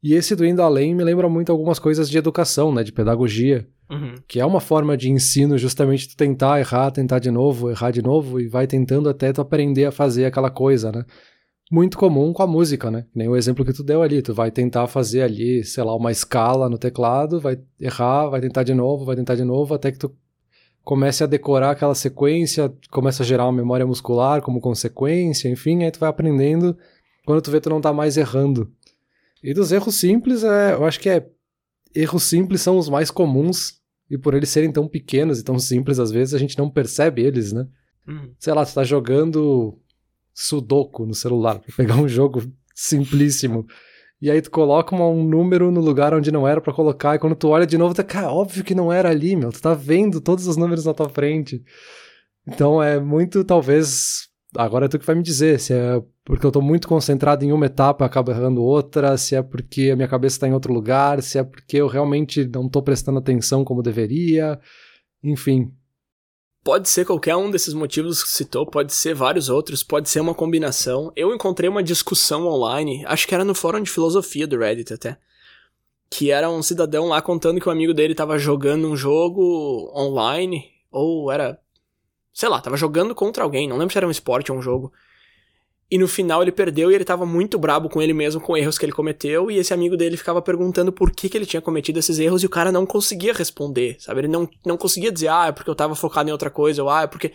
E 0.04 0.14
esse 0.14 0.36
do 0.36 0.46
indo 0.46 0.62
além 0.62 0.94
me 0.94 1.02
lembra 1.02 1.30
muito 1.30 1.50
algumas 1.50 1.80
coisas 1.80 2.10
de 2.10 2.18
educação, 2.18 2.74
né, 2.74 2.84
de 2.84 2.92
pedagogia, 2.92 3.66
uhum. 3.90 4.16
que 4.28 4.38
é 4.38 4.46
uma 4.46 4.60
forma 4.60 4.98
de 4.98 5.10
ensino 5.10 5.58
justamente 5.58 6.10
tu 6.10 6.18
tentar 6.18 6.60
errar, 6.60 6.92
tentar 6.92 7.20
de 7.20 7.32
novo, 7.32 7.72
errar 7.72 7.92
de 7.92 8.02
novo 8.02 8.38
e 8.42 8.50
vai 8.50 8.68
tentando 8.68 9.08
até 9.08 9.32
tu 9.32 9.40
aprender 9.40 9.86
a 9.86 9.92
fazer 9.92 10.26
aquela 10.26 10.52
coisa, 10.52 10.92
né? 10.92 11.06
Muito 11.72 11.98
comum 11.98 12.34
com 12.34 12.44
a 12.44 12.48
música, 12.48 12.92
né? 12.92 13.06
Nem 13.16 13.30
o 13.30 13.36
exemplo 13.36 13.64
que 13.66 13.74
tu 13.74 13.84
deu 13.84 14.02
ali, 14.02 14.22
tu 14.22 14.34
vai 14.34 14.52
tentar 14.52 14.88
fazer 14.88 15.22
ali, 15.22 15.64
sei 15.64 15.84
lá, 15.84 15.96
uma 15.96 16.12
escala 16.12 16.70
no 16.70 16.78
teclado, 16.78 17.40
vai 17.40 17.58
errar, 17.80 18.28
vai 18.28 18.42
tentar 18.42 18.64
de 18.64 18.74
novo, 18.74 19.06
vai 19.06 19.16
tentar 19.16 19.36
de 19.36 19.44
novo, 19.44 19.74
até 19.74 19.92
que 19.92 20.00
tu 20.00 20.16
comece 20.88 21.22
a 21.22 21.28
decorar 21.28 21.72
aquela 21.72 21.94
sequência, 21.94 22.74
começa 22.90 23.22
a 23.22 23.26
gerar 23.26 23.44
uma 23.44 23.52
memória 23.52 23.86
muscular 23.86 24.42
como 24.42 24.62
consequência, 24.62 25.50
enfim, 25.50 25.84
aí 25.84 25.92
tu 25.92 26.00
vai 26.00 26.08
aprendendo, 26.08 26.78
quando 27.26 27.42
tu 27.42 27.52
vê 27.52 27.60
tu 27.60 27.70
não 27.70 27.82
tá 27.82 27.92
mais 27.92 28.16
errando. 28.16 28.72
E 29.44 29.54
dos 29.54 29.74
erros 29.74 29.96
simples, 29.96 30.46
é, 30.46 30.76
eu 30.76 30.86
acho 30.86 30.98
que 31.02 31.10
é 31.10 31.28
erros 31.94 32.24
simples 32.24 32.62
são 32.62 32.78
os 32.78 32.88
mais 32.88 33.12
comuns 33.12 33.82
e 34.10 34.18
por 34.18 34.34
eles 34.34 34.48
serem 34.48 34.72
tão 34.72 34.88
pequenos 34.88 35.42
e 35.42 35.44
tão 35.44 35.60
simples 35.60 36.00
às 36.00 36.10
vezes 36.10 36.34
a 36.34 36.38
gente 36.38 36.58
não 36.58 36.70
percebe 36.70 37.22
eles, 37.22 37.52
né? 37.52 37.68
Uhum. 38.08 38.32
Sei 38.40 38.54
lá, 38.54 38.66
tu 38.66 38.74
tá 38.74 38.86
jogando 38.86 39.78
Sudoku 40.34 41.06
no 41.06 41.14
celular, 41.14 41.60
pra 41.60 41.76
pegar 41.76 41.98
um 41.98 42.08
jogo 42.08 42.42
simplíssimo 42.74 43.68
e 44.22 44.32
aí 44.32 44.42
tu 44.42 44.50
coloca 44.50 44.96
um 44.96 45.24
número 45.24 45.72
no 45.72 45.80
lugar 45.80 46.14
onde 46.14 46.32
não 46.32 46.48
era 46.48 46.60
para 46.60 46.74
colocar, 46.74 47.16
e 47.16 47.20
quando 47.20 47.36
tu 47.36 47.50
olha 47.50 47.66
de 47.66 47.78
novo, 47.78 47.94
tá, 47.94 48.04
cara, 48.04 48.32
óbvio 48.32 48.64
que 48.64 48.74
não 48.76 48.92
era 48.92 49.10
ali, 49.10 49.36
meu, 49.36 49.52
tu 49.52 49.62
tá 49.62 49.74
vendo 49.74 50.20
todos 50.20 50.48
os 50.48 50.58
números 50.58 50.86
na 50.86 50.94
tua 50.94 51.10
frente. 51.10 51.64
Então 52.48 52.82
é 52.82 53.00
muito, 53.00 53.44
talvez, 53.44 54.30
agora 54.56 54.86
é 54.86 54.88
tu 54.88 54.98
que 54.98 55.06
vai 55.06 55.16
me 55.16 55.24
dizer, 55.24 55.60
se 55.60 55.74
é 55.74 56.02
porque 56.26 56.46
eu 56.46 56.52
tô 56.52 56.62
muito 56.62 56.88
concentrado 56.88 57.46
em 57.46 57.52
uma 57.52 57.68
etapa 57.68 58.04
e 58.04 58.08
acabo 58.08 58.32
errando 58.32 58.62
outra, 58.62 59.18
se 59.18 59.36
é 59.36 59.42
porque 59.42 59.92
a 59.92 59.96
minha 59.96 60.08
cabeça 60.08 60.40
tá 60.42 60.48
em 60.48 60.54
outro 60.54 60.74
lugar, 60.74 61.22
se 61.22 61.38
é 61.38 61.44
porque 61.44 61.78
eu 61.78 61.88
realmente 61.88 62.50
não 62.54 62.68
tô 62.68 62.82
prestando 62.82 63.20
atenção 63.20 63.64
como 63.64 63.82
deveria, 63.82 64.60
enfim, 65.24 65.72
Pode 66.68 66.90
ser 66.90 67.06
qualquer 67.06 67.34
um 67.34 67.50
desses 67.50 67.74
motivos 67.74 68.22
que 68.22 68.30
citou, 68.30 68.66
pode 68.66 68.94
ser 68.94 69.16
vários 69.16 69.48
outros, 69.48 69.84
pode 69.84 70.10
ser 70.10 70.20
uma 70.20 70.36
combinação. 70.36 71.14
Eu 71.16 71.34
encontrei 71.34 71.70
uma 71.70 71.82
discussão 71.82 72.46
online, 72.46 73.06
acho 73.06 73.26
que 73.26 73.34
era 73.34 73.46
no 73.46 73.56
fórum 73.56 73.82
de 73.82 73.90
filosofia 73.90 74.46
do 74.46 74.60
Reddit 74.60 74.94
até, 74.94 75.18
que 76.10 76.30
era 76.30 76.50
um 76.50 76.62
cidadão 76.62 77.08
lá 77.08 77.22
contando 77.22 77.62
que 77.62 77.70
o 77.70 77.70
um 77.70 77.74
amigo 77.74 77.94
dele 77.94 78.12
estava 78.12 78.38
jogando 78.38 78.86
um 78.86 78.98
jogo 78.98 79.90
online, 79.96 80.70
ou 80.92 81.32
era, 81.32 81.58
sei 82.34 82.50
lá, 82.50 82.58
estava 82.58 82.76
jogando 82.76 83.16
contra 83.16 83.46
alguém, 83.46 83.66
não 83.66 83.78
lembro 83.78 83.94
se 83.94 83.98
era 83.98 84.06
um 84.06 84.12
esporte 84.12 84.52
ou 84.52 84.58
um 84.58 84.62
jogo. 84.62 84.92
E 85.90 85.98
no 85.98 86.08
final 86.08 86.42
ele 86.42 86.52
perdeu 86.52 86.92
e 86.92 86.96
ele 86.96 87.06
tava 87.06 87.26
muito 87.26 87.58
brabo 87.58 87.88
com 87.88 88.02
ele 88.02 88.14
mesmo, 88.14 88.42
com 88.42 88.58
erros 88.58 88.78
que 88.78 88.84
ele 88.84 88.92
cometeu, 88.92 89.50
e 89.50 89.58
esse 89.58 89.74
amigo 89.74 89.96
dele 89.96 90.18
ficava 90.18 90.42
perguntando 90.42 90.92
por 90.92 91.12
que, 91.12 91.30
que 91.30 91.38
ele 91.38 91.46
tinha 91.46 91.62
cometido 91.62 91.98
esses 91.98 92.20
erros 92.20 92.44
e 92.44 92.46
o 92.46 92.50
cara 92.50 92.74
não 92.74 92.86
conseguia 92.86 93.34
responder, 93.34 93.96
sabe? 94.00 94.22
Ele 94.22 94.28
não, 94.28 94.50
não 94.66 94.76
conseguia 94.76 95.12
dizer, 95.12 95.30
ah, 95.30 95.48
é 95.48 95.52
porque 95.54 95.70
eu 95.70 95.76
tava 95.76 95.96
focado 95.96 96.28
em 96.28 96.34
outra 96.34 96.50
coisa, 96.50 96.84
ou 96.84 96.90
ah, 96.90 97.04
é 97.04 97.08
porque. 97.08 97.32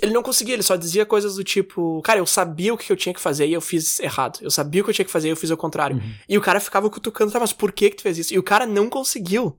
Ele 0.00 0.12
não 0.12 0.22
conseguia, 0.22 0.54
ele 0.54 0.62
só 0.62 0.76
dizia 0.76 1.04
coisas 1.04 1.34
do 1.34 1.44
tipo, 1.44 2.00
cara, 2.02 2.20
eu 2.20 2.26
sabia 2.26 2.72
o 2.72 2.78
que 2.78 2.90
eu 2.90 2.96
tinha 2.96 3.12
que 3.14 3.20
fazer 3.20 3.46
e 3.46 3.52
eu 3.52 3.60
fiz 3.60 3.98
errado. 4.00 4.38
Eu 4.40 4.50
sabia 4.50 4.80
o 4.80 4.84
que 4.84 4.90
eu 4.90 4.94
tinha 4.94 5.04
que 5.04 5.10
fazer 5.10 5.28
e 5.28 5.30
eu 5.30 5.36
fiz 5.36 5.50
o 5.50 5.56
contrário. 5.56 5.96
Uhum. 5.96 6.14
E 6.28 6.38
o 6.38 6.40
cara 6.40 6.60
ficava 6.60 6.88
cutucando, 6.88 7.32
tá, 7.32 7.40
mas 7.40 7.52
por 7.52 7.72
que 7.72 7.90
que 7.90 7.96
tu 7.96 8.02
fez 8.02 8.16
isso? 8.16 8.32
E 8.32 8.38
o 8.38 8.42
cara 8.42 8.66
não 8.66 8.88
conseguiu. 8.88 9.58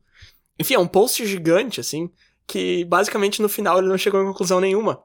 Enfim, 0.58 0.76
é 0.76 0.80
um 0.80 0.88
post 0.88 1.24
gigante, 1.28 1.80
assim, 1.80 2.10
que 2.48 2.86
basicamente 2.86 3.42
no 3.42 3.50
final 3.50 3.80
ele 3.80 3.88
não 3.88 3.98
chegou 3.98 4.22
a 4.22 4.26
conclusão 4.26 4.60
nenhuma. 4.60 5.04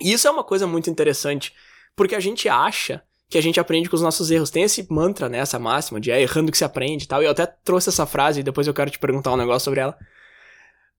E 0.00 0.12
isso 0.12 0.26
é 0.26 0.30
uma 0.30 0.44
coisa 0.44 0.66
muito 0.66 0.90
interessante 0.90 1.54
porque 1.94 2.14
a 2.14 2.20
gente 2.20 2.48
acha 2.48 3.02
que 3.28 3.38
a 3.38 3.40
gente 3.40 3.60
aprende 3.60 3.88
com 3.88 3.94
os 3.94 4.02
nossos 4.02 4.30
erros. 4.30 4.50
Tem 4.50 4.64
esse 4.64 4.86
mantra, 4.90 5.28
né, 5.28 5.38
essa 5.38 5.58
máxima 5.58 6.00
de 6.00 6.10
é 6.10 6.20
errando 6.20 6.50
que 6.50 6.58
se 6.58 6.64
aprende 6.64 7.04
e 7.04 7.06
tal. 7.06 7.22
E 7.22 7.26
eu 7.26 7.30
até 7.30 7.46
trouxe 7.46 7.88
essa 7.88 8.04
frase 8.04 8.40
e 8.40 8.42
depois 8.42 8.66
eu 8.66 8.74
quero 8.74 8.90
te 8.90 8.98
perguntar 8.98 9.32
um 9.32 9.36
negócio 9.36 9.64
sobre 9.64 9.80
ela. 9.80 9.96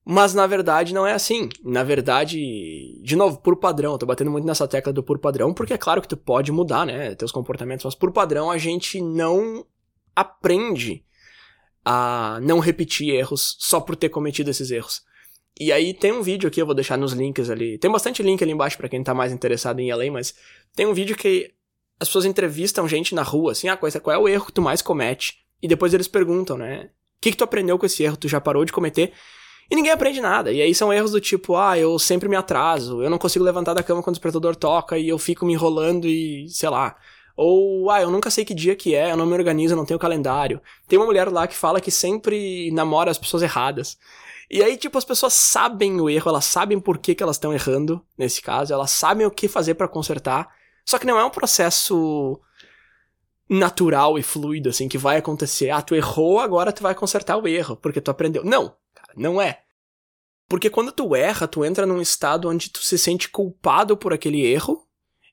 Mas 0.04 0.34
na 0.34 0.48
verdade 0.48 0.94
não 0.94 1.06
é 1.06 1.14
assim. 1.14 1.50
Na 1.64 1.84
verdade, 1.84 2.40
de 3.04 3.16
novo, 3.16 3.38
por 3.42 3.58
padrão, 3.58 3.92
eu 3.92 3.98
tô 3.98 4.06
batendo 4.06 4.32
muito 4.32 4.48
nessa 4.48 4.68
tecla 4.68 4.94
do 4.94 5.04
por 5.04 5.20
padrão, 5.20 5.54
porque 5.54 5.74
é 5.74 5.78
claro 5.78 6.02
que 6.02 6.08
tu 6.08 6.18
pode 6.18 6.52
mudar, 6.52 6.86
né, 6.86 7.14
teus 7.16 7.32
comportamentos, 7.32 7.84
mas 7.84 7.96
por 7.96 8.12
padrão 8.12 8.50
a 8.50 8.58
gente 8.58 9.02
não 9.02 9.66
aprende 10.16 11.04
a 11.84 12.40
não 12.42 12.60
repetir 12.60 13.10
erros 13.10 13.58
só 13.60 13.80
por 13.80 13.96
ter 13.96 14.10
cometido 14.10 14.50
esses 14.50 14.72
erros. 14.72 15.04
E 15.60 15.72
aí 15.72 15.94
tem 15.94 16.12
um 16.12 16.22
vídeo 16.22 16.48
aqui, 16.48 16.62
eu 16.62 16.66
vou 16.66 16.76
deixar 16.76 16.98
nos 16.98 17.14
links 17.14 17.50
ali. 17.50 17.78
Tem 17.78 17.92
bastante 17.92 18.24
link 18.24 18.42
ali 18.44 18.52
embaixo 18.52 18.78
para 18.78 18.90
quem 18.90 19.04
tá 19.04 19.14
mais 19.14 19.32
interessado 19.32 19.80
em 19.80 19.92
além, 19.92 20.10
mas 20.10 20.34
tem 20.76 20.86
um 20.86 20.94
vídeo 20.94 21.16
que 21.16 21.54
as 22.00 22.08
pessoas 22.08 22.26
entrevistam 22.26 22.88
gente 22.88 23.14
na 23.14 23.22
rua, 23.22 23.52
assim, 23.52 23.68
ah, 23.70 23.78
qual 23.78 24.16
é 24.16 24.18
o 24.18 24.28
erro 24.28 24.48
que 24.48 24.54
tu 24.54 24.62
mais 24.62 24.82
comete? 24.82 25.36
E 25.62 25.68
depois 25.68 25.94
eles 25.94 26.08
perguntam, 26.08 26.58
né? 26.58 26.86
O 26.86 27.22
que, 27.22 27.32
que 27.32 27.38
tu 27.38 27.44
aprendeu 27.44 27.78
com 27.78 27.86
esse 27.86 28.02
erro? 28.02 28.18
Tu 28.18 28.28
já 28.28 28.42
parou 28.42 28.66
de 28.66 28.72
cometer? 28.72 29.14
E 29.70 29.76
ninguém 29.76 29.92
aprende 29.92 30.20
nada. 30.20 30.52
E 30.52 30.62
aí 30.62 30.74
são 30.74 30.92
erros 30.92 31.12
do 31.12 31.22
tipo, 31.22 31.56
ah, 31.56 31.78
eu 31.78 32.00
sempre 32.00 32.28
me 32.28 32.36
atraso, 32.36 33.02
eu 33.02 33.10
não 33.10 33.18
consigo 33.18 33.46
levantar 33.46 33.74
da 33.74 33.84
cama 33.84 34.02
quando 34.02 34.16
o 34.16 34.18
despertador 34.18 34.56
toca 34.56 34.98
e 34.98 35.08
eu 35.08 35.18
fico 35.20 35.46
me 35.46 35.54
enrolando 35.54 36.08
e, 36.08 36.48
sei 36.50 36.70
lá. 36.70 36.98
Ou, 37.38 37.90
ah, 37.90 38.02
eu 38.02 38.12
nunca 38.12 38.30
sei 38.30 38.44
que 38.44 38.54
dia 38.54 38.76
que 38.76 38.96
é, 38.96 39.12
eu 39.12 39.18
não 39.18 39.26
me 39.26 39.34
organizo, 39.34 39.74
eu 39.74 39.78
não 39.78 39.86
tenho 39.86 40.00
calendário. 40.00 40.60
Tem 40.88 41.00
uma 41.00 41.06
mulher 41.06 41.32
lá 41.32 41.48
que 41.48 41.56
fala 41.56 41.80
que 41.80 41.92
sempre 41.92 42.70
namora 42.72 43.12
as 43.12 43.18
pessoas 43.18 43.44
erradas. 43.44 43.98
E 44.54 44.62
aí, 44.62 44.76
tipo, 44.76 44.98
as 44.98 45.06
pessoas 45.06 45.34
sabem 45.34 46.02
o 46.02 46.10
erro, 46.10 46.28
elas 46.28 46.44
sabem 46.44 46.78
por 46.78 46.98
que, 46.98 47.16
que 47.16 47.24
elas 47.24 47.38
estão 47.38 47.54
errando, 47.54 48.06
nesse 48.18 48.42
caso, 48.42 48.74
elas 48.74 48.92
sabem 48.92 49.26
o 49.26 49.32
que 49.32 49.48
fazer 49.48 49.76
para 49.76 49.88
consertar, 49.88 50.54
só 50.86 51.00
que 51.00 51.06
não 51.06 51.18
é 51.18 51.24
um 51.24 51.30
processo 51.30 52.38
natural 53.50 54.20
e 54.20 54.24
fluido, 54.24 54.68
assim, 54.68 54.90
que 54.90 54.98
vai 54.98 55.18
acontecer. 55.18 55.70
Ah, 55.70 55.82
tu 55.82 55.96
errou, 55.96 56.38
agora 56.38 56.74
tu 56.74 56.84
vai 56.84 56.94
consertar 56.94 57.38
o 57.38 57.48
erro, 57.48 57.78
porque 57.78 58.02
tu 58.02 58.12
aprendeu. 58.12 58.44
Não, 58.44 58.76
cara, 58.94 59.14
não 59.16 59.42
é. 59.42 59.62
Porque 60.50 60.70
quando 60.70 60.92
tu 60.92 61.16
erra, 61.16 61.48
tu 61.48 61.64
entra 61.64 61.86
num 61.86 62.02
estado 62.02 62.50
onde 62.50 62.70
tu 62.70 62.84
se 62.84 62.98
sente 62.98 63.30
culpado 63.30 63.96
por 63.96 64.12
aquele 64.12 64.46
erro, 64.46 64.86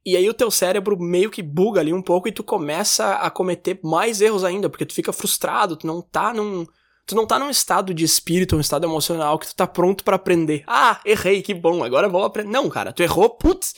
e 0.06 0.16
aí 0.16 0.28
o 0.28 0.34
teu 0.34 0.48
cérebro 0.48 0.96
meio 0.96 1.28
que 1.28 1.42
buga 1.42 1.80
ali 1.80 1.92
um 1.92 2.02
pouco 2.02 2.28
e 2.28 2.32
tu 2.32 2.44
começa 2.44 3.16
a 3.16 3.28
cometer 3.30 3.80
mais 3.82 4.20
erros 4.20 4.44
ainda, 4.44 4.70
porque 4.70 4.86
tu 4.86 4.94
fica 4.94 5.12
frustrado, 5.12 5.76
tu 5.76 5.88
não 5.88 6.00
tá 6.00 6.32
num, 6.32 6.64
tu 7.08 7.16
não 7.16 7.26
tá 7.26 7.38
num 7.38 7.48
estado 7.48 7.94
de 7.94 8.04
espírito, 8.04 8.54
um 8.54 8.60
estado 8.60 8.86
emocional 8.86 9.38
que 9.38 9.46
tu 9.46 9.56
tá 9.56 9.66
pronto 9.66 10.04
para 10.04 10.16
aprender. 10.16 10.62
Ah, 10.66 11.00
errei, 11.06 11.40
que 11.40 11.54
bom, 11.54 11.82
agora 11.82 12.06
vou 12.06 12.22
aprender. 12.22 12.50
Não, 12.50 12.68
cara, 12.68 12.92
tu 12.92 13.02
errou, 13.02 13.30
putz. 13.30 13.74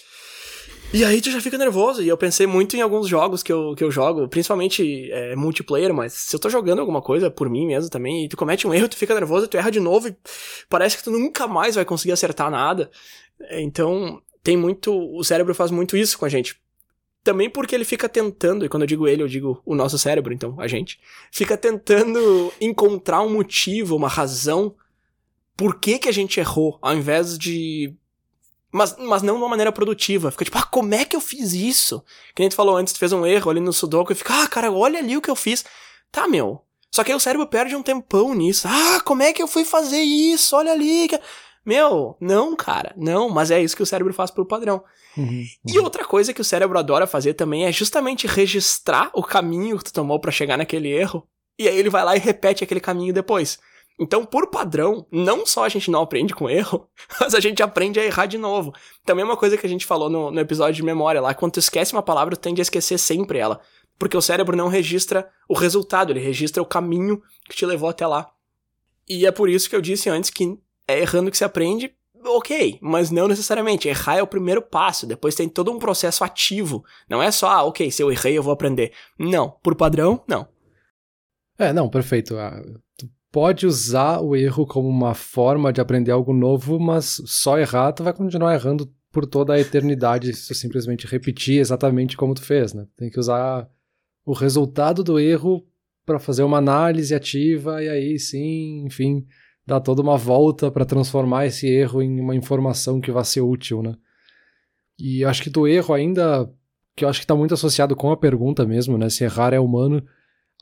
E 0.93 1.05
aí 1.05 1.21
tu 1.21 1.31
já 1.31 1.40
fica 1.40 1.57
nervoso. 1.57 2.03
E 2.03 2.09
eu 2.09 2.19
pensei 2.19 2.45
muito 2.45 2.77
em 2.77 2.81
alguns 2.81 3.07
jogos 3.07 3.40
que 3.40 3.53
eu, 3.53 3.77
que 3.77 3.85
eu 3.85 3.90
jogo, 3.90 4.29
principalmente 4.29 5.09
é, 5.12 5.37
multiplayer, 5.37 5.95
mas 5.95 6.12
se 6.12 6.35
eu 6.35 6.40
tô 6.40 6.51
jogando 6.51 6.81
alguma 6.81 7.01
coisa 7.01 7.31
por 7.31 7.49
mim 7.49 7.69
mesmo 7.69 7.88
também, 7.88 8.25
e 8.25 8.29
tu 8.29 8.37
comete 8.37 8.66
um 8.66 8.75
erro, 8.75 8.88
tu 8.88 8.97
fica 8.97 9.14
nervoso, 9.14 9.47
tu 9.47 9.57
erra 9.57 9.71
de 9.71 9.79
novo 9.79 10.09
e 10.09 10.16
parece 10.69 10.99
que 10.99 11.05
tu 11.05 11.12
nunca 11.12 11.47
mais 11.47 11.77
vai 11.77 11.85
conseguir 11.85 12.12
acertar 12.12 12.51
nada. 12.51 12.90
Então, 13.53 14.21
tem 14.43 14.57
muito. 14.57 14.93
O 14.93 15.23
cérebro 15.23 15.55
faz 15.55 15.71
muito 15.71 15.97
isso 15.97 16.19
com 16.19 16.25
a 16.25 16.29
gente. 16.29 16.57
Também 17.22 17.50
porque 17.50 17.74
ele 17.74 17.85
fica 17.85 18.09
tentando, 18.09 18.64
e 18.64 18.68
quando 18.68 18.85
eu 18.85 18.87
digo 18.87 19.06
ele, 19.06 19.22
eu 19.22 19.28
digo 19.28 19.61
o 19.64 19.74
nosso 19.74 19.98
cérebro, 19.98 20.33
então, 20.33 20.59
a 20.59 20.66
gente, 20.66 20.98
fica 21.30 21.56
tentando 21.56 22.52
encontrar 22.61 23.20
um 23.20 23.30
motivo, 23.30 23.94
uma 23.94 24.09
razão 24.09 24.74
por 25.61 25.78
que, 25.78 25.98
que 25.98 26.09
a 26.09 26.12
gente 26.12 26.40
errou, 26.40 26.78
ao 26.80 26.94
invés 26.94 27.37
de. 27.37 27.94
Mas, 28.72 28.96
mas 28.98 29.20
não 29.20 29.35
de 29.35 29.42
uma 29.42 29.48
maneira 29.48 29.70
produtiva. 29.70 30.30
Fica 30.30 30.46
tipo, 30.46 30.56
ah, 30.56 30.62
como 30.62 30.94
é 30.94 31.04
que 31.04 31.14
eu 31.14 31.20
fiz 31.20 31.52
isso? 31.52 32.02
Que 32.35 32.40
nem 32.40 32.48
tu 32.48 32.54
falou 32.54 32.76
antes, 32.76 32.94
tu 32.94 32.98
fez 32.98 33.12
um 33.12 33.26
erro 33.26 33.50
ali 33.50 33.61
no 33.61 33.72
Sudoku 33.72 34.11
e 34.11 34.14
fica, 34.14 34.42
ah, 34.42 34.46
cara, 34.46 34.72
olha 34.72 34.98
ali 34.98 35.18
o 35.18 35.20
que 35.20 35.30
eu 35.30 35.37
fiz. 35.37 35.62
Tá, 36.11 36.26
meu. 36.26 36.64
Só 36.90 37.04
que 37.04 37.12
aí 37.12 37.16
o 37.16 37.20
cérebro 37.20 37.46
perde 37.46 37.76
um 37.76 37.83
tempão 37.83 38.33
nisso. 38.33 38.66
Ah, 38.66 39.00
como 39.04 39.22
é 39.22 39.35
que 39.35 39.42
eu 39.42 39.46
fui 39.46 39.64
fazer 39.64 40.00
isso? 40.00 40.56
Olha 40.56 40.72
ali. 40.72 41.09
Meu, 41.64 42.16
não, 42.20 42.57
cara, 42.57 42.94
não, 42.96 43.29
mas 43.29 43.51
é 43.51 43.62
isso 43.62 43.77
que 43.77 43.83
o 43.83 43.87
cérebro 43.87 44.14
faz 44.14 44.31
por 44.31 44.46
padrão. 44.46 44.83
Uhum, 45.16 45.25
uhum. 45.25 45.46
E 45.66 45.79
outra 45.79 46.05
coisa 46.05 46.33
que 46.33 46.40
o 46.40 46.44
cérebro 46.44 46.79
adora 46.79 47.07
fazer 47.07 47.35
também 47.35 47.66
é 47.66 47.73
justamente 47.73 48.27
registrar 48.27 49.11
o 49.14 49.23
caminho 49.23 49.77
que 49.77 49.85
tu 49.85 49.92
tomou 49.92 50.18
para 50.18 50.31
chegar 50.31 50.57
naquele 50.57 50.88
erro. 50.88 51.27
E 51.59 51.68
aí 51.68 51.77
ele 51.77 51.90
vai 51.90 52.05
lá 52.05 52.16
e 52.16 52.18
repete 52.18 52.64
aquele 52.64 52.81
caminho 52.81 53.12
depois. 53.12 53.59
Então, 54.01 54.25
por 54.25 54.46
padrão, 54.46 55.07
não 55.12 55.44
só 55.44 55.64
a 55.64 55.68
gente 55.68 55.90
não 55.90 56.01
aprende 56.01 56.35
com 56.35 56.49
erro, 56.49 56.88
mas 57.20 57.35
a 57.35 57.40
gente 57.40 57.62
aprende 57.62 58.01
a 58.01 58.05
errar 58.05 58.25
de 58.25 58.38
novo. 58.38 58.73
Também 59.05 59.23
é 59.23 59.27
uma 59.27 59.37
coisa 59.37 59.59
que 59.59 59.66
a 59.66 59.68
gente 59.68 59.85
falou 59.85 60.09
no, 60.09 60.31
no 60.31 60.40
episódio 60.40 60.77
de 60.77 60.83
memória 60.83 61.20
lá. 61.20 61.35
Quando 61.35 61.53
tu 61.53 61.59
esquece 61.59 61.92
uma 61.92 62.03
palavra, 62.03 62.35
tu 62.35 62.40
tende 62.40 62.62
a 62.62 62.64
esquecer 62.64 62.96
sempre 62.96 63.38
ela. 63.38 63.61
Porque 63.99 64.16
o 64.16 64.23
cérebro 64.23 64.57
não 64.57 64.68
registra 64.68 65.31
o 65.46 65.55
resultado, 65.55 66.11
ele 66.11 66.20
registra 66.20 66.62
o 66.62 66.66
caminho 66.66 67.23
que 67.44 67.55
te 67.55 67.66
levou 67.66 67.90
até 67.90 68.07
lá. 68.07 68.31
E 69.07 69.27
é 69.27 69.31
por 69.31 69.51
isso 69.51 69.68
que 69.68 69.77
eu 69.77 69.83
disse 69.83 70.09
antes 70.09 70.31
que 70.31 70.59
é 70.90 71.00
errando 71.00 71.31
que 71.31 71.37
se 71.37 71.44
aprende, 71.44 71.94
ok, 72.24 72.79
mas 72.81 73.11
não 73.11 73.29
necessariamente. 73.29 73.88
Errar 73.88 74.16
é 74.16 74.22
o 74.22 74.26
primeiro 74.26 74.62
passo, 74.62 75.07
depois 75.07 75.35
tem 75.35 75.48
todo 75.48 75.70
um 75.70 75.79
processo 75.79 76.24
ativo. 76.24 76.85
Não 77.09 77.22
é 77.22 77.31
só, 77.31 77.48
ah, 77.48 77.64
ok, 77.64 77.90
se 77.90 78.03
eu 78.03 78.11
errei 78.11 78.37
eu 78.37 78.42
vou 78.42 78.53
aprender. 78.53 78.92
Não, 79.18 79.50
por 79.62 79.74
padrão, 79.74 80.22
não. 80.29 80.48
É, 81.59 81.72
não, 81.72 81.88
perfeito. 81.88 82.37
Ah, 82.37 82.62
tu 82.96 83.09
pode 83.31 83.66
usar 83.66 84.20
o 84.20 84.35
erro 84.35 84.66
como 84.66 84.88
uma 84.88 85.14
forma 85.14 85.72
de 85.72 85.81
aprender 85.81 86.11
algo 86.11 86.33
novo, 86.33 86.79
mas 86.79 87.20
só 87.26 87.59
errar, 87.59 87.92
tu 87.92 88.03
vai 88.03 88.12
continuar 88.12 88.55
errando 88.55 88.90
por 89.12 89.26
toda 89.26 89.55
a 89.55 89.61
eternidade 89.61 90.33
se 90.33 90.48
tu 90.48 90.55
simplesmente 90.55 91.07
repetir 91.07 91.59
exatamente 91.59 92.16
como 92.16 92.35
tu 92.35 92.42
fez, 92.42 92.72
né? 92.72 92.87
Tem 92.96 93.11
que 93.11 93.18
usar 93.18 93.68
o 94.24 94.33
resultado 94.33 95.03
do 95.03 95.18
erro 95.18 95.66
para 96.07 96.18
fazer 96.18 96.42
uma 96.42 96.59
análise 96.59 97.14
ativa 97.14 97.83
e 97.83 97.88
aí 97.88 98.18
sim, 98.18 98.85
enfim, 98.87 99.26
dar 99.66 99.81
toda 99.81 100.03
uma 100.03 100.16
volta 100.16 100.70
para 100.70 100.85
transformar 100.85 101.46
esse 101.46 101.66
erro 101.68 102.03
em 102.03 102.20
uma 102.20 102.35
informação 102.35 103.01
que 103.01 103.12
vai 103.12 103.25
ser 103.25 103.40
útil, 103.40 103.83
né? 103.83 103.94
E 104.99 105.25
acho 105.25 105.42
que 105.42 105.51
do 105.51 105.66
erro 105.66 105.94
ainda, 105.94 106.51
que 106.94 107.05
eu 107.05 107.09
acho 107.09 107.20
que 107.20 107.25
está 107.25 107.35
muito 107.35 107.55
associado 107.55 107.96
com 107.96 108.11
a 108.11 108.16
pergunta 108.16 108.66
mesmo, 108.66 108.99
né? 108.99 109.09
Se 109.09 109.25
errar 109.25 109.55
é 109.55 109.61
humano, 109.61 110.05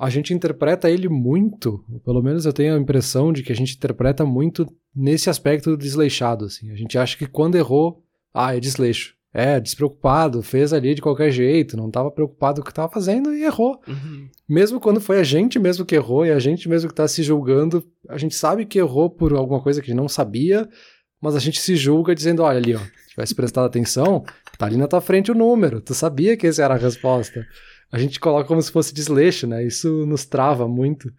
a 0.01 0.09
gente 0.09 0.33
interpreta 0.33 0.89
ele 0.89 1.09
muito, 1.09 1.85
pelo 2.05 2.23
menos 2.23 2.47
eu 2.47 2.53
tenho 2.53 2.75
a 2.75 2.79
impressão 2.79 3.33
de 3.33 3.43
que 3.43 3.51
a 3.51 3.57
gente 3.57 3.75
interpreta 3.75 4.25
muito 4.25 4.67
nesse 4.95 5.29
aspecto 5.29 5.77
desleixado, 5.77 6.45
assim. 6.45 6.71
A 6.71 6.77
gente 6.77 6.97
acha 6.97 7.17
que 7.17 7.27
quando 7.27 7.57
errou, 7.57 8.05
ah, 8.33 8.57
é 8.57 8.61
desleixo. 8.61 9.18
É, 9.33 9.61
despreocupado, 9.61 10.43
fez 10.43 10.73
ali 10.73 10.95
de 10.95 11.03
qualquer 11.03 11.31
jeito, 11.31 11.77
não 11.77 11.89
estava 11.89 12.11
preocupado 12.11 12.57
com 12.57 12.63
o 12.63 12.65
que 12.65 12.71
estava 12.71 12.91
fazendo 12.91 13.35
e 13.35 13.45
errou. 13.45 13.79
Uhum. 13.87 14.29
Mesmo 14.49 14.81
quando 14.81 15.01
foi 15.01 15.21
a 15.21 15.23
gente 15.23 15.59
mesmo 15.59 15.85
que 15.85 15.95
errou 15.95 16.25
e 16.25 16.31
a 16.31 16.39
gente 16.39 16.67
mesmo 16.69 16.89
que 16.89 16.95
está 16.95 17.07
se 17.07 17.23
julgando, 17.23 17.85
a 18.09 18.17
gente 18.17 18.35
sabe 18.35 18.65
que 18.65 18.79
errou 18.79 19.11
por 19.11 19.35
alguma 19.35 19.61
coisa 19.63 19.83
que 19.83 19.93
não 19.93 20.09
sabia, 20.09 20.67
mas 21.21 21.37
a 21.37 21.39
gente 21.39 21.61
se 21.61 21.77
julga 21.77 22.15
dizendo: 22.15 22.43
olha 22.43 22.57
ali, 22.57 22.75
ó, 22.75 22.79
se 22.79 23.11
tivesse 23.11 23.35
prestado 23.35 23.67
atenção, 23.67 24.25
tá 24.57 24.65
ali 24.65 24.77
na 24.77 24.89
tua 24.89 25.01
frente 25.01 25.31
o 25.31 25.35
número, 25.35 25.81
tu 25.81 25.95
sabia 25.95 26.37
que 26.37 26.47
essa 26.47 26.63
era 26.63 26.75
a 26.75 26.79
resposta. 26.79 27.47
A 27.93 27.99
gente 27.99 28.19
coloca 28.19 28.49
como 28.49 28.61
se 28.63 28.73
fosse 28.73 28.95
desleixo, 28.95 29.47
né? 29.47 29.65
Isso 29.65 30.07
nos 30.07 30.25
trava 30.25 30.67
muito. 30.67 31.11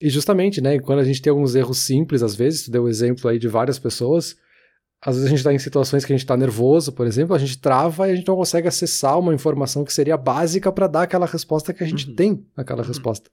E 0.00 0.10
justamente, 0.10 0.60
né, 0.60 0.80
quando 0.80 0.98
a 0.98 1.04
gente 1.04 1.22
tem 1.22 1.30
alguns 1.30 1.54
erros 1.54 1.78
simples, 1.78 2.22
às 2.22 2.34
vezes, 2.34 2.64
tu 2.64 2.70
deu 2.72 2.84
o 2.84 2.88
exemplo 2.88 3.30
aí 3.30 3.38
de 3.38 3.46
várias 3.46 3.78
pessoas 3.78 4.36
às 5.04 5.16
vezes 5.16 5.26
a 5.26 5.30
gente 5.30 5.38
está 5.38 5.52
em 5.52 5.58
situações 5.58 6.04
que 6.04 6.12
a 6.12 6.16
gente 6.16 6.24
está 6.24 6.36
nervoso, 6.36 6.92
por 6.92 7.08
exemplo, 7.08 7.34
a 7.34 7.38
gente 7.38 7.58
trava 7.58 8.08
e 8.08 8.12
a 8.12 8.14
gente 8.14 8.28
não 8.28 8.36
consegue 8.36 8.68
acessar 8.68 9.18
uma 9.18 9.34
informação 9.34 9.84
que 9.84 9.92
seria 9.92 10.16
básica 10.16 10.70
para 10.70 10.86
dar 10.86 11.02
aquela 11.02 11.26
resposta 11.26 11.74
que 11.74 11.82
a 11.82 11.86
gente 11.86 12.08
uhum. 12.08 12.14
tem 12.14 12.46
aquela 12.56 12.82
uhum. 12.82 12.88
resposta. 12.88 13.28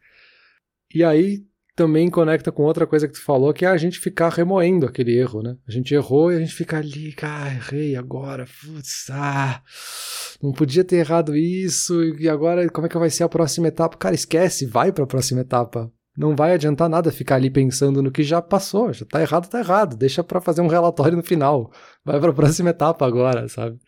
E 0.94 1.04
aí 1.04 1.44
também 1.76 2.10
conecta 2.10 2.52
com 2.52 2.64
outra 2.64 2.88
coisa 2.88 3.08
que 3.08 3.14
tu 3.14 3.22
falou, 3.22 3.54
que 3.54 3.66
é 3.66 3.68
a 3.70 3.78
gente 3.78 4.00
ficar 4.00 4.30
remoendo 4.30 4.86
aquele 4.86 5.16
erro, 5.16 5.44
né? 5.44 5.56
A 5.68 5.72
gente 5.72 5.94
errou 5.94 6.32
e 6.32 6.36
a 6.36 6.40
gente 6.40 6.54
fica 6.54 6.78
ali, 6.78 7.16
ah, 7.22 7.48
errei 7.48 7.96
agora, 7.96 8.46
putz, 8.46 9.08
ah, 9.12 9.62
não 10.42 10.52
podia 10.52 10.84
ter 10.84 10.98
errado 10.98 11.38
isso, 11.38 12.04
e 12.18 12.28
agora 12.28 12.68
como 12.70 12.88
é 12.88 12.90
que 12.90 12.98
vai 12.98 13.12
ser 13.12 13.24
a 13.24 13.30
próxima 13.30 13.68
etapa? 13.68 13.96
Cara, 13.96 14.16
esquece, 14.16 14.66
vai 14.66 14.92
para 14.92 15.04
a 15.04 15.08
próxima 15.08 15.42
etapa. 15.42 15.90
Não 16.20 16.36
vai 16.36 16.52
adiantar 16.52 16.90
nada 16.90 17.14
ficar 17.14 17.36
ali 17.36 17.50
pensando 17.50 18.04
no 18.04 18.12
que 18.12 18.24
já 18.24 18.42
passou, 18.42 18.92
já 18.92 19.06
tá 19.06 19.22
errado, 19.22 19.48
tá 19.48 19.60
errado. 19.60 19.96
Deixa 19.96 20.22
para 20.22 20.42
fazer 20.42 20.60
um 20.60 20.68
relatório 20.68 21.16
no 21.16 21.24
final. 21.24 21.72
Vai 22.04 22.20
para 22.20 22.32
a 22.32 22.34
próxima 22.36 22.72
etapa 22.72 23.08
agora, 23.08 23.48
sabe? 23.48 23.80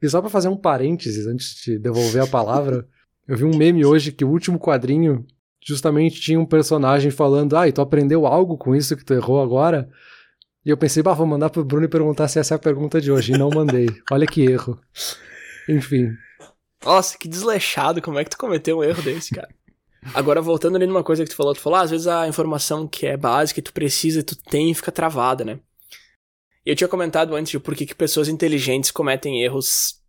E 0.00 0.08
só 0.08 0.20
para 0.20 0.30
fazer 0.30 0.46
um 0.46 0.56
parênteses 0.56 1.26
antes 1.26 1.64
de 1.64 1.80
devolver 1.80 2.22
a 2.22 2.28
palavra, 2.28 2.86
eu 3.26 3.36
vi 3.36 3.42
um 3.42 3.56
meme 3.56 3.84
hoje 3.84 4.12
que 4.12 4.24
o 4.24 4.30
último 4.30 4.56
quadrinho 4.56 5.26
justamente 5.66 6.20
tinha 6.20 6.38
um 6.38 6.46
personagem 6.46 7.10
falando: 7.10 7.56
"Ah, 7.56 7.66
e 7.66 7.72
tu 7.72 7.80
aprendeu 7.80 8.24
algo 8.24 8.56
com 8.56 8.72
isso 8.72 8.96
que 8.96 9.04
tu 9.04 9.12
errou 9.12 9.42
agora?" 9.42 9.90
E 10.64 10.70
eu 10.70 10.76
pensei, 10.76 11.02
bah, 11.02 11.14
vou 11.14 11.26
mandar 11.26 11.50
pro 11.50 11.64
Bruno 11.64 11.86
e 11.86 11.88
perguntar 11.88 12.28
se 12.28 12.38
essa 12.38 12.54
é 12.54 12.56
a 12.56 12.58
pergunta 12.58 13.00
de 13.00 13.10
hoje. 13.10 13.32
E 13.32 13.38
não 13.38 13.50
mandei. 13.50 13.88
Olha 14.12 14.26
que 14.26 14.42
erro. 14.42 14.78
Enfim. 15.68 16.12
Nossa, 16.84 17.18
que 17.18 17.26
desleixado. 17.26 18.00
Como 18.02 18.18
é 18.18 18.24
que 18.24 18.30
tu 18.30 18.38
cometeu 18.38 18.78
um 18.78 18.84
erro 18.84 19.02
desse, 19.02 19.34
cara? 19.34 19.48
Agora, 20.14 20.40
voltando 20.40 20.76
ali 20.76 20.86
numa 20.86 21.04
coisa 21.04 21.24
que 21.24 21.30
tu 21.30 21.36
falou, 21.36 21.54
tu 21.54 21.60
falou, 21.60 21.78
ah, 21.78 21.82
às 21.82 21.90
vezes 21.90 22.06
a 22.06 22.26
informação 22.26 22.88
que 22.88 23.06
é 23.06 23.16
básica, 23.16 23.60
que 23.60 23.66
tu 23.66 23.72
precisa, 23.72 24.22
tu 24.22 24.34
tem, 24.34 24.72
fica 24.72 24.90
travada, 24.90 25.44
né? 25.44 25.60
Eu 26.64 26.74
tinha 26.74 26.88
comentado 26.88 27.34
antes 27.34 27.50
de 27.50 27.58
por 27.58 27.74
que, 27.74 27.86
que 27.86 27.94
pessoas 27.94 28.28
inteligentes 28.28 28.90
cometem 28.90 29.42
erros 29.42 30.00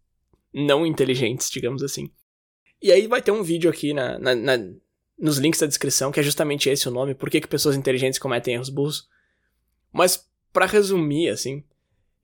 não 0.54 0.86
inteligentes, 0.86 1.50
digamos 1.50 1.84
assim. 1.84 2.10
E 2.82 2.92
aí 2.92 3.08
vai 3.08 3.22
ter 3.22 3.32
um 3.32 3.44
vídeo 3.44 3.70
aqui 3.70 3.94
na, 3.94 4.18
na, 4.18 4.36
na 4.36 4.58
nos 5.18 5.38
links 5.38 5.60
da 5.60 5.68
descrição, 5.68 6.12
que 6.12 6.20
é 6.20 6.24
justamente 6.24 6.68
esse 6.68 6.88
o 6.88 6.92
nome, 6.92 7.14
por 7.14 7.30
que, 7.30 7.40
que 7.40 7.48
pessoas 7.48 7.76
inteligentes 7.76 8.20
cometem 8.20 8.56
erros 8.56 8.70
burros. 8.70 9.08
Mas, 9.94 10.28
para 10.52 10.66
resumir, 10.66 11.30
assim, 11.30 11.64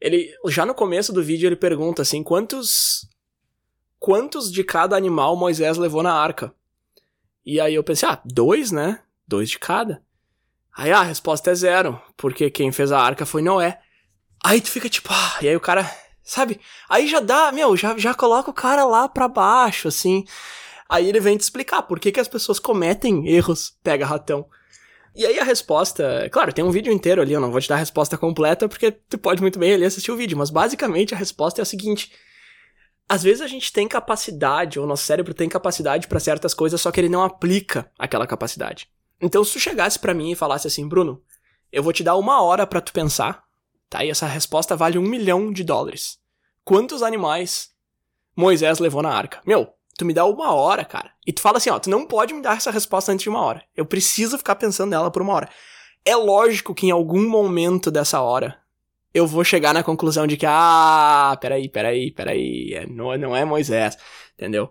ele 0.01 0.33
já 0.47 0.65
no 0.65 0.73
começo 0.73 1.13
do 1.13 1.23
vídeo 1.23 1.47
ele 1.47 1.55
pergunta 1.55 2.01
assim, 2.01 2.23
quantos 2.23 3.07
quantos 3.99 4.51
de 4.51 4.63
cada 4.63 4.95
animal 4.95 5.35
Moisés 5.35 5.77
levou 5.77 6.01
na 6.01 6.13
arca? 6.13 6.53
E 7.47 7.61
aí 7.61 7.75
eu 7.75 7.83
pensei, 7.83 8.09
ah, 8.09 8.19
dois, 8.25 8.73
né? 8.73 8.99
Dois 9.25 9.49
de 9.49 9.57
cada. 9.57 10.01
Aí 10.75 10.91
ah, 10.91 10.99
a 10.99 11.03
resposta 11.03 11.49
é 11.49 11.55
zero, 11.55 11.97
porque 12.17 12.49
quem 12.49 12.73
fez 12.73 12.91
a 12.91 12.99
arca 12.99 13.25
foi 13.25 13.41
Noé. 13.41 13.79
Aí 14.43 14.59
tu 14.59 14.69
fica 14.69 14.89
tipo, 14.89 15.07
ah, 15.13 15.37
e 15.41 15.47
aí 15.47 15.55
o 15.55 15.61
cara, 15.61 15.89
sabe? 16.21 16.59
Aí 16.89 17.07
já 17.07 17.21
dá, 17.21 17.49
meu, 17.53 17.77
já, 17.77 17.97
já 17.97 18.13
coloca 18.13 18.51
o 18.51 18.53
cara 18.53 18.83
lá 18.83 19.07
pra 19.07 19.29
baixo, 19.29 19.87
assim. 19.87 20.25
Aí 20.89 21.07
ele 21.07 21.21
vem 21.21 21.37
te 21.37 21.41
explicar 21.41 21.83
por 21.83 22.01
que, 22.01 22.11
que 22.11 22.19
as 22.19 22.27
pessoas 22.27 22.59
cometem 22.59 23.25
erros, 23.29 23.73
pega 23.81 24.05
ratão. 24.05 24.45
E 25.15 25.25
aí 25.25 25.39
a 25.39 25.43
resposta, 25.45 26.29
claro, 26.29 26.51
tem 26.51 26.65
um 26.65 26.71
vídeo 26.71 26.91
inteiro 26.91 27.21
ali, 27.21 27.31
eu 27.31 27.39
não 27.39 27.49
vou 27.49 27.61
te 27.61 27.69
dar 27.69 27.75
a 27.75 27.79
resposta 27.79 28.17
completa, 28.17 28.67
porque 28.67 28.91
tu 28.91 29.17
pode 29.17 29.41
muito 29.41 29.57
bem 29.57 29.73
ali 29.73 29.85
assistir 29.85 30.11
o 30.11 30.17
vídeo, 30.17 30.37
mas 30.37 30.49
basicamente 30.49 31.15
a 31.15 31.17
resposta 31.17 31.61
é 31.61 31.63
a 31.63 31.65
seguinte: 31.65 32.11
às 33.09 33.23
vezes 33.23 33.41
a 33.41 33.47
gente 33.47 33.71
tem 33.71 33.87
capacidade, 33.87 34.79
ou 34.79 34.85
nosso 34.85 35.03
cérebro 35.03 35.33
tem 35.33 35.47
capacidade 35.47 36.07
para 36.07 36.19
certas 36.19 36.53
coisas, 36.53 36.81
só 36.81 36.91
que 36.91 36.99
ele 36.99 37.09
não 37.09 37.23
aplica 37.23 37.89
aquela 37.97 38.27
capacidade. 38.27 38.89
Então, 39.21 39.43
se 39.43 39.53
tu 39.53 39.59
chegasse 39.59 39.97
para 39.97 40.13
mim 40.13 40.31
e 40.31 40.35
falasse 40.35 40.67
assim, 40.67 40.87
Bruno, 40.87 41.21
eu 41.71 41.81
vou 41.81 41.93
te 41.93 42.03
dar 42.03 42.15
uma 42.15 42.41
hora 42.41 42.67
para 42.67 42.81
tu 42.81 42.91
pensar, 42.91 43.43
tá? 43.89 44.03
E 44.03 44.09
essa 44.09 44.27
resposta 44.27 44.75
vale 44.75 44.97
um 44.97 45.03
milhão 45.03 45.51
de 45.51 45.63
dólares. 45.63 46.19
Quantos 46.63 47.01
animais 47.01 47.69
Moisés 48.35 48.79
levou 48.79 49.01
na 49.01 49.09
arca? 49.09 49.41
Meu, 49.45 49.73
tu 49.97 50.05
me 50.05 50.13
dá 50.13 50.25
uma 50.25 50.53
hora, 50.53 50.83
cara. 50.83 51.11
E 51.25 51.31
tu 51.31 51.41
fala 51.41 51.57
assim, 51.57 51.69
ó, 51.69 51.79
tu 51.79 51.89
não 51.89 52.05
pode 52.05 52.33
me 52.33 52.41
dar 52.41 52.57
essa 52.57 52.71
resposta 52.71 53.11
antes 53.11 53.23
de 53.23 53.29
uma 53.29 53.41
hora. 53.41 53.63
Eu 53.75 53.85
preciso 53.85 54.37
ficar 54.37 54.55
pensando 54.55 54.91
nela 54.91 55.09
por 55.09 55.21
uma 55.21 55.33
hora. 55.33 55.49
É 56.05 56.15
lógico 56.15 56.75
que 56.75 56.87
em 56.87 56.91
algum 56.91 57.27
momento 57.27 57.89
dessa 57.89 58.21
hora 58.21 58.59
eu 59.17 59.25
vou 59.27 59.43
chegar 59.43 59.73
na 59.73 59.83
conclusão 59.83 60.27
de 60.27 60.37
que, 60.37 60.45
ah, 60.47 61.37
peraí, 61.41 61.67
peraí, 61.67 62.11
peraí, 62.11 62.73
é, 62.73 62.85
não, 62.85 63.17
não 63.17 63.35
é 63.35 63.43
Moisés, 63.43 63.97
entendeu? 64.35 64.69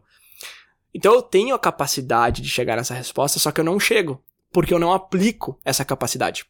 Então 0.94 1.12
eu 1.12 1.22
tenho 1.22 1.54
a 1.54 1.58
capacidade 1.58 2.40
de 2.40 2.48
chegar 2.48 2.76
nessa 2.76 2.94
resposta, 2.94 3.38
só 3.38 3.50
que 3.50 3.60
eu 3.60 3.64
não 3.64 3.78
chego. 3.78 4.22
porque 4.52 4.72
eu 4.72 4.78
não 4.78 4.92
aplico 4.92 5.60
essa 5.62 5.84
capacidade. 5.84 6.46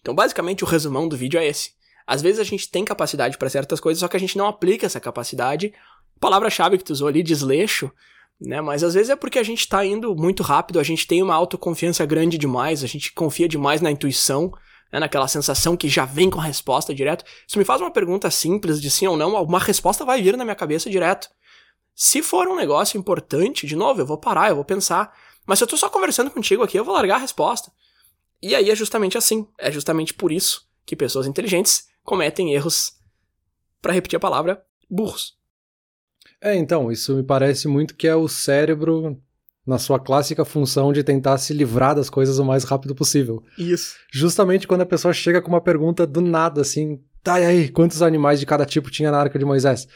Então, 0.00 0.14
basicamente, 0.14 0.64
o 0.64 0.66
resumão 0.66 1.06
do 1.06 1.18
vídeo 1.18 1.38
é 1.38 1.46
esse. 1.46 1.72
Às 2.06 2.22
vezes 2.22 2.40
a 2.40 2.44
gente 2.44 2.70
tem 2.70 2.82
capacidade 2.82 3.36
para 3.36 3.50
certas 3.50 3.78
coisas, 3.78 4.00
só 4.00 4.08
que 4.08 4.16
a 4.16 4.20
gente 4.20 4.38
não 4.38 4.46
aplica 4.46 4.86
essa 4.86 4.98
capacidade. 4.98 5.74
Palavra-chave 6.18 6.78
que 6.78 6.84
tu 6.84 6.94
usou 6.94 7.08
ali, 7.08 7.22
desleixo, 7.22 7.92
né? 8.40 8.62
Mas 8.62 8.82
às 8.82 8.94
vezes 8.94 9.10
é 9.10 9.16
porque 9.16 9.38
a 9.38 9.42
gente 9.42 9.68
tá 9.68 9.84
indo 9.84 10.16
muito 10.16 10.42
rápido, 10.42 10.80
a 10.80 10.82
gente 10.82 11.06
tem 11.06 11.22
uma 11.22 11.34
autoconfiança 11.34 12.06
grande 12.06 12.38
demais, 12.38 12.82
a 12.82 12.86
gente 12.86 13.12
confia 13.12 13.46
demais 13.46 13.82
na 13.82 13.90
intuição, 13.90 14.50
né? 14.92 14.98
naquela 14.98 15.28
sensação 15.28 15.76
que 15.76 15.88
já 15.88 16.04
vem 16.04 16.30
com 16.30 16.40
a 16.40 16.44
resposta 16.44 16.94
direto. 16.94 17.24
Se 17.46 17.58
me 17.58 17.64
faz 17.64 17.80
uma 17.80 17.90
pergunta 17.90 18.30
simples 18.30 18.80
de 18.80 18.90
sim 18.90 19.06
ou 19.06 19.16
não, 19.16 19.42
uma 19.42 19.58
resposta 19.58 20.04
vai 20.04 20.22
vir 20.22 20.36
na 20.36 20.44
minha 20.44 20.56
cabeça 20.56 20.90
direto. 20.90 21.28
Se 21.94 22.22
for 22.22 22.48
um 22.48 22.56
negócio 22.56 22.98
importante, 22.98 23.66
de 23.66 23.76
novo, 23.76 24.00
eu 24.00 24.06
vou 24.06 24.18
parar, 24.18 24.48
eu 24.48 24.56
vou 24.56 24.64
pensar. 24.64 25.14
Mas 25.46 25.58
se 25.58 25.64
eu 25.64 25.68
tô 25.68 25.76
só 25.76 25.88
conversando 25.88 26.30
contigo 26.30 26.62
aqui, 26.62 26.78
eu 26.78 26.84
vou 26.84 26.94
largar 26.94 27.16
a 27.16 27.20
resposta. 27.20 27.70
E 28.42 28.54
aí 28.54 28.70
é 28.70 28.74
justamente 28.74 29.18
assim. 29.18 29.46
É 29.58 29.70
justamente 29.70 30.14
por 30.14 30.32
isso 30.32 30.68
que 30.86 30.96
pessoas 30.96 31.26
inteligentes 31.26 31.88
cometem 32.02 32.54
erros, 32.54 32.94
para 33.80 33.92
repetir 33.92 34.16
a 34.16 34.20
palavra, 34.20 34.64
burros. 34.88 35.38
É, 36.40 36.56
então, 36.56 36.90
isso 36.90 37.14
me 37.14 37.22
parece 37.22 37.68
muito 37.68 37.94
que 37.94 38.08
é 38.08 38.16
o 38.16 38.28
cérebro 38.28 39.20
na 39.70 39.78
sua 39.78 40.00
clássica 40.00 40.44
função 40.44 40.92
de 40.92 41.04
tentar 41.04 41.38
se 41.38 41.54
livrar 41.54 41.94
das 41.94 42.10
coisas 42.10 42.38
o 42.38 42.44
mais 42.44 42.64
rápido 42.64 42.94
possível. 42.94 43.42
Isso. 43.56 43.94
Justamente 44.12 44.66
quando 44.66 44.80
a 44.80 44.86
pessoa 44.86 45.14
chega 45.14 45.40
com 45.40 45.48
uma 45.48 45.60
pergunta 45.60 46.04
do 46.04 46.20
nada, 46.20 46.60
assim, 46.60 47.00
tá, 47.22 47.40
e 47.40 47.46
aí, 47.46 47.68
quantos 47.68 48.02
animais 48.02 48.40
de 48.40 48.46
cada 48.46 48.66
tipo 48.66 48.90
tinha 48.90 49.12
na 49.12 49.18
Arca 49.18 49.38
de 49.38 49.44
Moisés? 49.44 49.86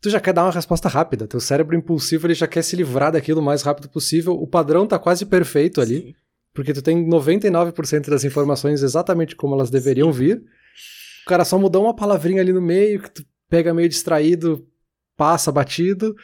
Tu 0.00 0.10
já 0.10 0.18
quer 0.18 0.32
dar 0.32 0.42
uma 0.44 0.50
resposta 0.50 0.88
rápida, 0.88 1.28
teu 1.28 1.38
cérebro 1.38 1.76
impulsivo 1.76 2.26
ele 2.26 2.34
já 2.34 2.48
quer 2.48 2.62
se 2.62 2.74
livrar 2.74 3.12
daquilo 3.12 3.40
o 3.40 3.44
mais 3.44 3.62
rápido 3.62 3.88
possível, 3.88 4.34
o 4.34 4.46
padrão 4.46 4.86
tá 4.86 4.98
quase 4.98 5.24
perfeito 5.24 5.80
ali, 5.80 6.00
Sim. 6.00 6.14
porque 6.52 6.72
tu 6.72 6.82
tem 6.82 7.08
99% 7.08 8.10
das 8.10 8.24
informações 8.24 8.82
exatamente 8.82 9.36
como 9.36 9.54
elas 9.54 9.70
deveriam 9.70 10.12
Sim. 10.12 10.18
vir, 10.18 10.42
o 11.24 11.28
cara 11.28 11.44
só 11.44 11.56
mudou 11.56 11.84
uma 11.84 11.94
palavrinha 11.94 12.42
ali 12.42 12.52
no 12.52 12.62
meio, 12.62 13.00
que 13.02 13.10
tu 13.10 13.24
pega 13.48 13.72
meio 13.72 13.88
distraído, 13.88 14.66
passa 15.16 15.52
batido, 15.52 16.16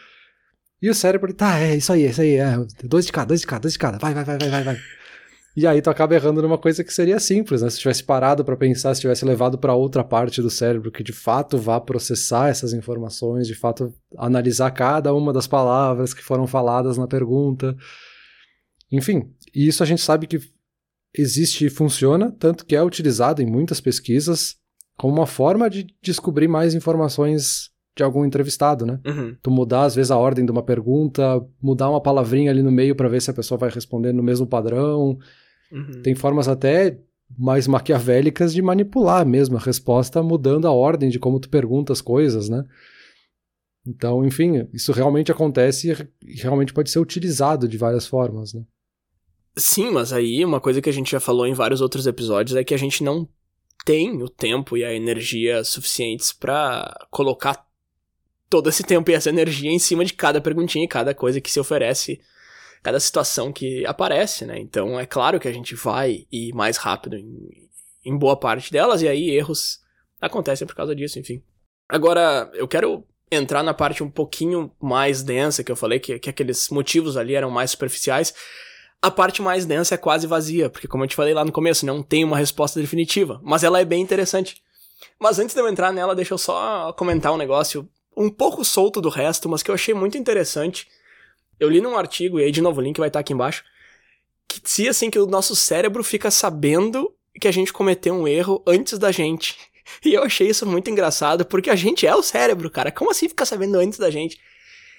e 0.80 0.90
o 0.90 0.94
cérebro, 0.94 1.32
tá, 1.32 1.58
é 1.58 1.76
isso 1.76 1.92
aí, 1.92 2.04
é 2.04 2.10
isso 2.10 2.20
aí, 2.20 2.36
é, 2.36 2.56
dois 2.84 3.06
de 3.06 3.12
cada, 3.12 3.28
dois 3.28 3.40
de 3.40 3.46
cada, 3.46 3.60
dois 3.60 3.72
de 3.72 3.78
cada, 3.78 3.98
vai, 3.98 4.12
vai, 4.12 4.24
vai, 4.24 4.38
vai, 4.38 4.64
vai. 4.64 4.78
E 5.56 5.66
aí 5.66 5.80
tu 5.80 5.88
acaba 5.88 6.14
errando 6.14 6.42
numa 6.42 6.58
coisa 6.58 6.84
que 6.84 6.92
seria 6.92 7.18
simples, 7.18 7.62
né? 7.62 7.70
Se 7.70 7.78
tivesse 7.78 8.04
parado 8.04 8.44
para 8.44 8.58
pensar, 8.58 8.94
se 8.94 9.00
tivesse 9.00 9.24
levado 9.24 9.56
para 9.56 9.74
outra 9.74 10.04
parte 10.04 10.42
do 10.42 10.50
cérebro 10.50 10.92
que 10.92 11.02
de 11.02 11.14
fato 11.14 11.56
vá 11.56 11.80
processar 11.80 12.50
essas 12.50 12.74
informações, 12.74 13.46
de 13.46 13.54
fato 13.54 13.90
analisar 14.18 14.70
cada 14.72 15.14
uma 15.14 15.32
das 15.32 15.46
palavras 15.46 16.12
que 16.12 16.22
foram 16.22 16.46
faladas 16.46 16.98
na 16.98 17.06
pergunta. 17.06 17.74
Enfim, 18.92 19.32
e 19.54 19.66
isso 19.66 19.82
a 19.82 19.86
gente 19.86 20.02
sabe 20.02 20.26
que 20.26 20.38
existe 21.16 21.64
e 21.64 21.70
funciona, 21.70 22.30
tanto 22.38 22.66
que 22.66 22.76
é 22.76 22.82
utilizado 22.82 23.40
em 23.40 23.46
muitas 23.46 23.80
pesquisas 23.80 24.56
como 24.98 25.14
uma 25.14 25.26
forma 25.26 25.70
de 25.70 25.86
descobrir 26.02 26.48
mais 26.48 26.74
informações 26.74 27.70
de 27.96 28.02
algum 28.02 28.24
entrevistado, 28.24 28.84
né? 28.84 29.00
Uhum. 29.06 29.34
Tu 29.42 29.50
mudar, 29.50 29.84
às 29.84 29.94
vezes, 29.94 30.10
a 30.10 30.18
ordem 30.18 30.44
de 30.44 30.52
uma 30.52 30.62
pergunta, 30.62 31.42
mudar 31.60 31.88
uma 31.88 32.00
palavrinha 32.00 32.50
ali 32.50 32.62
no 32.62 32.70
meio 32.70 32.94
para 32.94 33.08
ver 33.08 33.22
se 33.22 33.30
a 33.30 33.34
pessoa 33.34 33.56
vai 33.56 33.70
responder 33.70 34.12
no 34.12 34.22
mesmo 34.22 34.46
padrão. 34.46 35.18
Uhum. 35.72 36.02
Tem 36.02 36.14
formas 36.14 36.46
até 36.46 36.98
mais 37.36 37.66
maquiavélicas 37.66 38.52
de 38.52 38.60
manipular 38.60 39.26
mesmo 39.26 39.56
a 39.56 39.60
resposta, 39.60 40.22
mudando 40.22 40.68
a 40.68 40.72
ordem 40.72 41.08
de 41.08 41.18
como 41.18 41.40
tu 41.40 41.48
pergunta 41.48 41.92
as 41.92 42.02
coisas, 42.02 42.48
né? 42.48 42.64
Então, 43.86 44.24
enfim, 44.24 44.68
isso 44.74 44.92
realmente 44.92 45.32
acontece 45.32 46.08
e 46.22 46.34
realmente 46.34 46.74
pode 46.74 46.90
ser 46.90 46.98
utilizado 46.98 47.66
de 47.66 47.78
várias 47.78 48.06
formas, 48.06 48.52
né? 48.52 48.62
Sim, 49.56 49.90
mas 49.90 50.12
aí 50.12 50.44
uma 50.44 50.60
coisa 50.60 50.82
que 50.82 50.90
a 50.90 50.92
gente 50.92 51.10
já 51.10 51.20
falou 51.20 51.46
em 51.46 51.54
vários 51.54 51.80
outros 51.80 52.06
episódios 52.06 52.56
é 52.56 52.64
que 52.64 52.74
a 52.74 52.78
gente 52.78 53.02
não 53.02 53.26
tem 53.86 54.22
o 54.22 54.28
tempo 54.28 54.76
e 54.76 54.84
a 54.84 54.92
energia 54.92 55.62
suficientes 55.62 56.32
para 56.32 57.06
colocar 57.10 57.65
todo 58.48 58.68
esse 58.68 58.82
tempo 58.82 59.10
e 59.10 59.14
essa 59.14 59.28
energia 59.28 59.70
em 59.70 59.78
cima 59.78 60.04
de 60.04 60.12
cada 60.12 60.40
perguntinha 60.40 60.84
e 60.84 60.88
cada 60.88 61.14
coisa 61.14 61.40
que 61.40 61.50
se 61.50 61.60
oferece 61.60 62.20
cada 62.82 63.00
situação 63.00 63.52
que 63.52 63.84
aparece, 63.84 64.46
né? 64.46 64.60
Então 64.60 64.98
é 64.98 65.04
claro 65.04 65.40
que 65.40 65.48
a 65.48 65.52
gente 65.52 65.74
vai 65.74 66.24
ir 66.30 66.54
mais 66.54 66.76
rápido 66.76 67.16
em, 67.16 67.68
em 68.04 68.16
boa 68.16 68.38
parte 68.38 68.70
delas, 68.70 69.02
e 69.02 69.08
aí 69.08 69.30
erros 69.30 69.80
acontecem 70.20 70.64
por 70.66 70.76
causa 70.76 70.94
disso, 70.94 71.18
enfim. 71.18 71.42
Agora, 71.88 72.48
eu 72.54 72.68
quero 72.68 73.04
entrar 73.30 73.64
na 73.64 73.74
parte 73.74 74.04
um 74.04 74.10
pouquinho 74.10 74.70
mais 74.80 75.22
densa 75.22 75.64
que 75.64 75.72
eu 75.72 75.74
falei, 75.74 75.98
que, 75.98 76.18
que 76.18 76.30
aqueles 76.30 76.68
motivos 76.70 77.16
ali 77.16 77.34
eram 77.34 77.50
mais 77.50 77.72
superficiais. 77.72 78.32
A 79.02 79.10
parte 79.10 79.42
mais 79.42 79.66
densa 79.66 79.96
é 79.96 79.98
quase 79.98 80.26
vazia, 80.26 80.70
porque 80.70 80.86
como 80.86 81.02
eu 81.02 81.08
te 81.08 81.16
falei 81.16 81.34
lá 81.34 81.44
no 81.44 81.52
começo, 81.52 81.84
não 81.84 82.02
tem 82.02 82.24
uma 82.24 82.38
resposta 82.38 82.80
definitiva, 82.80 83.40
mas 83.42 83.64
ela 83.64 83.80
é 83.80 83.84
bem 83.84 84.00
interessante. 84.00 84.62
Mas 85.18 85.38
antes 85.38 85.54
de 85.54 85.60
eu 85.60 85.68
entrar 85.68 85.92
nela, 85.92 86.14
deixa 86.14 86.34
eu 86.34 86.38
só 86.38 86.92
comentar 86.92 87.32
um 87.32 87.36
negócio 87.36 87.88
um 88.16 88.30
pouco 88.30 88.64
solto 88.64 89.00
do 89.00 89.08
resto, 89.08 89.48
mas 89.48 89.62
que 89.62 89.70
eu 89.70 89.74
achei 89.74 89.92
muito 89.94 90.16
interessante 90.16 90.88
eu 91.58 91.68
li 91.68 91.80
num 91.80 91.96
artigo, 91.96 92.38
e 92.38 92.44
aí 92.44 92.50
de 92.50 92.60
novo 92.60 92.80
o 92.80 92.84
link 92.84 92.98
vai 92.98 93.08
estar 93.08 93.20
aqui 93.20 93.32
embaixo, 93.32 93.64
que 94.46 94.60
dizia 94.60 94.90
assim 94.90 95.10
que 95.10 95.18
o 95.18 95.26
nosso 95.26 95.56
cérebro 95.56 96.04
fica 96.04 96.30
sabendo 96.30 97.12
que 97.40 97.48
a 97.48 97.52
gente 97.52 97.72
cometeu 97.72 98.14
um 98.14 98.28
erro 98.28 98.62
antes 98.66 98.98
da 98.98 99.10
gente. 99.10 99.56
E 100.04 100.14
eu 100.14 100.24
achei 100.24 100.48
isso 100.48 100.66
muito 100.66 100.90
engraçado, 100.90 101.46
porque 101.46 101.70
a 101.70 101.76
gente 101.76 102.08
é 102.08 102.12
o 102.12 102.20
cérebro, 102.20 102.68
cara. 102.68 102.90
Como 102.90 103.08
assim 103.08 103.28
ficar 103.28 103.46
sabendo 103.46 103.78
antes 103.78 104.00
da 104.00 104.10
gente? 104.10 104.36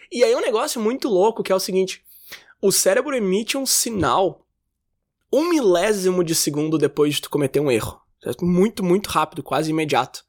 E 0.10 0.24
aí 0.24 0.34
um 0.34 0.40
negócio 0.40 0.80
muito 0.80 1.10
louco 1.10 1.44
que 1.44 1.52
é 1.52 1.56
o 1.56 1.60
seguinte: 1.60 2.02
o 2.62 2.72
cérebro 2.72 3.14
emite 3.14 3.58
um 3.58 3.66
sinal 3.66 4.48
um 5.30 5.50
milésimo 5.50 6.24
de 6.24 6.34
segundo 6.34 6.78
depois 6.78 7.16
de 7.16 7.24
tu 7.24 7.30
cometer 7.30 7.60
um 7.60 7.70
erro. 7.70 8.00
Muito, 8.42 8.82
muito 8.82 9.08
rápido, 9.08 9.44
quase 9.44 9.72
imediato. 9.72 10.24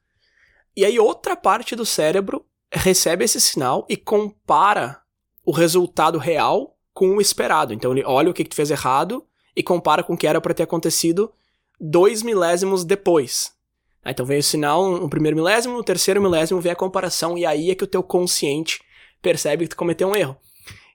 E 0.76 0.84
aí 0.84 0.98
outra 0.98 1.36
parte 1.36 1.76
do 1.76 1.86
cérebro 1.86 2.44
recebe 2.72 3.24
esse 3.24 3.40
sinal 3.40 3.86
e 3.88 3.96
compara 3.96 5.00
o 5.44 5.52
resultado 5.52 6.18
real 6.18 6.76
com 6.92 7.16
o 7.16 7.20
esperado. 7.20 7.72
Então 7.72 7.92
ele 7.92 8.04
olha 8.04 8.30
o 8.30 8.34
que, 8.34 8.44
tu 8.44 8.54
fez 8.54 8.70
errado 8.70 9.24
e 9.54 9.62
compara 9.62 10.02
com 10.02 10.14
o 10.14 10.16
que 10.16 10.26
era 10.26 10.40
para 10.40 10.54
ter 10.54 10.64
acontecido 10.64 11.32
dois 11.80 12.22
milésimos 12.22 12.84
depois. 12.84 13.56
Então 14.04 14.26
vem 14.26 14.38
o 14.38 14.42
sinal, 14.42 14.84
um 14.84 15.08
primeiro 15.08 15.36
milésimo, 15.36 15.76
no 15.76 15.84
terceiro 15.84 16.20
milésimo 16.20 16.60
vem 16.60 16.72
a 16.72 16.76
comparação, 16.76 17.36
e 17.36 17.44
aí 17.44 17.70
é 17.70 17.74
que 17.74 17.84
o 17.84 17.86
teu 17.86 18.02
consciente 18.02 18.80
percebe 19.20 19.64
que 19.64 19.70
tu 19.70 19.76
cometeu 19.76 20.08
um 20.08 20.16
erro. 20.16 20.36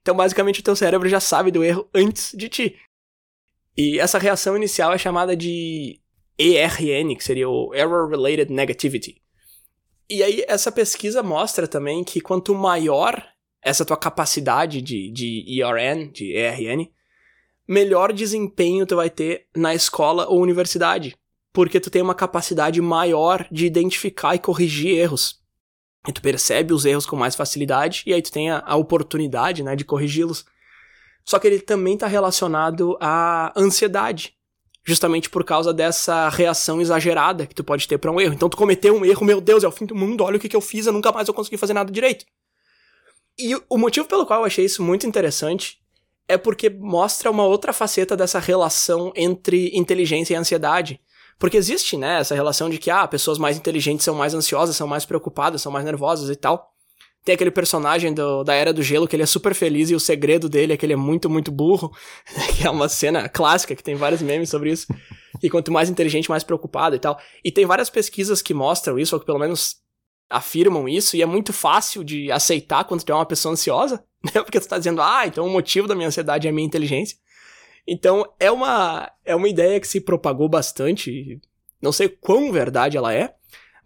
Então 0.01 0.15
basicamente 0.15 0.59
o 0.59 0.63
teu 0.63 0.75
cérebro 0.75 1.07
já 1.07 1.19
sabe 1.19 1.51
do 1.51 1.63
erro 1.63 1.87
antes 1.93 2.31
de 2.35 2.49
ti. 2.49 2.79
E 3.77 3.99
essa 3.99 4.19
reação 4.19 4.55
inicial 4.55 4.93
é 4.93 4.97
chamada 4.97 5.35
de 5.35 5.99
ERN, 6.37 7.15
que 7.15 7.23
seria 7.23 7.49
o 7.49 7.73
Error 7.73 8.09
Related 8.09 8.51
Negativity. 8.51 9.22
E 10.09 10.21
aí 10.21 10.43
essa 10.47 10.71
pesquisa 10.71 11.23
mostra 11.23 11.67
também 11.67 12.03
que 12.03 12.21
quanto 12.21 12.53
maior 12.53 13.23
essa 13.61 13.85
tua 13.85 13.97
capacidade 13.97 14.81
de, 14.81 15.09
de 15.11 15.61
ERN, 15.61 16.11
de 16.11 16.35
ERN, 16.35 16.91
melhor 17.67 18.11
desempenho 18.11 18.85
tu 18.85 18.95
vai 18.95 19.09
ter 19.09 19.47
na 19.55 19.73
escola 19.73 20.27
ou 20.27 20.41
universidade. 20.41 21.15
Porque 21.53 21.79
tu 21.79 21.89
tem 21.89 22.01
uma 22.01 22.15
capacidade 22.15 22.81
maior 22.81 23.47
de 23.51 23.65
identificar 23.65 24.35
e 24.35 24.39
corrigir 24.39 24.97
erros. 24.97 25.41
E 26.07 26.11
tu 26.11 26.21
percebe 26.21 26.73
os 26.73 26.83
erros 26.83 27.05
com 27.05 27.15
mais 27.15 27.35
facilidade, 27.35 28.03
e 28.05 28.13
aí 28.13 28.21
tu 28.21 28.31
tem 28.31 28.49
a, 28.49 28.61
a 28.65 28.75
oportunidade, 28.75 29.63
né, 29.63 29.75
de 29.75 29.85
corrigi-los. 29.85 30.45
Só 31.23 31.39
que 31.39 31.47
ele 31.47 31.61
também 31.61 31.93
está 31.93 32.07
relacionado 32.07 32.97
à 32.99 33.53
ansiedade. 33.55 34.35
Justamente 34.85 35.29
por 35.29 35.43
causa 35.45 35.73
dessa 35.73 36.27
reação 36.29 36.81
exagerada 36.81 37.45
que 37.47 37.55
tu 37.55 37.63
pode 37.63 37.87
ter 37.87 37.97
para 37.97 38.11
um 38.11 38.19
erro. 38.19 38.33
Então 38.33 38.49
tu 38.49 38.57
cometeu 38.57 38.95
um 38.95 39.05
erro, 39.05 39.25
meu 39.25 39.39
Deus, 39.39 39.63
é 39.63 39.67
o 39.67 39.71
fim 39.71 39.85
do 39.85 39.95
mundo, 39.95 40.23
olha 40.23 40.37
o 40.37 40.39
que, 40.39 40.49
que 40.49 40.55
eu 40.55 40.61
fiz, 40.61 40.85
eu 40.85 40.93
nunca 40.93 41.11
mais 41.11 41.27
vou 41.27 41.33
conseguir 41.33 41.57
fazer 41.57 41.73
nada 41.73 41.91
direito. 41.91 42.25
E 43.37 43.55
o 43.69 43.77
motivo 43.77 44.07
pelo 44.07 44.25
qual 44.25 44.41
eu 44.41 44.45
achei 44.45 44.65
isso 44.65 44.83
muito 44.83 45.07
interessante 45.07 45.81
é 46.27 46.37
porque 46.37 46.69
mostra 46.69 47.31
uma 47.31 47.45
outra 47.45 47.73
faceta 47.73 48.15
dessa 48.15 48.39
relação 48.39 49.11
entre 49.15 49.71
inteligência 49.73 50.33
e 50.33 50.37
ansiedade. 50.37 50.99
Porque 51.39 51.57
existe, 51.57 51.97
né, 51.97 52.19
essa 52.19 52.35
relação 52.35 52.69
de 52.69 52.77
que, 52.77 52.89
ah, 52.89 53.07
pessoas 53.07 53.37
mais 53.37 53.57
inteligentes 53.57 54.05
são 54.05 54.15
mais 54.15 54.33
ansiosas, 54.33 54.75
são 54.75 54.87
mais 54.87 55.05
preocupadas, 55.05 55.61
são 55.61 55.71
mais 55.71 55.83
nervosas 55.83 56.29
e 56.29 56.35
tal. 56.35 56.72
Tem 57.23 57.35
aquele 57.35 57.51
personagem 57.51 58.13
do, 58.13 58.43
da 58.43 58.53
Era 58.53 58.73
do 58.73 58.83
Gelo 58.83 59.07
que 59.07 59.15
ele 59.15 59.23
é 59.23 59.25
super 59.27 59.53
feliz 59.53 59.89
e 59.89 59.95
o 59.95 59.99
segredo 59.99 60.49
dele 60.49 60.73
é 60.73 60.77
que 60.77 60.85
ele 60.85 60.93
é 60.93 60.97
muito, 60.97 61.29
muito 61.29 61.51
burro. 61.51 61.91
que 62.57 62.67
é 62.67 62.69
uma 62.69 62.89
cena 62.89 63.29
clássica 63.29 63.75
que 63.75 63.83
tem 63.83 63.95
vários 63.95 64.21
memes 64.21 64.49
sobre 64.49 64.71
isso. 64.71 64.87
E 65.41 65.49
quanto 65.49 65.71
mais 65.71 65.89
inteligente, 65.89 66.29
mais 66.29 66.43
preocupado 66.43 66.95
e 66.95 66.99
tal. 66.99 67.17
E 67.43 67.51
tem 67.51 67.65
várias 67.65 67.89
pesquisas 67.89 68.41
que 68.41 68.53
mostram 68.53 68.99
isso, 68.99 69.15
ou 69.15 69.19
que 69.19 69.25
pelo 69.25 69.39
menos 69.39 69.77
afirmam 70.29 70.89
isso, 70.89 71.15
e 71.15 71.21
é 71.21 71.25
muito 71.25 71.53
fácil 71.53 72.03
de 72.03 72.31
aceitar 72.31 72.83
quando 72.85 73.03
é 73.07 73.13
uma 73.13 73.25
pessoa 73.25 73.53
ansiosa, 73.53 74.03
né? 74.23 74.41
Porque 74.41 74.59
tu 74.59 74.67
tá 74.67 74.77
dizendo, 74.77 75.01
ah, 75.01 75.25
então 75.25 75.45
o 75.45 75.49
motivo 75.49 75.87
da 75.87 75.95
minha 75.95 76.07
ansiedade 76.07 76.47
é 76.47 76.49
a 76.49 76.53
minha 76.53 76.65
inteligência. 76.65 77.17
Então 77.87 78.25
é 78.39 78.51
uma, 78.51 79.11
é 79.25 79.35
uma 79.35 79.47
ideia 79.47 79.79
que 79.79 79.87
se 79.87 80.01
propagou 80.01 80.47
bastante, 80.47 81.39
não 81.81 81.91
sei 81.91 82.07
quão 82.07 82.51
verdade 82.51 82.97
ela 82.97 83.13
é, 83.13 83.33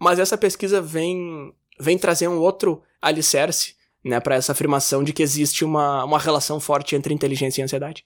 mas 0.00 0.20
essa 0.20 0.38
pesquisa 0.38 0.80
vem, 0.80 1.52
vem 1.78 1.98
trazer 1.98 2.28
um 2.28 2.38
outro 2.38 2.82
alicerce 3.00 3.74
né, 4.04 4.20
para 4.20 4.36
essa 4.36 4.52
afirmação 4.52 5.02
de 5.02 5.12
que 5.12 5.22
existe 5.22 5.64
uma, 5.64 6.04
uma 6.04 6.18
relação 6.18 6.58
forte 6.60 6.96
entre 6.96 7.12
inteligência 7.12 7.60
e 7.60 7.64
ansiedade. 7.64 8.04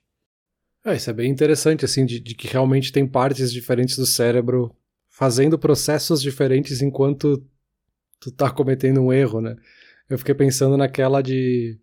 É, 0.84 0.96
isso 0.96 1.10
é 1.10 1.12
bem 1.12 1.30
interessante, 1.30 1.84
assim, 1.84 2.04
de, 2.04 2.18
de 2.18 2.34
que 2.34 2.48
realmente 2.48 2.92
tem 2.92 3.06
partes 3.06 3.52
diferentes 3.52 3.96
do 3.96 4.06
cérebro 4.06 4.74
fazendo 5.08 5.58
processos 5.58 6.20
diferentes 6.20 6.82
enquanto 6.82 7.44
tu 8.18 8.32
tá 8.32 8.50
cometendo 8.50 9.00
um 9.00 9.12
erro, 9.12 9.40
né? 9.40 9.56
Eu 10.08 10.18
fiquei 10.18 10.34
pensando 10.34 10.76
naquela 10.76 11.22
de 11.22 11.78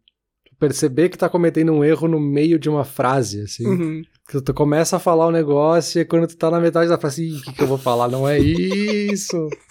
perceber 0.59 1.07
que 1.07 1.17
tá 1.17 1.29
cometendo 1.29 1.71
um 1.71 1.83
erro 1.83 2.07
no 2.07 2.19
meio 2.19 2.59
de 2.59 2.69
uma 2.69 2.83
frase, 2.83 3.41
assim. 3.41 3.65
Uhum. 3.65 4.01
Que 4.27 4.41
tu 4.41 4.53
começa 4.53 4.97
a 4.97 4.99
falar 4.99 5.27
um 5.27 5.31
negócio 5.31 6.01
e 6.01 6.05
quando 6.05 6.27
tu 6.27 6.35
tá 6.35 6.51
na 6.51 6.59
metade 6.59 6.89
da 6.89 6.97
frase, 6.97 7.37
o 7.37 7.41
que, 7.41 7.53
que 7.53 7.63
eu 7.63 7.67
vou 7.67 7.77
falar? 7.77 8.09
Não 8.09 8.27
é 8.27 8.37
isso. 8.37 9.49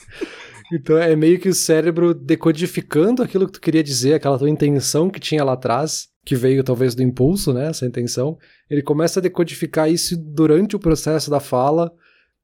então 0.73 0.99
é 0.99 1.15
meio 1.17 1.39
que 1.39 1.49
o 1.49 1.55
cérebro 1.55 2.13
decodificando 2.13 3.23
aquilo 3.23 3.47
que 3.47 3.53
tu 3.53 3.61
queria 3.61 3.83
dizer, 3.83 4.15
aquela 4.15 4.39
tua 4.39 4.51
intenção 4.51 5.09
que 5.09 5.21
tinha 5.21 5.43
lá 5.43 5.55
atrás, 5.55 6.09
que 6.25 6.37
veio 6.37 6.63
talvez 6.63 6.95
do 6.95 7.03
impulso, 7.03 7.53
né? 7.53 7.69
Essa 7.69 7.87
intenção. 7.87 8.39
Ele 8.69 8.83
começa 8.83 9.19
a 9.19 9.23
decodificar 9.23 9.91
isso 9.91 10.17
durante 10.17 10.77
o 10.77 10.79
processo 10.79 11.31
da 11.31 11.41
fala. 11.41 11.93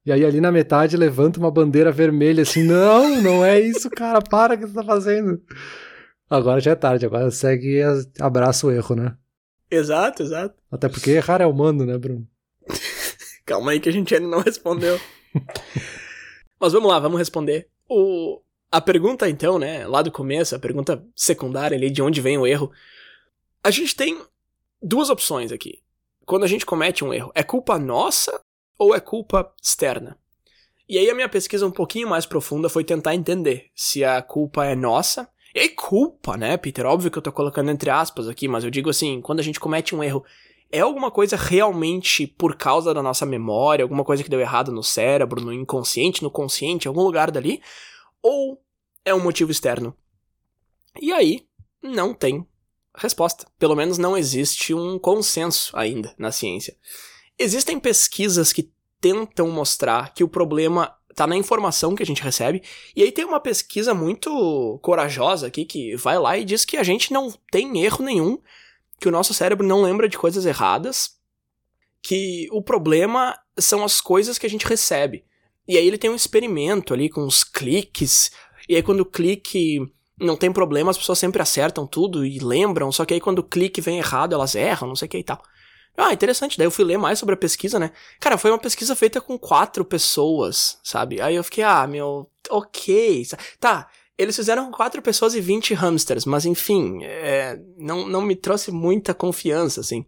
E 0.05 0.11
aí 0.11 0.25
ali 0.25 0.41
na 0.41 0.51
metade 0.51 0.97
levanta 0.97 1.39
uma 1.39 1.51
bandeira 1.51 1.91
vermelha 1.91 2.43
assim, 2.43 2.63
não, 2.63 3.21
não 3.21 3.45
é 3.45 3.59
isso, 3.59 3.89
cara, 3.89 4.21
para 4.21 4.55
o 4.55 4.57
que 4.57 4.65
você 4.65 4.73
tá 4.73 4.83
fazendo. 4.83 5.41
Agora 6.29 6.59
já 6.59 6.71
é 6.71 6.75
tarde, 6.75 7.05
agora 7.05 7.29
segue 7.29 7.79
e 7.79 7.83
abraça 8.19 8.65
o 8.65 8.71
erro, 8.71 8.95
né? 8.95 9.15
Exato, 9.69 10.23
exato. 10.23 10.55
Até 10.71 10.89
porque 10.89 11.11
errar 11.11 11.41
é 11.41 11.45
humano, 11.45 11.85
né, 11.85 11.97
Bruno? 11.97 12.27
Calma 13.45 13.71
aí 13.71 13.79
que 13.79 13.89
a 13.89 13.91
gente 13.91 14.13
ainda 14.13 14.27
não 14.27 14.41
respondeu. 14.41 14.99
Mas 16.59 16.73
vamos 16.73 16.89
lá, 16.89 16.99
vamos 16.99 17.19
responder. 17.19 17.67
O... 17.89 18.41
A 18.71 18.81
pergunta, 18.81 19.29
então, 19.29 19.57
né, 19.57 19.87
lá 19.87 20.01
do 20.01 20.11
começo, 20.11 20.55
a 20.55 20.59
pergunta 20.59 21.05
secundária 21.15 21.77
ali, 21.77 21.89
de 21.89 22.01
onde 22.01 22.19
vem 22.19 22.37
o 22.37 22.45
erro. 22.45 22.71
A 23.63 23.71
gente 23.71 23.95
tem 23.95 24.21
duas 24.81 25.09
opções 25.09 25.51
aqui. 25.51 25.81
Quando 26.25 26.43
a 26.43 26.47
gente 26.47 26.65
comete 26.65 27.03
um 27.03 27.13
erro, 27.13 27.31
é 27.33 27.43
culpa 27.43 27.79
nossa 27.79 28.39
ou 28.77 28.93
é 28.93 28.99
culpa 28.99 29.53
externa? 29.61 30.17
E 30.89 30.97
aí 30.97 31.09
a 31.09 31.15
minha 31.15 31.29
pesquisa 31.29 31.65
um 31.65 31.71
pouquinho 31.71 32.09
mais 32.09 32.25
profunda 32.25 32.69
foi 32.69 32.83
tentar 32.83 33.15
entender 33.15 33.71
se 33.73 34.03
a 34.03 34.21
culpa 34.21 34.65
é 34.65 34.75
nossa 34.75 35.29
e 35.55 35.59
aí, 35.59 35.69
culpa, 35.69 36.35
né, 36.35 36.57
Peter? 36.57 36.85
Óbvio 36.85 37.09
que 37.09 37.17
eu 37.17 37.21
tô 37.21 37.31
colocando 37.31 37.71
entre 37.71 37.89
aspas 37.89 38.27
aqui, 38.27 38.45
mas 38.45 38.65
eu 38.65 38.69
digo 38.69 38.89
assim, 38.89 39.21
quando 39.21 39.39
a 39.39 39.43
gente 39.43 39.57
comete 39.57 39.95
um 39.95 40.03
erro, 40.03 40.25
é 40.75 40.81
alguma 40.81 41.09
coisa 41.09 41.37
realmente 41.37 42.27
por 42.27 42.55
causa 42.55 42.93
da 42.93 43.01
nossa 43.01 43.25
memória, 43.25 43.83
alguma 43.83 44.03
coisa 44.03 44.21
que 44.21 44.29
deu 44.29 44.41
errado 44.41 44.71
no 44.71 44.83
cérebro, 44.83 45.41
no 45.41 45.53
inconsciente, 45.53 46.21
no 46.21 46.29
consciente, 46.29 46.87
algum 46.87 47.01
lugar 47.01 47.31
dali? 47.31 47.61
Ou 48.21 48.61
é 49.05 49.13
um 49.13 49.23
motivo 49.23 49.51
externo? 49.51 49.95
E 50.99 51.13
aí, 51.13 51.47
não 51.81 52.13
tem 52.13 52.45
resposta. 52.93 53.47
Pelo 53.57 53.75
menos 53.75 53.97
não 53.97 54.17
existe 54.17 54.73
um 54.73 54.99
consenso 54.99 55.71
ainda 55.77 56.13
na 56.17 56.31
ciência. 56.31 56.75
Existem 57.39 57.79
pesquisas 57.79 58.51
que 58.51 58.69
tentam 58.99 59.47
mostrar 59.49 60.13
que 60.13 60.23
o 60.23 60.29
problema 60.29 60.93
tá 61.15 61.25
na 61.25 61.37
informação 61.37 61.95
que 61.95 62.03
a 62.03 62.05
gente 62.05 62.21
recebe. 62.21 62.61
E 62.93 63.01
aí 63.01 63.11
tem 63.11 63.23
uma 63.23 63.39
pesquisa 63.39 63.93
muito 63.93 64.77
corajosa 64.81 65.47
aqui 65.47 65.63
que 65.63 65.95
vai 65.95 66.19
lá 66.19 66.37
e 66.37 66.43
diz 66.43 66.65
que 66.65 66.75
a 66.75 66.83
gente 66.83 67.13
não 67.13 67.31
tem 67.49 67.81
erro 67.81 68.03
nenhum, 68.03 68.37
que 68.99 69.07
o 69.07 69.11
nosso 69.11 69.33
cérebro 69.33 69.65
não 69.65 69.81
lembra 69.81 70.07
de 70.07 70.17
coisas 70.17 70.45
erradas, 70.45 71.15
que 72.01 72.47
o 72.51 72.61
problema 72.61 73.37
são 73.57 73.83
as 73.83 73.99
coisas 73.99 74.37
que 74.37 74.45
a 74.45 74.49
gente 74.49 74.65
recebe. 74.65 75.23
E 75.67 75.77
aí 75.77 75.87
ele 75.87 75.97
tem 75.97 76.09
um 76.09 76.15
experimento 76.15 76.93
ali 76.93 77.09
com 77.09 77.25
os 77.25 77.43
cliques, 77.43 78.31
e 78.69 78.75
aí 78.75 78.83
quando 78.83 79.01
o 79.01 79.05
clique 79.05 79.79
não 80.19 80.37
tem 80.37 80.51
problema, 80.51 80.91
as 80.91 80.97
pessoas 80.97 81.19
sempre 81.19 81.41
acertam 81.41 81.85
tudo 81.85 82.25
e 82.25 82.39
lembram, 82.39 82.91
só 82.91 83.03
que 83.03 83.13
aí 83.13 83.19
quando 83.19 83.39
o 83.39 83.43
clique 83.43 83.81
vem 83.81 83.97
errado, 83.97 84.33
elas 84.33 84.55
erram, 84.55 84.87
não 84.87 84.95
sei 84.95 85.07
o 85.07 85.09
que 85.09 85.17
e 85.17 85.23
tal. 85.23 85.41
Ah, 85.97 86.11
interessante. 86.11 86.57
Daí 86.57 86.67
eu 86.67 86.71
fui 86.71 86.83
ler 86.83 86.97
mais 86.97 87.19
sobre 87.19 87.35
a 87.35 87.37
pesquisa, 87.37 87.79
né? 87.79 87.91
Cara, 88.19 88.37
foi 88.37 88.51
uma 88.51 88.59
pesquisa 88.59 88.95
feita 88.95 89.21
com 89.21 89.39
quatro 89.39 89.85
pessoas, 89.85 90.77
sabe? 90.83 91.21
Aí 91.21 91.35
eu 91.35 91.43
fiquei, 91.43 91.63
ah, 91.63 91.87
meu, 91.87 92.29
ok. 92.49 93.25
Tá, 93.59 93.87
eles 94.17 94.35
fizeram 94.35 94.65
com 94.65 94.71
quatro 94.71 95.01
pessoas 95.01 95.35
e 95.35 95.41
20 95.41 95.73
hamsters, 95.73 96.25
mas 96.25 96.45
enfim, 96.45 97.03
é, 97.03 97.59
não, 97.77 98.07
não 98.07 98.21
me 98.21 98.35
trouxe 98.35 98.71
muita 98.71 99.13
confiança, 99.13 99.81
assim. 99.81 100.05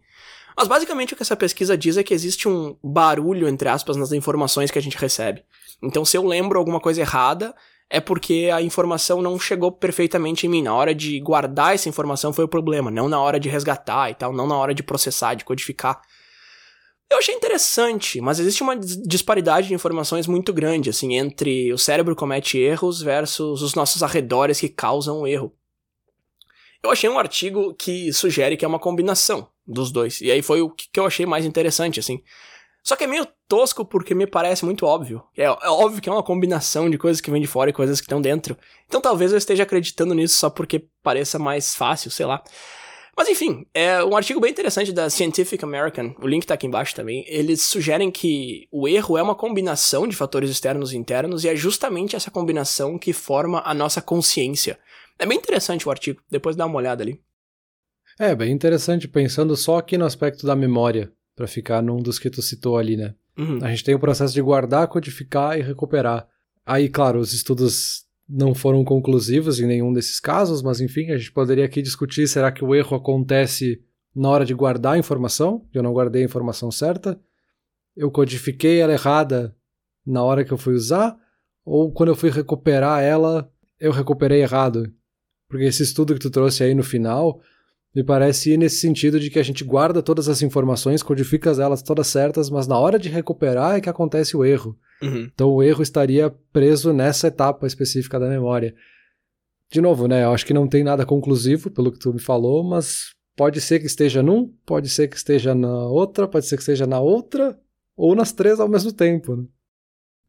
Mas 0.56 0.66
basicamente 0.66 1.14
o 1.14 1.16
que 1.16 1.22
essa 1.22 1.36
pesquisa 1.36 1.76
diz 1.76 1.96
é 1.96 2.02
que 2.02 2.14
existe 2.14 2.48
um 2.48 2.76
barulho, 2.82 3.46
entre 3.46 3.68
aspas, 3.68 3.96
nas 3.96 4.12
informações 4.12 4.70
que 4.70 4.78
a 4.78 4.82
gente 4.82 4.96
recebe. 4.96 5.44
Então, 5.82 6.04
se 6.04 6.16
eu 6.16 6.26
lembro 6.26 6.58
alguma 6.58 6.80
coisa 6.80 7.00
errada, 7.00 7.54
é 7.90 8.00
porque 8.00 8.50
a 8.52 8.60
informação 8.60 9.22
não 9.22 9.38
chegou 9.38 9.70
perfeitamente 9.70 10.46
em 10.46 10.50
mim. 10.50 10.62
Na 10.62 10.74
hora 10.74 10.94
de 10.94 11.20
guardar 11.20 11.74
essa 11.74 11.88
informação 11.88 12.32
foi 12.32 12.44
o 12.44 12.48
problema, 12.48 12.90
não 12.90 13.08
na 13.08 13.20
hora 13.20 13.38
de 13.38 13.48
resgatar 13.48 14.10
e 14.10 14.14
tal, 14.14 14.32
não 14.32 14.46
na 14.46 14.56
hora 14.56 14.74
de 14.74 14.82
processar, 14.82 15.34
de 15.34 15.44
codificar. 15.44 16.00
Eu 17.10 17.18
achei 17.18 17.34
interessante, 17.34 18.20
mas 18.20 18.38
existe 18.38 18.62
uma 18.62 18.76
disparidade 18.76 19.68
de 19.68 19.74
informações 19.74 20.26
muito 20.26 20.52
grande, 20.52 20.90
assim, 20.90 21.16
entre 21.16 21.72
o 21.72 21.78
cérebro 21.78 22.14
comete 22.14 22.58
erros 22.58 23.00
versus 23.00 23.62
os 23.62 23.74
nossos 23.74 24.02
arredores 24.02 24.60
que 24.60 24.68
causam 24.68 25.20
o 25.20 25.26
erro. 25.26 25.54
Eu 26.82 26.90
achei 26.90 27.08
um 27.08 27.18
artigo 27.18 27.74
que 27.74 28.12
sugere 28.12 28.56
que 28.56 28.64
é 28.64 28.68
uma 28.68 28.78
combinação 28.78 29.48
dos 29.66 29.90
dois, 29.90 30.20
e 30.20 30.30
aí 30.30 30.42
foi 30.42 30.60
o 30.60 30.70
que 30.70 31.00
eu 31.00 31.06
achei 31.06 31.24
mais 31.24 31.46
interessante, 31.46 31.98
assim. 31.98 32.22
Só 32.88 32.96
que 32.96 33.04
é 33.04 33.06
meio 33.06 33.26
tosco 33.46 33.84
porque 33.84 34.14
me 34.14 34.26
parece 34.26 34.64
muito 34.64 34.86
óbvio. 34.86 35.22
É, 35.36 35.44
é, 35.44 35.50
óbvio 35.50 36.00
que 36.00 36.08
é 36.08 36.12
uma 36.12 36.22
combinação 36.22 36.88
de 36.88 36.96
coisas 36.96 37.20
que 37.20 37.30
vêm 37.30 37.42
de 37.42 37.46
fora 37.46 37.68
e 37.68 37.72
coisas 37.72 38.00
que 38.00 38.06
estão 38.06 38.20
dentro. 38.20 38.56
Então 38.86 39.00
talvez 39.00 39.30
eu 39.32 39.38
esteja 39.38 39.64
acreditando 39.64 40.14
nisso 40.14 40.36
só 40.36 40.48
porque 40.48 40.86
pareça 41.02 41.38
mais 41.38 41.74
fácil, 41.74 42.10
sei 42.10 42.24
lá. 42.24 42.42
Mas 43.18 43.28
enfim, 43.28 43.66
é 43.74 44.02
um 44.04 44.16
artigo 44.16 44.38
bem 44.38 44.52
interessante 44.52 44.92
da 44.92 45.10
Scientific 45.10 45.64
American, 45.64 46.14
o 46.22 46.28
link 46.28 46.46
tá 46.46 46.54
aqui 46.54 46.68
embaixo 46.68 46.94
também. 46.94 47.24
Eles 47.26 47.62
sugerem 47.62 48.12
que 48.12 48.68
o 48.70 48.86
erro 48.86 49.18
é 49.18 49.22
uma 49.22 49.34
combinação 49.34 50.06
de 50.06 50.14
fatores 50.14 50.48
externos 50.48 50.92
e 50.92 50.96
internos 50.96 51.42
e 51.42 51.48
é 51.48 51.56
justamente 51.56 52.14
essa 52.14 52.30
combinação 52.30 52.96
que 52.96 53.12
forma 53.12 53.60
a 53.64 53.74
nossa 53.74 54.00
consciência. 54.00 54.78
É 55.18 55.26
bem 55.26 55.36
interessante 55.36 55.88
o 55.88 55.90
artigo, 55.90 56.22
depois 56.30 56.54
dá 56.54 56.64
uma 56.64 56.76
olhada 56.76 57.02
ali. 57.02 57.20
É, 58.20 58.36
bem 58.36 58.52
interessante, 58.52 59.08
pensando 59.08 59.56
só 59.56 59.78
aqui 59.78 59.98
no 59.98 60.04
aspecto 60.04 60.46
da 60.46 60.54
memória 60.54 61.10
para 61.34 61.48
ficar 61.48 61.82
num 61.82 62.00
dos 62.00 62.20
que 62.20 62.30
tu 62.30 62.40
citou 62.40 62.78
ali, 62.78 62.96
né? 62.96 63.16
Uhum. 63.36 63.58
A 63.62 63.68
gente 63.70 63.82
tem 63.82 63.96
o 63.96 64.00
processo 64.00 64.32
de 64.32 64.40
guardar, 64.40 64.86
codificar 64.86 65.58
e 65.58 65.62
recuperar. 65.62 66.28
Aí, 66.64 66.88
claro, 66.88 67.18
os 67.18 67.32
estudos 67.32 68.04
não 68.28 68.54
foram 68.54 68.84
conclusivos 68.84 69.58
em 69.58 69.66
nenhum 69.66 69.92
desses 69.92 70.20
casos, 70.20 70.60
mas 70.60 70.80
enfim, 70.80 71.10
a 71.10 71.16
gente 71.16 71.32
poderia 71.32 71.64
aqui 71.64 71.80
discutir: 71.80 72.28
será 72.28 72.52
que 72.52 72.64
o 72.64 72.74
erro 72.74 72.96
acontece 72.96 73.82
na 74.14 74.28
hora 74.28 74.44
de 74.44 74.52
guardar 74.52 74.94
a 74.94 74.98
informação? 74.98 75.66
Eu 75.72 75.82
não 75.82 75.92
guardei 75.92 76.22
a 76.22 76.26
informação 76.26 76.70
certa? 76.70 77.18
Eu 77.96 78.10
codifiquei 78.10 78.80
ela 78.80 78.92
errada 78.92 79.56
na 80.06 80.22
hora 80.22 80.44
que 80.44 80.52
eu 80.52 80.58
fui 80.58 80.74
usar? 80.74 81.16
Ou 81.64 81.92
quando 81.92 82.10
eu 82.10 82.16
fui 82.16 82.30
recuperar 82.30 83.02
ela, 83.02 83.50
eu 83.80 83.92
recuperei 83.92 84.42
errado? 84.42 84.92
Porque 85.48 85.64
esse 85.64 85.82
estudo 85.82 86.14
que 86.14 86.20
tu 86.20 86.30
trouxe 86.30 86.62
aí 86.62 86.74
no 86.74 86.82
final 86.82 87.40
me 87.94 88.04
parece 88.04 88.52
ir 88.52 88.56
nesse 88.56 88.80
sentido 88.80 89.18
de 89.18 89.30
que 89.30 89.38
a 89.38 89.42
gente 89.42 89.64
guarda 89.64 90.02
todas 90.02 90.28
as 90.28 90.42
informações, 90.42 91.02
codifica 91.02 91.50
elas 91.50 91.82
todas 91.82 92.06
certas, 92.06 92.50
mas 92.50 92.66
na 92.66 92.78
hora 92.78 92.98
de 92.98 93.08
recuperar 93.08 93.76
é 93.76 93.80
que 93.80 93.88
acontece 93.88 94.36
o 94.36 94.44
erro. 94.44 94.78
Uhum. 95.02 95.30
Então 95.32 95.50
o 95.50 95.62
erro 95.62 95.82
estaria 95.82 96.30
preso 96.52 96.92
nessa 96.92 97.28
etapa 97.28 97.66
específica 97.66 98.18
da 98.18 98.28
memória. 98.28 98.74
De 99.70 99.80
novo, 99.80 100.06
né? 100.06 100.24
Eu 100.24 100.32
acho 100.32 100.46
que 100.46 100.54
não 100.54 100.66
tem 100.66 100.82
nada 100.82 101.04
conclusivo 101.04 101.70
pelo 101.70 101.92
que 101.92 101.98
tu 101.98 102.12
me 102.12 102.20
falou, 102.20 102.62
mas 102.62 103.10
pode 103.36 103.60
ser 103.60 103.80
que 103.80 103.86
esteja 103.86 104.22
num, 104.22 104.48
pode 104.64 104.88
ser 104.88 105.08
que 105.08 105.16
esteja 105.16 105.54
na 105.54 105.86
outra, 105.86 106.26
pode 106.26 106.46
ser 106.46 106.56
que 106.56 106.62
esteja 106.62 106.86
na 106.86 107.00
outra, 107.00 107.58
ou 107.96 108.14
nas 108.14 108.32
três 108.32 108.60
ao 108.60 108.68
mesmo 108.68 108.92
tempo. 108.92 109.36
Né? 109.36 109.44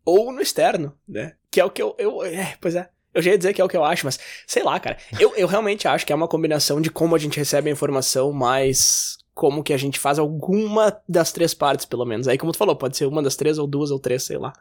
Ou 0.05 0.31
no 0.31 0.41
externo, 0.41 0.93
né? 1.07 1.35
Que 1.51 1.59
é 1.59 1.65
o 1.65 1.69
que 1.69 1.81
eu. 1.81 1.95
eu 1.97 2.23
é, 2.23 2.57
pois 2.59 2.75
é. 2.75 2.89
Eu 3.19 3.23
já 3.23 3.31
ia 3.31 3.37
dizer 3.37 3.53
que 3.53 3.61
é 3.61 3.63
o 3.63 3.69
que 3.69 3.77
eu 3.77 3.83
acho, 3.83 4.05
mas 4.05 4.19
sei 4.47 4.63
lá, 4.63 4.79
cara. 4.79 4.97
Eu, 5.19 5.35
eu 5.35 5.47
realmente 5.47 5.87
acho 5.87 6.05
que 6.05 6.13
é 6.13 6.15
uma 6.15 6.27
combinação 6.27 6.81
de 6.81 6.89
como 6.89 7.15
a 7.15 7.19
gente 7.19 7.37
recebe 7.37 7.69
a 7.69 7.73
informação, 7.73 8.31
mais 8.31 9.17
como 9.33 9.63
que 9.63 9.71
a 9.71 9.77
gente 9.77 9.99
faz 9.99 10.19
alguma 10.19 11.01
das 11.07 11.31
três 11.31 11.53
partes, 11.53 11.85
pelo 11.85 12.05
menos. 12.05 12.27
Aí, 12.27 12.37
como 12.37 12.51
tu 12.51 12.57
falou, 12.57 12.75
pode 12.75 12.97
ser 12.97 13.05
uma 13.05 13.23
das 13.23 13.35
três, 13.35 13.57
ou 13.57 13.65
duas, 13.65 13.91
ou 13.91 13.99
três, 13.99 14.23
sei 14.23 14.37
lá. 14.37 14.51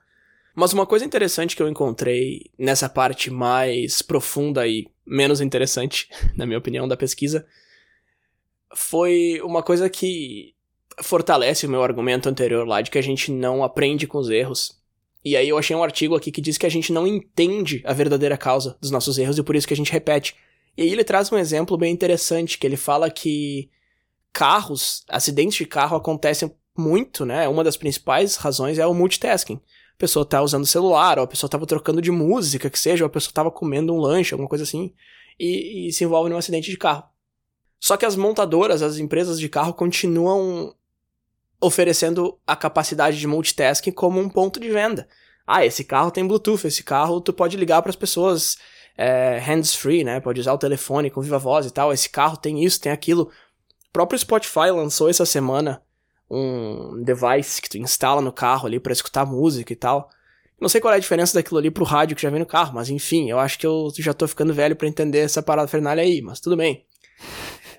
Mas 0.55 0.73
uma 0.73 0.87
coisa 0.87 1.05
interessante 1.05 1.57
que 1.57 1.63
eu 1.63 1.69
encontrei 1.69 2.51
nessa 2.59 2.89
parte 2.89 3.31
mais 3.31 4.03
profunda 4.03 4.67
e 4.67 4.87
menos 5.07 5.41
interessante, 5.41 6.09
na 6.37 6.47
minha 6.47 6.59
opinião, 6.59 6.87
da 6.87 6.97
pesquisa, 6.97 7.47
foi 8.75 9.41
uma 9.43 9.63
coisa 9.63 9.89
que 9.89 10.55
fortalece 11.03 11.67
o 11.67 11.71
meu 11.71 11.83
argumento 11.83 12.29
anterior 12.29 12.67
lá 12.67 12.81
de 12.81 12.91
que 12.91 12.99
a 12.99 13.03
gente 13.03 13.31
não 13.31 13.63
aprende 13.63 14.07
com 14.07 14.19
os 14.19 14.31
erros. 14.31 14.79
E 15.25 15.37
aí 15.37 15.49
eu 15.49 15.59
achei 15.59 15.75
um 15.75 15.83
artigo 15.83 16.15
aqui 16.15 16.31
que 16.31 16.41
diz 16.41 16.57
que 16.57 16.67
a 16.67 16.71
gente 16.71 16.93
não 16.93 17.07
entende 17.07 17.83
a 17.85 17.93
verdadeira 17.93 18.37
causa 18.37 18.77
dos 18.81 18.91
nossos 18.91 19.19
erros 19.19 19.39
e 19.39 19.43
por 19.43 19.57
isso 19.57 19.67
que 19.67 19.75
a 19.75 19.77
gente 19.77 19.93
repete. 19.93 20.37
E 20.77 20.83
aí 20.83 20.91
ele 20.91 21.05
traz 21.05 21.31
um 21.33 21.37
exemplo 21.37 21.77
bem 21.77 21.93
interessante, 21.93 22.57
que 22.57 22.67
ele 22.67 22.77
fala 22.77 23.11
que 23.11 23.69
carros, 24.33 25.05
acidentes 25.09 25.59
de 25.59 25.67
carro 25.67 25.97
acontecem 25.97 26.55
muito, 26.77 27.27
né? 27.27 27.49
Uma 27.49 27.65
das 27.65 27.77
principais 27.77 28.37
razões 28.37 28.79
é 28.79 28.87
o 28.87 28.95
multitasking. 28.95 29.57
A 29.57 29.99
pessoa 29.99 30.25
tá 30.25 30.41
usando 30.41 30.63
o 30.63 30.67
celular, 30.67 31.19
ou 31.19 31.25
a 31.25 31.27
pessoa 31.27 31.51
tava 31.51 31.67
trocando 31.67 32.01
de 32.01 32.13
música, 32.13 32.71
que 32.71 32.79
seja, 32.79 33.05
ou 33.05 33.09
a 33.09 33.11
pessoa 33.11 33.33
tava 33.33 33.51
comendo 33.51 33.93
um 33.93 33.99
lanche, 33.99 34.33
alguma 34.33 34.49
coisa 34.49 34.63
assim, 34.63 34.95
e, 35.39 35.89
e 35.89 35.93
se 35.93 36.05
envolve 36.05 36.31
num 36.31 36.37
acidente 36.37 36.71
de 36.71 36.77
carro. 36.77 37.03
Só 37.81 37.97
que 37.97 38.07
as 38.07 38.15
montadoras, 38.15 38.81
as 38.81 38.99
empresas 38.99 39.41
de 39.41 39.49
carro 39.49 39.75
continuam 39.75 40.73
oferecendo 41.61 42.39
a 42.47 42.55
capacidade 42.55 43.19
de 43.19 43.27
multitasking 43.27 43.93
como 43.93 44.21
um 44.21 44.29
ponto 44.29 44.61
de 44.61 44.71
venda. 44.71 45.09
Ah, 45.47 45.65
esse 45.65 45.83
carro 45.83 46.11
tem 46.11 46.27
Bluetooth, 46.27 46.67
esse 46.67 46.83
carro 46.83 47.21
tu 47.21 47.33
pode 47.33 47.57
ligar 47.57 47.81
para 47.83 47.91
as 47.91 47.97
pessoas 47.97 48.57
é, 48.97 49.39
hands-free, 49.39 50.05
né? 50.05 50.21
Pode 50.21 50.41
usar 50.41 50.53
o 50.53 50.59
telefone 50.59 51.11
com 51.11 51.21
viva 51.21 51.39
voz 51.39 51.67
e 51.67 51.71
tal. 51.71 51.93
Esse 51.93 52.11
carro 52.11 52.37
tem 52.37 52.63
isso, 52.63 52.81
tem 52.81 52.93
aquilo. 52.93 53.31
O 53.89 53.93
próprio 53.93 54.19
Spotify 54.19 54.71
lançou 54.71 55.09
essa 55.09 55.25
semana 55.25 55.83
um 56.31 57.03
device 57.03 57.63
que 57.63 57.71
tu 57.71 57.79
instala 57.79 58.21
no 58.21 58.33
carro 58.33 58.67
ali 58.67 58.79
para 58.79 58.93
escutar 58.93 59.25
música 59.25 59.73
e 59.73 59.77
tal. 59.77 60.11
Não 60.61 60.69
sei 60.69 60.81
qual 60.81 60.93
é 60.93 60.97
a 60.97 61.01
diferença 61.01 61.35
daquilo 61.35 61.59
ali 61.59 61.71
pro 61.71 61.85
rádio 61.85 62.17
que 62.17 62.23
já 62.23 62.31
vem 62.31 62.41
no 62.41 62.47
carro, 62.47 62.75
mas 62.75 62.91
enfim, 62.91 63.31
eu 63.31 63.39
acho 63.39 63.59
que 63.59 63.67
eu 63.67 63.91
já 63.97 64.13
tô 64.13 64.27
ficando 64.27 64.53
velho 64.53 64.75
para 64.75 64.89
entender 64.89 65.21
essa 65.21 65.43
parada 65.43 65.69
fernalha 65.69 66.03
aí, 66.03 66.21
mas 66.21 66.41
tudo 66.41 66.57
bem. 66.57 66.85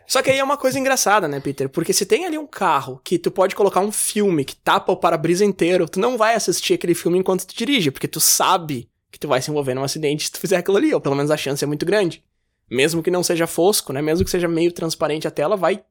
Só 0.10 0.24
que 0.24 0.32
aí 0.32 0.40
é 0.40 0.44
uma 0.44 0.58
coisa 0.58 0.80
engraçada, 0.80 1.28
né, 1.28 1.40
Peter? 1.40 1.70
Porque 1.70 1.94
se 1.94 2.04
tem 2.04 2.26
ali 2.26 2.36
um 2.36 2.48
carro 2.48 3.00
que 3.04 3.20
tu 3.20 3.30
pode 3.30 3.54
colocar 3.54 3.80
um 3.80 3.92
filme 3.92 4.44
que 4.44 4.56
tapa 4.56 4.92
o 4.92 4.98
para-brisa 4.98 5.46
inteiro, 5.46 5.88
tu 5.88 6.00
não 6.00 6.18
vai 6.18 6.34
assistir 6.34 6.74
aquele 6.74 6.96
filme 6.96 7.20
enquanto 7.20 7.46
tu 7.46 7.56
dirige, 7.56 7.92
porque 7.92 8.08
tu 8.08 8.20
sabe 8.20 8.90
que 9.12 9.20
tu 9.20 9.28
vai 9.28 9.40
se 9.40 9.52
envolver 9.52 9.76
num 9.76 9.84
acidente 9.84 10.26
se 10.26 10.32
tu 10.32 10.40
fizer 10.40 10.58
aquilo 10.58 10.78
ali, 10.78 10.92
ou 10.92 11.00
pelo 11.00 11.14
menos 11.14 11.30
a 11.30 11.38
chance 11.38 11.64
é 11.64 11.68
muito 11.68 11.86
grande. 11.86 12.24
Mesmo 12.68 13.04
que 13.04 13.12
não 13.12 13.22
seja 13.22 13.46
fosco, 13.46 13.94
né? 13.94 14.02
Mesmo 14.02 14.26
que 14.26 14.32
seja 14.32 14.48
meio 14.48 14.72
transparente 14.72 15.28
a 15.28 15.32
tela, 15.32 15.56
vai 15.56 15.84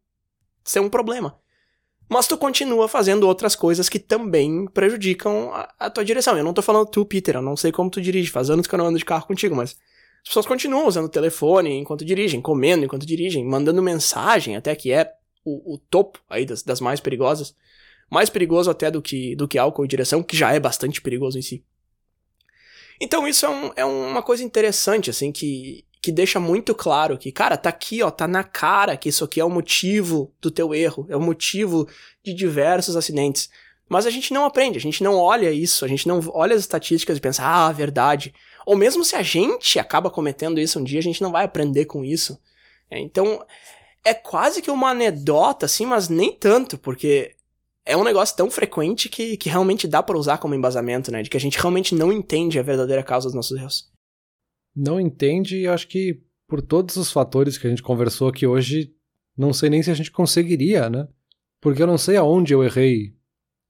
ser 0.64 0.80
um 0.80 0.88
problema. 0.88 1.38
Mas 2.08 2.26
tu 2.26 2.36
continua 2.36 2.88
fazendo 2.88 3.22
outras 3.22 3.54
coisas 3.54 3.88
que 3.88 4.00
também 4.00 4.66
prejudicam 4.66 5.52
a, 5.54 5.72
a 5.78 5.90
tua 5.90 6.04
direção. 6.04 6.36
Eu 6.36 6.42
não 6.42 6.52
tô 6.52 6.60
falando 6.60 6.86
tu, 6.86 7.04
Peter, 7.04 7.36
eu 7.36 7.42
não 7.42 7.56
sei 7.56 7.70
como 7.70 7.88
tu 7.88 8.00
dirige, 8.00 8.32
faz 8.32 8.50
anos 8.50 8.66
que 8.66 8.74
eu 8.74 8.78
não 8.78 8.86
ando 8.86 8.98
de 8.98 9.04
carro 9.04 9.28
contigo, 9.28 9.54
mas 9.54 9.76
as 10.28 10.30
pessoas 10.30 10.46
continuam 10.46 10.86
usando 10.86 11.06
o 11.06 11.08
telefone 11.08 11.78
enquanto 11.78 12.04
dirigem, 12.04 12.38
comendo 12.42 12.84
enquanto 12.84 13.06
dirigem, 13.06 13.42
mandando 13.46 13.82
mensagem, 13.82 14.56
até 14.56 14.76
que 14.76 14.92
é 14.92 15.10
o, 15.42 15.74
o 15.74 15.78
topo 15.78 16.18
aí 16.28 16.44
das, 16.44 16.62
das, 16.62 16.82
mais 16.82 17.00
perigosas. 17.00 17.56
Mais 18.10 18.28
perigoso 18.28 18.70
até 18.70 18.90
do 18.90 19.00
que, 19.00 19.34
do 19.36 19.48
que 19.48 19.56
álcool 19.56 19.86
e 19.86 19.88
direção, 19.88 20.22
que 20.22 20.36
já 20.36 20.52
é 20.52 20.60
bastante 20.60 21.00
perigoso 21.00 21.38
em 21.38 21.42
si. 21.42 21.64
Então 23.00 23.26
isso 23.26 23.46
é, 23.46 23.48
um, 23.48 23.72
é 23.76 23.84
uma 23.86 24.22
coisa 24.22 24.44
interessante, 24.44 25.08
assim, 25.08 25.32
que, 25.32 25.86
que 26.02 26.12
deixa 26.12 26.38
muito 26.38 26.74
claro 26.74 27.16
que, 27.16 27.32
cara, 27.32 27.56
tá 27.56 27.70
aqui, 27.70 28.02
ó, 28.02 28.10
tá 28.10 28.28
na 28.28 28.44
cara 28.44 28.98
que 28.98 29.08
isso 29.08 29.24
aqui 29.24 29.40
é 29.40 29.44
o 29.44 29.48
motivo 29.48 30.30
do 30.42 30.50
teu 30.50 30.74
erro, 30.74 31.06
é 31.08 31.16
o 31.16 31.22
motivo 31.22 31.88
de 32.22 32.34
diversos 32.34 32.96
acidentes. 32.96 33.48
Mas 33.88 34.04
a 34.04 34.10
gente 34.10 34.34
não 34.34 34.44
aprende, 34.44 34.76
a 34.76 34.82
gente 34.82 35.02
não 35.02 35.16
olha 35.16 35.50
isso, 35.50 35.86
a 35.86 35.88
gente 35.88 36.06
não 36.06 36.20
olha 36.34 36.54
as 36.54 36.60
estatísticas 36.60 37.16
e 37.16 37.20
pensa, 37.22 37.42
ah, 37.42 37.72
verdade, 37.72 38.34
ou 38.68 38.76
mesmo 38.76 39.02
se 39.02 39.16
a 39.16 39.22
gente 39.22 39.78
acaba 39.78 40.10
cometendo 40.10 40.60
isso 40.60 40.78
um 40.78 40.84
dia, 40.84 40.98
a 40.98 41.02
gente 41.02 41.22
não 41.22 41.32
vai 41.32 41.42
aprender 41.42 41.86
com 41.86 42.04
isso. 42.04 42.38
É, 42.90 42.98
então, 42.98 43.42
é 44.04 44.12
quase 44.12 44.60
que 44.60 44.70
uma 44.70 44.90
anedota, 44.90 45.64
assim, 45.64 45.86
mas 45.86 46.10
nem 46.10 46.30
tanto, 46.30 46.76
porque 46.76 47.34
é 47.86 47.96
um 47.96 48.04
negócio 48.04 48.36
tão 48.36 48.50
frequente 48.50 49.08
que, 49.08 49.38
que 49.38 49.48
realmente 49.48 49.88
dá 49.88 50.02
para 50.02 50.18
usar 50.18 50.36
como 50.36 50.54
embasamento, 50.54 51.10
né? 51.10 51.22
De 51.22 51.30
que 51.30 51.36
a 51.38 51.40
gente 51.40 51.58
realmente 51.58 51.94
não 51.94 52.12
entende 52.12 52.58
a 52.58 52.62
verdadeira 52.62 53.02
causa 53.02 53.28
dos 53.28 53.34
nossos 53.34 53.56
erros. 53.56 53.90
Não 54.76 55.00
entende 55.00 55.60
e 55.60 55.66
acho 55.66 55.88
que 55.88 56.20
por 56.46 56.60
todos 56.60 56.96
os 56.96 57.10
fatores 57.10 57.56
que 57.56 57.66
a 57.66 57.70
gente 57.70 57.82
conversou 57.82 58.28
aqui 58.28 58.46
hoje, 58.46 58.94
não 59.34 59.54
sei 59.54 59.70
nem 59.70 59.82
se 59.82 59.90
a 59.90 59.94
gente 59.94 60.10
conseguiria, 60.10 60.90
né? 60.90 61.08
Porque 61.58 61.82
eu 61.82 61.86
não 61.86 61.96
sei 61.96 62.18
aonde 62.18 62.52
eu 62.52 62.62
errei. 62.62 63.14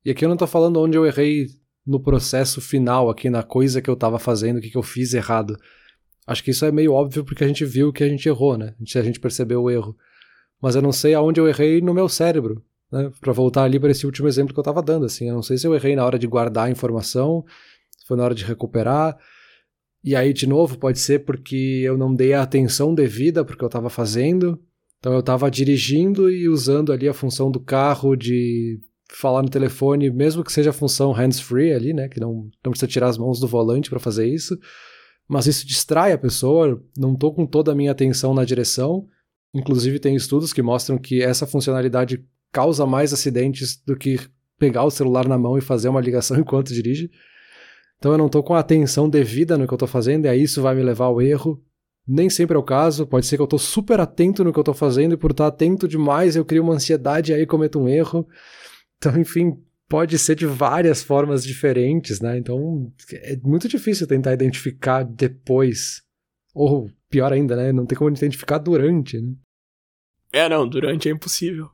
E 0.05 0.11
aqui 0.11 0.25
eu 0.25 0.29
não 0.29 0.37
tô 0.37 0.49
falando 0.49 0.81
onde 0.81 0.99
eu 0.99 1.07
errei 1.07 1.47
no 1.89 1.99
processo 1.99 2.61
final 2.61 3.09
aqui, 3.09 3.31
na 3.31 3.43
coisa 3.43 3.81
que 3.81 3.89
eu 3.89 3.97
tava 3.97 4.19
fazendo, 4.19 4.59
o 4.59 4.61
que, 4.61 4.69
que 4.69 4.77
eu 4.77 4.83
fiz 4.83 5.15
errado. 5.15 5.57
Acho 6.27 6.45
que 6.45 6.51
isso 6.51 6.67
é 6.67 6.71
meio 6.71 6.93
óbvio 6.93 7.25
porque 7.25 7.43
a 7.43 7.49
gente 7.49 7.65
viu 7.65 7.91
que 7.91 8.05
a 8.05 8.09
gente 8.09 8.29
errou, 8.29 8.59
né? 8.59 8.75
A 8.79 9.03
gente 9.03 9.19
percebeu 9.19 9.63
o 9.63 9.71
erro. 9.71 9.97
Mas 10.61 10.75
eu 10.75 10.83
não 10.83 10.93
sei 10.93 11.15
aonde 11.15 11.41
eu 11.41 11.49
errei 11.49 11.81
no 11.81 11.95
meu 11.95 12.07
cérebro, 12.07 12.63
né? 12.93 13.11
Para 13.19 13.33
voltar 13.33 13.63
ali 13.63 13.81
para 13.81 13.91
esse 13.91 14.05
último 14.05 14.29
exemplo 14.29 14.53
que 14.53 14.61
eu 14.61 14.65
tava 14.65 14.83
dando, 14.83 15.07
assim. 15.07 15.31
Eu 15.31 15.35
não 15.35 15.43
sei 15.43 15.57
se 15.57 15.67
eu 15.67 15.75
errei 15.75 15.97
na 15.97 16.05
hora 16.05 16.19
de 16.19 16.27
guardar 16.27 16.67
a 16.67 16.71
informação, 16.71 17.43
se 17.97 18.07
foi 18.07 18.19
na 18.19 18.25
hora 18.25 18.35
de 18.35 18.45
recuperar. 18.45 19.17
E 20.05 20.15
aí, 20.15 20.35
de 20.35 20.47
novo, 20.47 20.79
pode 20.79 20.99
ser 20.99 21.25
porque 21.25 21.81
eu 21.83 21.97
não 21.97 22.15
dei 22.15 22.35
a 22.35 22.43
atenção 22.43 22.95
devida 22.95 23.47
porque 23.47 23.65
eu 23.65 23.69
tava 23.71 23.89
fazendo. 23.89 24.63
Então 24.99 25.15
eu 25.15 25.23
tava 25.23 25.51
dirigindo 25.51 26.31
e 26.31 26.51
usando 26.51 26.93
ali 26.93 27.09
a 27.09 27.15
função 27.15 27.51
do 27.51 27.61
carro 27.61 28.15
de 28.15 28.79
falar 29.11 29.43
no 29.43 29.49
telefone, 29.49 30.11
mesmo 30.11 30.45
que 30.45 30.53
seja 30.53 30.71
a 30.71 30.73
função 30.73 31.13
hands-free 31.13 31.73
ali, 31.73 31.93
né? 31.93 32.09
Que 32.09 32.21
não, 32.21 32.51
não 32.65 32.71
precisa 32.71 32.87
tirar 32.87 33.09
as 33.09 33.19
mãos 33.19 33.41
do 33.41 33.47
volante 33.47 33.91
para 33.91 33.99
fazer 33.99 34.27
isso. 34.27 34.59
Mas 35.29 35.47
isso 35.47 35.67
distrai 35.67 36.13
a 36.13 36.19
pessoa, 36.19 36.83
não 36.97 37.15
tô 37.15 37.33
com 37.33 37.47
toda 37.47 37.73
a 37.73 37.75
minha 37.75 37.93
atenção 37.93 38.33
na 38.35 38.45
direção. 38.45 39.07
Inclusive, 39.55 39.99
tem 39.99 40.15
estudos 40.15 40.53
que 40.53 40.63
mostram 40.63 40.99
que 40.99 41.23
essa 41.23 41.47
funcionalidade 41.47 42.25
causa 42.53 42.87
mais 42.87 43.13
acidentes 43.13 43.77
do 43.85 43.97
que 43.97 44.19
pegar 44.59 44.85
o 44.85 44.91
celular 44.91 45.29
na 45.29 45.39
mão 45.39 45.57
e 45.57 45.61
fazer 45.61 45.89
uma 45.89 46.01
ligação 46.01 46.37
enquanto 46.41 46.73
dirige. 46.73 47.11
Então 47.99 48.13
eu 48.13 48.19
não 48.19 48.29
tô 48.29 48.43
com 48.43 48.55
a 48.55 48.61
atenção 48.61 49.09
devida 49.09 49.59
no 49.59 49.67
que 49.67 49.75
eu 49.75 49.79
tô 49.79 49.87
fazendo, 49.87 50.27
e 50.27 50.29
aí 50.29 50.43
isso 50.43 50.63
vai 50.63 50.75
me 50.75 50.83
levar 50.83 51.07
ao 51.07 51.21
erro. 51.21 51.63
Nem 52.07 52.31
sempre 52.31 52.57
é 52.57 52.59
o 52.59 52.63
caso, 52.63 53.07
pode 53.07 53.27
ser 53.27 53.37
que 53.37 53.43
eu 53.43 53.47
tô 53.47 53.59
super 53.59 54.01
atento 54.01 54.43
no 54.43 54.53
que 54.53 54.59
eu 54.59 54.65
tô 54.65 54.73
fazendo 54.73 55.13
e 55.13 55.17
por 55.17 55.33
estar 55.33 55.47
atento 55.47 55.87
demais 55.87 56.37
eu 56.37 56.45
crio 56.45 56.63
uma 56.63 56.73
ansiedade 56.73 57.33
e 57.33 57.35
aí 57.35 57.45
cometo 57.45 57.79
um 57.79 57.89
erro. 57.89 58.27
Então, 58.99 59.17
enfim, 59.21 59.57
pode 59.89 60.19
ser 60.19 60.35
de 60.35 60.47
várias 60.47 61.03
formas 61.03 61.45
diferentes, 61.45 62.21
né? 62.21 62.37
Então, 62.37 62.93
é 63.13 63.37
muito 63.37 63.69
difícil 63.69 64.07
tentar 64.07 64.33
identificar 64.33 65.05
depois. 65.05 66.03
Ou, 66.53 66.91
pior 67.09 67.33
ainda, 67.33 67.57
né? 67.57 67.73
Não 67.73 67.87
tem 67.87 67.97
como 67.97 68.11
identificar 68.11 68.59
durante, 68.59 69.21
né? 69.21 69.33
É, 70.33 70.49
não, 70.49 70.69
durante 70.69 71.09
é 71.09 71.13
impossível. 71.13 71.71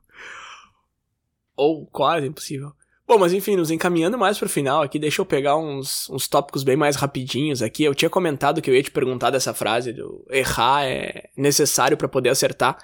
Ou 1.56 1.86
quase 1.86 2.26
impossível. 2.26 2.72
Bom, 3.06 3.18
mas 3.18 3.32
enfim, 3.32 3.56
nos 3.56 3.70
encaminhando 3.70 4.16
mais 4.16 4.38
pro 4.38 4.48
final 4.48 4.82
aqui, 4.82 4.98
deixa 4.98 5.20
eu 5.20 5.26
pegar 5.26 5.56
uns, 5.56 6.08
uns 6.08 6.26
tópicos 6.26 6.64
bem 6.64 6.76
mais 6.76 6.96
rapidinhos 6.96 7.60
aqui. 7.60 7.84
Eu 7.84 7.94
tinha 7.94 8.08
comentado 8.08 8.62
que 8.62 8.70
eu 8.70 8.74
ia 8.74 8.82
te 8.82 8.90
perguntar 8.90 9.30
dessa 9.30 9.52
frase 9.52 9.92
do 9.92 10.26
errar 10.30 10.84
é 10.84 11.28
necessário 11.36 11.96
para 11.96 12.08
poder 12.08 12.30
acertar. 12.30 12.78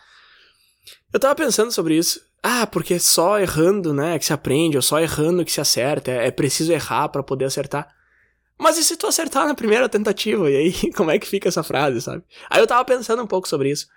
Eu 1.12 1.18
tava 1.18 1.34
pensando 1.34 1.72
sobre 1.72 1.97
isso 1.97 2.20
ah, 2.43 2.66
porque 2.66 2.99
só 2.99 3.38
errando, 3.38 3.93
né, 3.93 4.18
que 4.18 4.24
se 4.24 4.32
aprende, 4.32 4.76
ou 4.76 4.82
só 4.82 4.99
errando 4.99 5.45
que 5.45 5.53
se 5.53 5.61
acerta, 5.61 6.11
é, 6.11 6.28
é 6.28 6.30
preciso 6.30 6.72
errar 6.72 7.09
para 7.09 7.22
poder 7.22 7.45
acertar. 7.45 7.95
Mas 8.59 8.78
e 8.78 8.84
se 8.84 8.97
tu 8.97 9.07
acertar 9.07 9.47
na 9.47 9.55
primeira 9.55 9.88
tentativa? 9.88 10.51
E 10.51 10.57
aí, 10.57 10.93
como 10.93 11.11
é 11.11 11.18
que 11.18 11.26
fica 11.26 11.49
essa 11.49 11.62
frase, 11.62 12.01
sabe? 12.01 12.22
Aí 12.49 12.61
eu 12.61 12.66
tava 12.66 12.84
pensando 12.84 13.22
um 13.22 13.26
pouco 13.26 13.49
sobre 13.49 13.70
isso. 13.70 13.88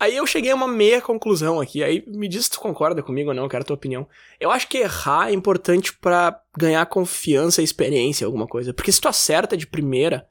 Aí 0.00 0.16
eu 0.16 0.26
cheguei 0.26 0.50
a 0.50 0.54
uma 0.54 0.66
meia 0.66 1.00
conclusão 1.00 1.60
aqui. 1.60 1.82
Aí 1.82 2.04
me 2.06 2.26
diz 2.26 2.46
se 2.46 2.50
tu 2.52 2.60
concorda 2.60 3.02
comigo 3.02 3.30
ou 3.30 3.34
não, 3.34 3.48
quero 3.48 3.62
a 3.62 3.66
tua 3.66 3.76
opinião. 3.76 4.08
Eu 4.40 4.50
acho 4.50 4.66
que 4.66 4.78
errar 4.78 5.30
é 5.30 5.32
importante 5.32 5.92
para 5.96 6.38
ganhar 6.56 6.84
confiança 6.86 7.60
e 7.60 7.64
experiência 7.64 8.26
alguma 8.26 8.46
coisa. 8.46 8.74
Porque 8.74 8.90
se 8.90 9.00
tu 9.00 9.08
acerta 9.08 9.56
de 9.56 9.66
primeira, 9.66 10.26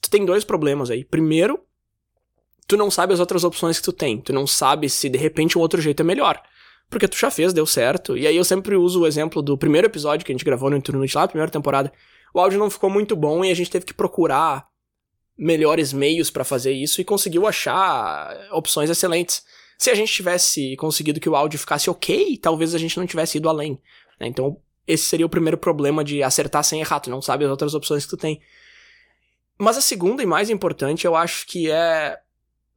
tu 0.00 0.10
tem 0.10 0.24
dois 0.24 0.42
problemas 0.42 0.90
aí. 0.90 1.04
Primeiro, 1.04 1.60
tu 2.66 2.76
não 2.76 2.90
sabe 2.90 3.14
as 3.14 3.20
outras 3.20 3.44
opções 3.44 3.78
que 3.78 3.84
tu 3.84 3.92
tem. 3.92 4.20
Tu 4.20 4.32
não 4.32 4.46
sabe 4.46 4.88
se 4.88 5.08
de 5.08 5.18
repente 5.18 5.56
um 5.56 5.60
outro 5.60 5.80
jeito 5.80 6.00
é 6.00 6.04
melhor 6.04 6.42
porque 6.88 7.08
tu 7.08 7.16
já 7.16 7.30
fez, 7.30 7.52
deu 7.52 7.66
certo. 7.66 8.16
E 8.16 8.26
aí 8.26 8.36
eu 8.36 8.44
sempre 8.44 8.76
uso 8.76 9.02
o 9.02 9.06
exemplo 9.06 9.42
do 9.42 9.58
primeiro 9.58 9.86
episódio 9.86 10.24
que 10.24 10.32
a 10.32 10.34
gente 10.34 10.44
gravou 10.44 10.70
no 10.70 10.76
Inturnoite 10.76 11.16
lá, 11.16 11.26
primeira 11.26 11.50
temporada. 11.50 11.92
O 12.32 12.40
áudio 12.40 12.58
não 12.58 12.70
ficou 12.70 12.90
muito 12.90 13.14
bom 13.14 13.44
e 13.44 13.50
a 13.50 13.54
gente 13.54 13.70
teve 13.70 13.84
que 13.84 13.94
procurar 13.94 14.66
melhores 15.36 15.92
meios 15.92 16.30
para 16.30 16.44
fazer 16.44 16.72
isso 16.72 17.00
e 17.00 17.04
conseguiu 17.04 17.46
achar 17.46 18.36
opções 18.52 18.88
excelentes. 18.90 19.42
Se 19.78 19.90
a 19.90 19.94
gente 19.94 20.12
tivesse 20.12 20.76
conseguido 20.76 21.20
que 21.20 21.28
o 21.28 21.34
áudio 21.34 21.58
ficasse 21.58 21.90
ok, 21.90 22.38
talvez 22.38 22.74
a 22.74 22.78
gente 22.78 22.96
não 22.96 23.06
tivesse 23.06 23.38
ido 23.38 23.48
além. 23.48 23.80
Né? 24.20 24.28
Então, 24.28 24.56
esse 24.86 25.04
seria 25.06 25.26
o 25.26 25.30
primeiro 25.30 25.58
problema 25.58 26.04
de 26.04 26.22
acertar 26.22 26.62
sem 26.62 26.80
errar, 26.80 27.00
tu 27.00 27.10
não 27.10 27.20
sabe 27.20 27.44
as 27.44 27.50
outras 27.50 27.74
opções 27.74 28.04
que 28.04 28.10
tu 28.10 28.16
tem. 28.16 28.40
Mas 29.58 29.76
a 29.76 29.80
segunda 29.80 30.22
e 30.22 30.26
mais 30.26 30.50
importante, 30.50 31.06
eu 31.06 31.16
acho 31.16 31.46
que 31.46 31.70
é 31.70 32.18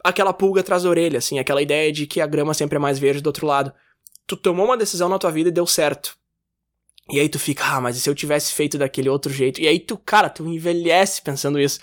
aquela 0.03 0.33
pulga 0.33 0.61
atrás 0.61 0.83
da 0.83 0.89
orelha, 0.89 1.17
assim, 1.17 1.37
aquela 1.37 1.61
ideia 1.61 1.91
de 1.91 2.07
que 2.07 2.21
a 2.21 2.27
grama 2.27 2.53
sempre 2.53 2.77
é 2.77 2.79
mais 2.79 2.97
verde 2.97 3.21
do 3.21 3.27
outro 3.27 3.45
lado 3.45 3.73
tu 4.27 4.35
tomou 4.35 4.65
uma 4.65 4.77
decisão 4.77 5.07
na 5.09 5.17
tua 5.17 5.31
vida 5.31 5.49
e 5.49 5.51
deu 5.51 5.65
certo. 5.65 6.17
E 7.09 7.19
aí 7.19 7.29
tu 7.29 7.39
fica, 7.39 7.63
ah, 7.65 7.81
mas 7.81 7.95
e 7.95 8.01
se 8.01 8.09
eu 8.09 8.13
tivesse 8.13 8.53
feito 8.53 8.77
daquele 8.77 9.07
outro 9.07 9.31
jeito? 9.31 9.61
E 9.61 9.67
aí 9.67 9.79
tu, 9.79 9.97
cara, 9.97 10.29
tu 10.29 10.45
envelhece 10.45 11.21
pensando 11.21 11.57
isso. 11.57 11.79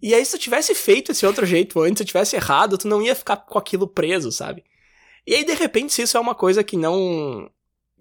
E 0.00 0.14
aí 0.14 0.24
se 0.24 0.30
tu 0.30 0.38
tivesse 0.38 0.74
feito 0.74 1.10
esse 1.10 1.26
outro 1.26 1.44
jeito 1.44 1.80
antes, 1.80 1.98
se 1.98 2.04
tu 2.04 2.06
tivesse 2.06 2.36
errado, 2.36 2.78
tu 2.78 2.86
não 2.86 3.02
ia 3.02 3.14
ficar 3.14 3.36
com 3.36 3.58
aquilo 3.58 3.88
preso, 3.88 4.30
sabe? 4.30 4.64
E 5.26 5.34
aí 5.34 5.44
de 5.44 5.52
repente 5.54 5.92
se 5.92 6.02
isso 6.02 6.16
é 6.16 6.20
uma 6.20 6.34
coisa 6.34 6.62
que 6.62 6.76
não 6.76 7.50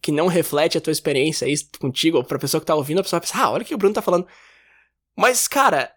que 0.01 0.11
não 0.13 0.27
reflete 0.27 0.77
a 0.77 0.81
tua 0.81 0.93
experiência 0.93 1.45
aí 1.45 1.53
contigo, 1.77 2.17
ou 2.17 2.23
pra 2.23 2.39
pessoa 2.39 2.61
que 2.61 2.67
tá 2.67 2.75
ouvindo, 2.75 2.99
a 2.99 3.03
pessoa 3.03 3.19
pensa, 3.19 3.37
ah, 3.37 3.51
olha 3.51 3.63
o 3.63 3.65
que 3.65 3.75
o 3.75 3.77
Bruno 3.77 3.93
tá 3.93 4.01
falando. 4.01 4.25
Mas, 5.13 5.45
cara, 5.45 5.91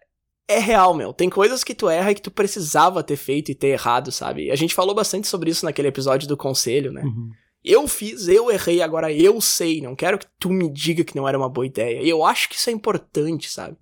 é 0.45 0.59
real, 0.59 0.93
meu. 0.93 1.13
Tem 1.13 1.29
coisas 1.29 1.63
que 1.63 1.73
tu 1.73 1.89
erra 1.89 2.11
e 2.11 2.15
que 2.15 2.21
tu 2.21 2.29
precisava 2.29 3.01
ter 3.01 3.15
feito 3.15 3.49
e 3.49 3.55
ter 3.55 3.69
errado, 3.69 4.11
sabe? 4.11 4.51
A 4.51 4.55
gente 4.55 4.75
falou 4.75 4.93
bastante 4.93 5.27
sobre 5.27 5.49
isso 5.49 5.63
naquele 5.63 5.87
episódio 5.87 6.27
do 6.27 6.35
conselho, 6.35 6.91
né? 6.91 7.01
Uhum. 7.03 7.31
Eu 7.63 7.87
fiz, 7.87 8.27
eu 8.27 8.51
errei, 8.51 8.81
agora 8.81 9.11
eu 9.11 9.39
sei. 9.39 9.81
Não 9.81 9.95
quero 9.95 10.17
que 10.17 10.25
tu 10.39 10.49
me 10.49 10.69
diga 10.69 11.03
que 11.03 11.15
não 11.15 11.27
era 11.27 11.37
uma 11.37 11.47
boa 11.47 11.65
ideia. 11.65 12.01
E 12.01 12.09
eu 12.09 12.25
acho 12.25 12.49
que 12.49 12.55
isso 12.55 12.69
é 12.69 12.73
importante, 12.73 13.49
sabe? 13.49 13.77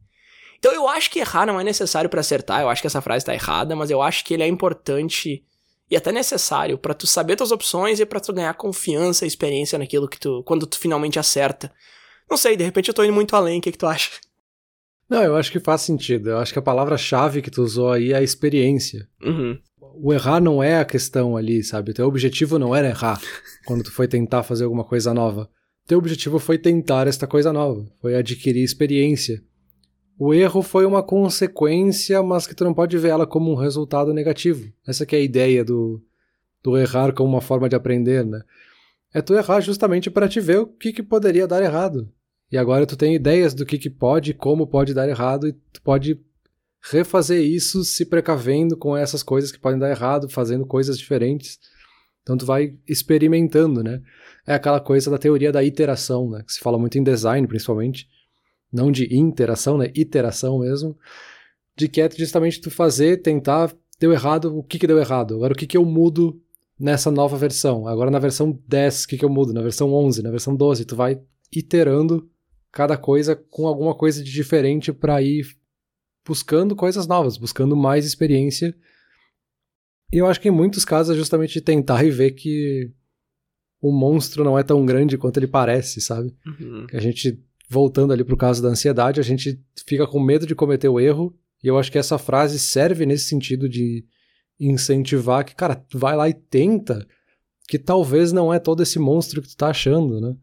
Então 0.60 0.72
eu 0.72 0.88
acho 0.88 1.10
que 1.10 1.20
errar 1.20 1.48
não 1.48 1.60
é 1.60 1.64
necessário 1.64 2.10
para 2.10 2.20
acertar. 2.20 2.62
Eu 2.62 2.70
acho 2.70 2.82
que 2.82 2.88
essa 2.88 3.02
frase 3.02 3.26
tá 3.26 3.34
errada, 3.34 3.76
mas 3.76 3.90
eu 3.90 4.02
acho 4.02 4.24
que 4.24 4.34
ele 4.34 4.44
é 4.44 4.48
importante 4.48 5.44
e 5.90 5.98
até 5.98 6.12
necessário 6.12 6.78
para 6.78 6.94
tu 6.94 7.08
saber 7.08 7.36
tuas 7.36 7.52
opções 7.52 8.00
e 8.00 8.06
para 8.06 8.20
tu 8.20 8.32
ganhar 8.32 8.54
confiança 8.54 9.26
e 9.26 9.28
experiência 9.28 9.78
naquilo 9.80 10.08
que 10.08 10.20
tu 10.20 10.44
quando 10.44 10.68
tu 10.68 10.78
finalmente 10.78 11.18
acerta. 11.18 11.74
Não 12.30 12.38
sei, 12.38 12.56
de 12.56 12.64
repente 12.64 12.88
eu 12.88 12.94
tô 12.94 13.04
indo 13.04 13.12
muito 13.12 13.36
além, 13.36 13.60
o 13.60 13.62
que, 13.62 13.72
que 13.72 13.78
tu 13.78 13.88
acha? 13.88 14.12
Não, 15.10 15.22
eu 15.22 15.36
acho 15.36 15.52
que 15.52 15.60
faz 15.60 15.82
sentido. 15.82 16.30
Eu 16.30 16.38
acho 16.38 16.54
que 16.54 16.60
a 16.60 16.62
palavra-chave 16.62 17.42
que 17.42 17.52
tu 17.52 17.62
usou 17.62 17.92
aí 17.92 18.14
é 18.14 18.18
a 18.18 18.24
experiência. 18.24 19.10
Uhum. 19.22 19.60
O 20.04 20.12
errar 20.12 20.42
não 20.42 20.64
é 20.64 20.80
a 20.80 20.86
questão 20.86 21.38
ali, 21.38 21.64
sabe? 21.64 21.92
O 21.92 21.94
teu 21.94 22.08
objetivo 22.08 22.58
não 22.58 22.76
era 22.76 22.90
errar 22.90 23.22
quando 23.66 23.84
tu 23.84 23.92
foi 23.92 24.08
tentar 24.08 24.42
fazer 24.42 24.64
alguma 24.64 24.84
coisa 24.84 25.14
nova. 25.14 25.44
O 25.86 25.88
teu 25.88 26.00
objetivo 26.00 26.40
foi 26.40 26.58
tentar 26.58 27.08
esta 27.08 27.28
coisa 27.28 27.54
nova, 27.54 27.86
foi 28.02 28.16
adquirir 28.16 28.64
experiência. 28.64 29.44
O 30.18 30.34
erro 30.34 30.62
foi 30.62 30.86
uma 30.86 31.04
consequência, 31.04 32.22
mas 32.24 32.48
que 32.48 32.56
tu 32.56 32.64
não 32.64 32.74
pode 32.74 32.98
ver 32.98 33.10
ela 33.10 33.28
como 33.28 33.52
um 33.52 33.56
resultado 33.56 34.14
negativo. 34.14 34.72
Essa 34.88 35.04
é 35.04 35.16
a 35.16 35.20
ideia 35.20 35.64
do, 35.64 36.02
do 36.64 36.78
errar 36.78 37.14
como 37.14 37.30
uma 37.30 37.42
forma 37.42 37.70
de 37.70 37.76
aprender, 37.76 38.26
né? 38.26 38.42
É 39.14 39.22
tu 39.22 39.34
errar 39.34 39.62
justamente 39.62 40.10
para 40.10 40.28
te 40.28 40.40
ver 40.40 40.60
o 40.60 40.68
que, 40.68 40.94
que 40.94 41.04
poderia 41.04 41.48
dar 41.48 41.62
errado. 41.62 42.10
E 42.52 42.58
agora 42.58 42.86
tu 42.86 42.98
tem 42.98 43.16
ideias 43.16 43.54
do 43.54 43.66
que, 43.66 43.78
que 43.78 43.90
pode, 43.90 44.34
como 44.34 44.68
pode 44.68 44.94
dar 44.94 45.08
errado, 45.08 45.48
e 45.48 45.54
tu 45.54 45.82
pode 45.82 46.20
refazer 46.82 47.44
isso 47.44 47.84
se 47.84 48.06
precavendo 48.06 48.76
com 48.76 48.98
essas 48.98 49.22
coisas 49.22 49.52
que 49.52 49.60
podem 49.60 49.80
dar 49.80 49.92
errado, 49.92 50.28
fazendo 50.30 50.66
coisas 50.66 50.98
diferentes. 50.98 51.60
Então 52.24 52.38
tu 52.38 52.46
vai 52.46 52.78
experimentando, 52.88 53.84
né? 53.84 54.02
É 54.46 54.54
aquela 54.54 54.80
coisa 54.80 55.10
da 55.10 55.18
teoria 55.18 55.52
da 55.52 55.64
iteração, 55.64 56.30
né? 56.30 56.44
Que 56.44 56.54
se 56.54 56.60
fala 56.60 56.78
muito 56.78 56.98
em 56.98 57.04
design, 57.04 57.48
principalmente. 57.48 58.08
Não 58.72 58.92
de 58.92 59.14
interação, 59.16 59.78
né? 59.78 59.92
Iteração 59.94 60.60
mesmo. 60.60 60.98
De 61.76 61.88
que 61.88 62.02
é 62.02 62.10
justamente 62.10 62.62
tu 62.62 62.72
fazer, 62.72 63.22
tentar, 63.22 63.74
deu 64.00 64.12
errado, 64.12 64.58
o 64.58 64.64
que 64.64 64.80
que 64.80 64.88
deu 64.88 65.00
errado? 65.00 65.36
Agora 65.36 65.54
o 65.54 65.56
que 65.56 65.68
que 65.68 65.78
eu 65.78 65.86
mudo 65.86 66.42
nessa 66.80 67.12
nova 67.12 67.38
versão? 67.38 67.88
Agora 67.88 68.10
na 68.10 68.20
versão 68.20 68.60
10, 68.68 69.04
o 69.04 69.08
que 69.08 69.18
que 69.18 69.26
eu 69.26 69.30
mudo? 69.30 69.54
Na 69.54 69.62
versão 69.62 69.94
11, 69.94 70.24
na 70.24 70.32
versão 70.32 70.56
12, 70.56 70.86
tu 70.86 70.96
vai 70.96 71.22
iterando 71.52 72.30
cada 72.72 72.98
coisa 72.98 73.36
com 73.36 73.68
alguma 73.68 73.94
coisa 73.94 74.24
de 74.24 74.32
diferente 74.32 74.94
para 74.94 75.22
ir 75.22 75.46
buscando 76.26 76.76
coisas 76.76 77.08
novas, 77.08 77.38
buscando 77.38 77.76
mais 77.76 78.06
experiência. 78.06 78.76
E 80.12 80.18
eu 80.18 80.28
acho 80.28 80.40
que 80.40 80.50
em 80.50 80.52
muitos 80.52 80.86
casos 80.86 81.16
é 81.16 81.18
justamente 81.18 81.62
tentar 81.62 82.04
e 82.04 82.12
ver 82.12 82.32
que 82.32 82.92
o 83.82 83.92
monstro 83.92 84.44
não 84.44 84.58
é 84.58 84.64
tão 84.64 84.86
grande 84.86 85.18
quanto 85.18 85.38
ele 85.38 85.48
parece, 85.48 86.00
sabe? 86.02 86.36
Uhum. 86.46 86.86
A 86.94 87.00
gente, 87.00 87.44
voltando 87.68 88.14
ali 88.14 88.24
pro 88.24 88.38
caso 88.38 88.62
da 88.62 88.70
ansiedade, 88.70 89.20
a 89.20 89.24
gente 89.24 89.60
fica 89.88 90.06
com 90.06 90.20
medo 90.20 90.46
de 90.46 90.54
cometer 90.54 90.88
o 90.88 91.00
erro, 91.00 91.36
e 91.64 91.68
eu 91.68 91.78
acho 91.78 91.92
que 91.92 91.98
essa 91.98 92.18
frase 92.18 92.60
serve 92.60 93.06
nesse 93.06 93.26
sentido 93.26 93.68
de 93.68 94.06
incentivar 94.60 95.44
que, 95.44 95.56
cara, 95.56 95.84
vai 95.94 96.16
lá 96.16 96.30
e 96.30 96.34
tenta, 96.34 97.08
que 97.68 97.80
talvez 97.80 98.32
não 98.32 98.54
é 98.54 98.60
todo 98.60 98.84
esse 98.84 99.00
monstro 99.00 99.42
que 99.42 99.48
tu 99.48 99.58
tá 99.58 99.70
achando, 99.70 100.22
né? 100.22 100.36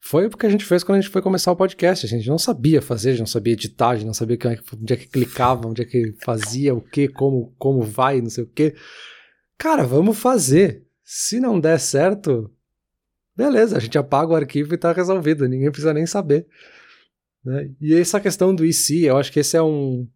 Foi 0.00 0.26
o 0.26 0.30
que 0.30 0.46
a 0.46 0.50
gente 0.50 0.64
fez 0.64 0.84
quando 0.84 0.98
a 0.98 1.00
gente 1.00 1.10
foi 1.10 1.20
começar 1.20 1.50
o 1.50 1.56
podcast. 1.56 2.06
A 2.06 2.08
gente 2.08 2.28
não 2.28 2.38
sabia 2.38 2.80
fazer, 2.80 3.10
a 3.10 3.12
gente 3.12 3.20
não 3.20 3.26
sabia 3.26 3.52
editar, 3.52 3.90
a 3.90 3.96
gente 3.96 4.06
não 4.06 4.14
sabia 4.14 4.38
onde 4.80 4.92
é 4.92 4.96
que 4.96 5.08
clicava, 5.08 5.68
onde 5.68 5.82
é 5.82 5.84
que 5.84 6.14
fazia, 6.24 6.74
o 6.74 6.80
que, 6.80 7.08
como, 7.08 7.52
como 7.58 7.82
vai, 7.82 8.20
não 8.20 8.30
sei 8.30 8.44
o 8.44 8.46
que. 8.46 8.74
Cara, 9.56 9.84
vamos 9.84 10.18
fazer. 10.18 10.86
Se 11.04 11.40
não 11.40 11.58
der 11.58 11.80
certo, 11.80 12.50
beleza, 13.36 13.76
a 13.76 13.80
gente 13.80 13.98
apaga 13.98 14.32
o 14.32 14.36
arquivo 14.36 14.74
e 14.74 14.78
tá 14.78 14.92
resolvido, 14.92 15.48
ninguém 15.48 15.70
precisa 15.70 15.94
nem 15.94 16.06
saber. 16.06 16.46
Né? 17.44 17.70
E 17.80 17.94
essa 17.94 18.20
questão 18.20 18.54
do 18.54 18.64
IC, 18.64 19.04
eu 19.04 19.16
acho 19.16 19.32
que 19.32 19.40
esse 19.40 19.56
é 19.56 19.62
um 19.62 20.08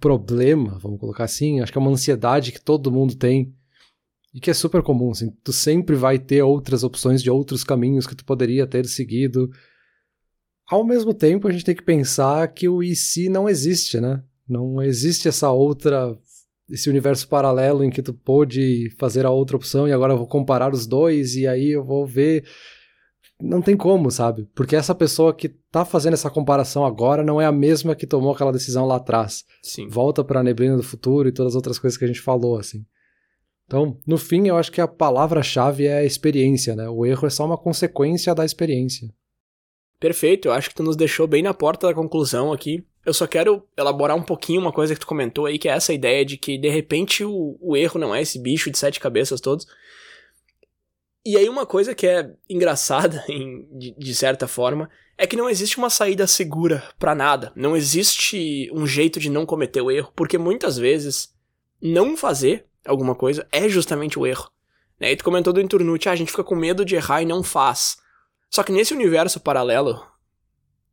problema, 0.00 0.78
vamos 0.78 0.98
colocar 1.00 1.24
assim, 1.24 1.60
acho 1.60 1.72
que 1.72 1.78
é 1.78 1.80
uma 1.80 1.90
ansiedade 1.90 2.52
que 2.52 2.60
todo 2.60 2.90
mundo 2.92 3.16
tem 3.16 3.54
e 4.34 4.40
que 4.40 4.50
é 4.50 4.54
super 4.54 4.82
comum, 4.82 5.10
assim, 5.10 5.30
tu 5.44 5.52
sempre 5.52 5.94
vai 5.94 6.18
ter 6.18 6.42
outras 6.42 6.82
opções 6.82 7.22
de 7.22 7.30
outros 7.30 7.62
caminhos 7.62 8.06
que 8.06 8.16
tu 8.16 8.24
poderia 8.24 8.66
ter 8.66 8.86
seguido. 8.86 9.50
Ao 10.68 10.84
mesmo 10.84 11.12
tempo, 11.12 11.46
a 11.46 11.52
gente 11.52 11.64
tem 11.64 11.74
que 11.74 11.82
pensar 11.82 12.48
que 12.48 12.68
o 12.68 12.82
IC 12.82 13.28
não 13.28 13.48
existe, 13.48 14.00
né? 14.00 14.22
Não 14.48 14.82
existe 14.82 15.28
essa 15.28 15.50
outra 15.50 16.16
esse 16.70 16.88
universo 16.88 17.28
paralelo 17.28 17.84
em 17.84 17.90
que 17.90 18.00
tu 18.00 18.14
pôde 18.14 18.88
fazer 18.98 19.26
a 19.26 19.30
outra 19.30 19.56
opção 19.56 19.86
e 19.86 19.92
agora 19.92 20.14
eu 20.14 20.18
vou 20.18 20.26
comparar 20.26 20.72
os 20.72 20.86
dois 20.86 21.34
e 21.34 21.46
aí 21.46 21.72
eu 21.72 21.84
vou 21.84 22.06
ver 22.06 22.44
não 23.42 23.60
tem 23.60 23.76
como, 23.76 24.10
sabe? 24.10 24.48
Porque 24.54 24.76
essa 24.76 24.94
pessoa 24.94 25.34
que 25.34 25.48
tá 25.48 25.84
fazendo 25.84 26.14
essa 26.14 26.30
comparação 26.30 26.84
agora 26.84 27.24
não 27.24 27.40
é 27.40 27.44
a 27.44 27.52
mesma 27.52 27.94
que 27.94 28.06
tomou 28.06 28.32
aquela 28.32 28.52
decisão 28.52 28.86
lá 28.86 28.96
atrás. 28.96 29.44
Sim. 29.62 29.88
Volta 29.88 30.22
para 30.22 30.40
a 30.40 30.42
neblina 30.42 30.76
do 30.76 30.82
futuro 30.82 31.28
e 31.28 31.32
todas 31.32 31.52
as 31.52 31.56
outras 31.56 31.78
coisas 31.78 31.98
que 31.98 32.04
a 32.04 32.08
gente 32.08 32.20
falou, 32.20 32.56
assim. 32.56 32.84
Então, 33.72 33.96
no 34.06 34.18
fim, 34.18 34.48
eu 34.48 34.58
acho 34.58 34.70
que 34.70 34.82
a 34.82 34.86
palavra-chave 34.86 35.86
é 35.86 36.00
a 36.00 36.04
experiência, 36.04 36.76
né? 36.76 36.90
O 36.90 37.06
erro 37.06 37.26
é 37.26 37.30
só 37.30 37.46
uma 37.46 37.56
consequência 37.56 38.34
da 38.34 38.44
experiência. 38.44 39.08
Perfeito, 39.98 40.48
eu 40.48 40.52
acho 40.52 40.68
que 40.68 40.74
tu 40.74 40.82
nos 40.82 40.94
deixou 40.94 41.26
bem 41.26 41.42
na 41.42 41.54
porta 41.54 41.86
da 41.86 41.94
conclusão 41.94 42.52
aqui. 42.52 42.84
Eu 43.02 43.14
só 43.14 43.26
quero 43.26 43.66
elaborar 43.74 44.14
um 44.14 44.22
pouquinho 44.22 44.60
uma 44.60 44.72
coisa 44.72 44.92
que 44.92 45.00
tu 45.00 45.06
comentou 45.06 45.46
aí, 45.46 45.58
que 45.58 45.70
é 45.70 45.72
essa 45.72 45.94
ideia 45.94 46.22
de 46.22 46.36
que, 46.36 46.58
de 46.58 46.68
repente, 46.68 47.24
o, 47.24 47.56
o 47.62 47.74
erro 47.74 47.98
não 47.98 48.14
é 48.14 48.20
esse 48.20 48.38
bicho 48.38 48.70
de 48.70 48.76
sete 48.76 49.00
cabeças 49.00 49.40
todos. 49.40 49.66
E 51.24 51.38
aí 51.38 51.48
uma 51.48 51.64
coisa 51.64 51.94
que 51.94 52.06
é 52.06 52.30
engraçada, 52.50 53.24
em, 53.30 53.66
de, 53.72 53.94
de, 53.96 54.14
certa 54.14 54.46
forma, 54.46 54.90
é 55.16 55.26
que 55.26 55.34
não 55.34 55.48
existe 55.48 55.78
uma 55.78 55.88
saída 55.88 56.26
segura 56.26 56.82
para 56.98 57.14
nada. 57.14 57.50
Não 57.56 57.74
existe 57.74 58.70
um 58.70 58.86
jeito 58.86 59.18
de 59.18 59.30
não 59.30 59.46
cometer 59.46 59.80
o 59.80 59.90
erro, 59.90 60.12
porque 60.14 60.36
muitas 60.36 60.76
vezes 60.76 61.32
não 61.80 62.18
fazer 62.18 62.66
alguma 62.86 63.14
coisa, 63.14 63.46
é 63.52 63.68
justamente 63.68 64.18
o 64.18 64.26
erro. 64.26 64.50
Né? 64.98 65.12
E 65.12 65.16
tu 65.16 65.24
comentou 65.24 65.52
do 65.52 65.60
Inturnute, 65.60 66.08
ah, 66.08 66.12
a 66.12 66.16
gente 66.16 66.30
fica 66.30 66.44
com 66.44 66.54
medo 66.54 66.84
de 66.84 66.94
errar 66.94 67.22
e 67.22 67.26
não 67.26 67.42
faz. 67.42 67.96
Só 68.50 68.62
que 68.62 68.72
nesse 68.72 68.94
universo 68.94 69.40
paralelo, 69.40 70.04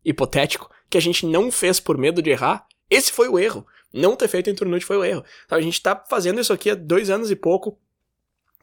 hipotético, 0.03 0.69
que 0.89 0.97
a 0.97 1.01
gente 1.01 1.25
não 1.25 1.51
fez 1.51 1.79
por 1.79 1.97
medo 1.97 2.21
de 2.21 2.29
errar, 2.29 2.65
esse 2.89 3.11
foi 3.11 3.27
o 3.27 3.37
erro. 3.37 3.65
Não 3.93 4.15
ter 4.15 4.27
feito 4.27 4.49
Inturnute 4.49 4.85
foi 4.85 4.97
o 4.97 5.03
erro. 5.03 5.23
Então, 5.45 5.57
a 5.57 5.61
gente 5.61 5.81
tá 5.81 6.03
fazendo 6.09 6.39
isso 6.39 6.53
aqui 6.53 6.69
há 6.69 6.75
dois 6.75 7.09
anos 7.09 7.29
e 7.29 7.35
pouco. 7.35 7.77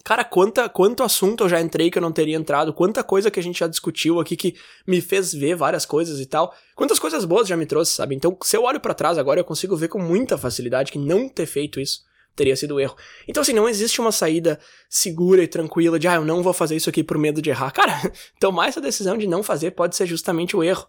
Cara, 0.04 0.24
quanta, 0.24 0.68
quanto 0.68 1.02
assunto 1.02 1.44
eu 1.44 1.48
já 1.48 1.60
entrei 1.60 1.90
que 1.90 1.98
eu 1.98 2.02
não 2.02 2.12
teria 2.12 2.36
entrado, 2.36 2.72
quanta 2.72 3.02
coisa 3.02 3.28
que 3.28 3.40
a 3.40 3.42
gente 3.42 3.58
já 3.58 3.66
discutiu 3.66 4.20
aqui 4.20 4.36
que 4.36 4.54
me 4.86 5.00
fez 5.00 5.32
ver 5.32 5.56
várias 5.56 5.84
coisas 5.84 6.20
e 6.20 6.26
tal. 6.26 6.54
Quantas 6.76 7.00
coisas 7.00 7.24
boas 7.24 7.48
já 7.48 7.56
me 7.56 7.66
trouxe, 7.66 7.92
sabe? 7.92 8.14
Então, 8.14 8.36
se 8.42 8.56
eu 8.56 8.62
olho 8.62 8.80
para 8.80 8.94
trás 8.94 9.18
agora, 9.18 9.40
eu 9.40 9.44
consigo 9.44 9.76
ver 9.76 9.88
com 9.88 10.00
muita 10.00 10.38
facilidade 10.38 10.92
que 10.92 10.98
não 10.98 11.28
ter 11.28 11.46
feito 11.46 11.80
isso 11.80 12.04
teria 12.36 12.54
sido 12.54 12.78
erro. 12.78 12.94
Então, 13.26 13.40
assim, 13.40 13.52
não 13.52 13.68
existe 13.68 14.00
uma 14.00 14.12
saída 14.12 14.60
segura 14.88 15.42
e 15.42 15.48
tranquila 15.48 15.98
de, 15.98 16.06
ah, 16.06 16.16
eu 16.16 16.24
não 16.24 16.42
vou 16.42 16.52
fazer 16.52 16.76
isso 16.76 16.90
aqui 16.90 17.02
por 17.02 17.18
medo 17.18 17.42
de 17.42 17.50
errar. 17.50 17.70
Cara, 17.72 17.92
tomar 18.38 18.68
essa 18.68 18.80
decisão 18.80 19.16
de 19.16 19.26
não 19.26 19.42
fazer 19.42 19.72
pode 19.72 19.96
ser 19.96 20.06
justamente 20.06 20.56
o 20.56 20.62
erro. 20.62 20.86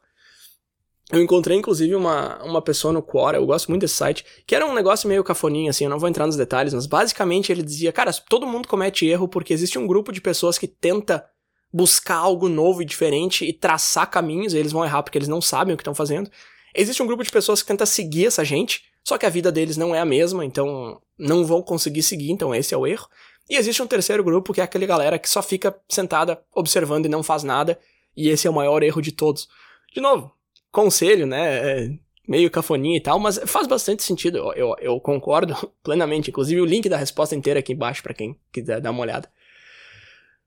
Eu 1.10 1.22
encontrei, 1.22 1.58
inclusive, 1.58 1.95
uma, 1.95 2.43
uma 2.43 2.62
pessoa 2.62 2.93
no 2.93 3.02
Quora, 3.02 3.38
eu 3.38 3.45
gosto 3.45 3.70
muito 3.70 3.82
desse 3.82 3.95
site, 3.95 4.26
que 4.45 4.54
era 4.54 4.66
um 4.66 4.74
negócio 4.74 5.08
meio 5.08 5.24
cafoninho, 5.24 5.70
assim, 5.70 5.86
eu 5.86 5.89
não 5.89 6.00
vou 6.00 6.10
entrar 6.10 6.26
nos 6.26 6.36
detalhes, 6.36 6.74
mas 6.74 6.86
basicamente 6.86 7.50
ele 7.50 7.64
dizia, 7.64 7.93
cara, 7.93 8.12
todo 8.12 8.45
mundo 8.45 8.68
comete 8.68 9.06
erro 9.08 9.26
porque 9.26 9.54
existe 9.54 9.80
um 9.80 9.88
grupo 9.88 10.12
de 10.12 10.20
pessoas 10.20 10.58
que 10.58 10.68
tenta 10.68 11.26
buscar 11.72 12.18
algo 12.18 12.50
novo 12.50 12.82
e 12.82 12.86
diferente 12.86 13.45
e 13.45 13.54
traçar 13.54 14.10
caminhos, 14.10 14.54
e 14.54 14.58
eles 14.58 14.74
vão 14.74 14.84
errar 14.84 15.02
porque 15.02 15.18
eles 15.18 15.30
não 15.30 15.41
sabem 15.41 15.74
o 15.74 15.78
que 15.78 15.82
estão 15.82 15.95
fazendo. 15.95 16.30
Existe 16.76 17.02
um 17.02 17.08
grupo 17.08 17.24
de 17.24 17.32
pessoas 17.32 17.62
que 17.62 17.68
tenta 17.68 17.86
seguir 17.86 18.26
essa 18.26 18.43
gente, 18.43 18.84
só 19.08 19.18
que 19.18 19.26
a 19.26 19.30
vida 19.30 19.53
deles 19.53 19.78
não 19.78 19.95
é 19.95 20.01
a 20.01 20.05
mesma, 20.05 20.43
então 20.43 21.01
não 21.18 21.45
vão 21.45 21.62
conseguir 21.62 22.03
seguir, 22.03 22.30
então 22.30 22.53
esse 22.53 22.74
é 22.74 22.78
o 22.78 22.86
erro. 22.86 23.08
E 23.49 23.55
existe 23.55 23.82
um 23.82 23.88
terceiro 23.88 24.22
grupo, 24.22 24.51
que 24.51 24.60
é 24.60 24.64
aquele 24.66 24.86
galera 24.86 25.18
que 25.18 25.30
só 25.30 25.41
fica 25.41 25.74
sentada 25.88 26.43
observando 26.53 27.05
e 27.05 27.10
não 27.10 27.24
faz 27.24 27.41
nada, 27.41 27.80
e 28.18 28.28
esse 28.28 28.47
é 28.47 28.49
o 28.49 28.53
maior 28.53 28.84
erro 28.84 29.01
de 29.01 29.14
todos. 29.14 29.47
De 29.93 30.01
novo, 30.01 30.30
conselho, 30.74 31.26
né? 31.26 31.86
É 31.86 31.89
meio 32.28 32.51
cafoninha 32.51 32.97
e 32.97 33.01
tal, 33.01 33.18
mas 33.18 33.39
faz 33.45 33.66
bastante 33.66 34.03
sentido, 34.03 34.39
eu, 34.39 34.53
eu, 34.55 34.76
eu 34.82 34.99
concordo 34.99 35.55
plenamente. 35.82 36.30
Inclusive 36.30 36.60
o 36.60 36.66
link 36.66 36.89
da 36.89 36.97
resposta 36.97 37.34
inteira 37.34 37.62
aqui 37.62 37.72
embaixo 37.72 38.03
para 38.03 38.14
quem 38.14 38.38
quiser 38.51 38.82
dar 38.82 38.91
uma 38.91 39.03
olhada. 39.03 39.32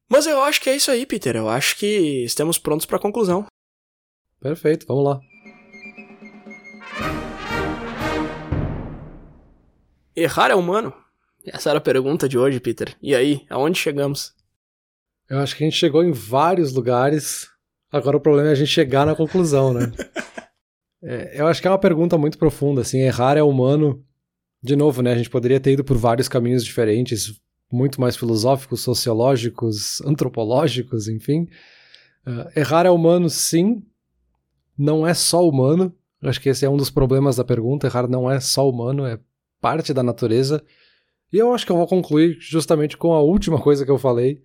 Mas 0.07 0.27
eu 0.27 0.39
acho 0.43 0.61
que 0.61 0.69
é 0.69 0.77
isso 0.77 0.91
aí, 0.91 1.07
Peter. 1.07 1.35
Eu 1.35 1.49
acho 1.49 1.79
que 1.79 2.25
estamos 2.27 2.59
prontos 2.59 2.85
para 2.85 2.99
a 2.99 3.01
conclusão. 3.01 3.47
Perfeito, 4.39 4.85
vamos 4.87 5.05
lá. 5.05 5.21
Errar 10.21 10.51
é 10.51 10.55
humano? 10.55 10.93
Essa 11.47 11.71
era 11.71 11.79
a 11.79 11.83
pergunta 11.83 12.29
de 12.29 12.37
hoje, 12.37 12.61
Peter. 12.61 12.95
E 13.01 13.15
aí, 13.15 13.47
aonde 13.49 13.79
chegamos? 13.79 14.35
Eu 15.31 15.39
acho 15.39 15.57
que 15.57 15.65
a 15.65 15.67
gente 15.67 15.79
chegou 15.79 16.05
em 16.05 16.13
vários 16.13 16.75
lugares. 16.75 17.49
Agora 17.91 18.19
o 18.19 18.21
problema 18.21 18.51
é 18.51 18.53
a 18.53 18.55
gente 18.55 18.69
chegar 18.69 19.07
na 19.07 19.15
conclusão, 19.15 19.73
né? 19.73 19.91
é, 21.03 21.41
eu 21.41 21.47
acho 21.47 21.63
que 21.63 21.67
é 21.67 21.71
uma 21.71 21.79
pergunta 21.79 22.19
muito 22.19 22.37
profunda, 22.37 22.83
assim, 22.83 22.99
errar 22.99 23.39
é 23.39 23.43
humano. 23.43 24.05
De 24.63 24.77
novo, 24.77 25.01
né? 25.01 25.13
A 25.13 25.17
gente 25.17 25.31
poderia 25.31 25.59
ter 25.59 25.73
ido 25.73 25.83
por 25.83 25.97
vários 25.97 26.29
caminhos 26.29 26.63
diferentes, 26.63 27.41
muito 27.73 27.99
mais 27.99 28.15
filosóficos, 28.15 28.83
sociológicos, 28.83 30.03
antropológicos, 30.03 31.09
enfim. 31.09 31.49
Uh, 32.27 32.51
errar 32.55 32.85
é 32.85 32.91
humano, 32.91 33.31
sim. 33.31 33.83
Não 34.77 35.07
é 35.07 35.15
só 35.15 35.49
humano. 35.49 35.95
Eu 36.21 36.29
acho 36.29 36.39
que 36.43 36.51
esse 36.51 36.67
é 36.67 36.69
um 36.69 36.77
dos 36.77 36.91
problemas 36.91 37.37
da 37.37 37.45
pergunta. 37.45 37.87
Errar 37.87 38.07
não 38.07 38.31
é 38.31 38.39
só 38.39 38.69
humano, 38.69 39.07
é 39.07 39.19
parte 39.61 39.93
da 39.93 40.03
natureza. 40.03 40.63
E 41.33 41.39
eu 41.39 41.53
acho 41.53 41.65
que 41.65 41.73
eu 41.73 41.77
vou 41.77 41.87
concluir 41.87 42.37
justamente 42.41 42.97
com 42.97 43.13
a 43.13 43.23
última 43.23 43.61
coisa 43.61 43.85
que 43.85 43.91
eu 43.91 43.99
falei, 43.99 44.43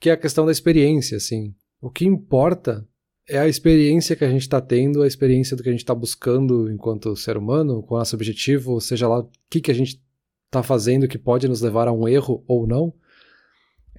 que 0.00 0.10
é 0.10 0.12
a 0.12 0.16
questão 0.16 0.46
da 0.46 0.52
experiência, 0.52 1.16
assim. 1.16 1.54
O 1.80 1.90
que 1.90 2.04
importa 2.04 2.86
é 3.28 3.38
a 3.38 3.48
experiência 3.48 4.14
que 4.14 4.24
a 4.24 4.30
gente 4.30 4.42
está 4.42 4.60
tendo, 4.60 5.02
a 5.02 5.06
experiência 5.06 5.56
do 5.56 5.62
que 5.62 5.68
a 5.68 5.72
gente 5.72 5.80
está 5.80 5.94
buscando 5.94 6.70
enquanto 6.70 7.16
ser 7.16 7.36
humano, 7.36 7.82
com 7.82 7.96
nosso 7.96 8.14
objetivo, 8.14 8.80
seja 8.80 9.08
lá 9.08 9.20
o 9.20 9.30
que, 9.48 9.60
que 9.60 9.70
a 9.70 9.74
gente 9.74 10.00
está 10.46 10.62
fazendo 10.62 11.08
que 11.08 11.18
pode 11.18 11.48
nos 11.48 11.60
levar 11.60 11.88
a 11.88 11.92
um 11.92 12.06
erro 12.06 12.44
ou 12.46 12.66
não. 12.66 12.92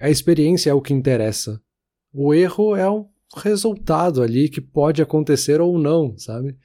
A 0.00 0.08
experiência 0.08 0.70
é 0.70 0.74
o 0.74 0.80
que 0.80 0.94
interessa. 0.94 1.60
O 2.12 2.32
erro 2.32 2.76
é 2.76 2.88
um 2.90 3.06
resultado 3.36 4.22
ali 4.22 4.48
que 4.48 4.60
pode 4.60 5.02
acontecer 5.02 5.60
ou 5.60 5.78
não, 5.78 6.16
sabe? 6.16 6.56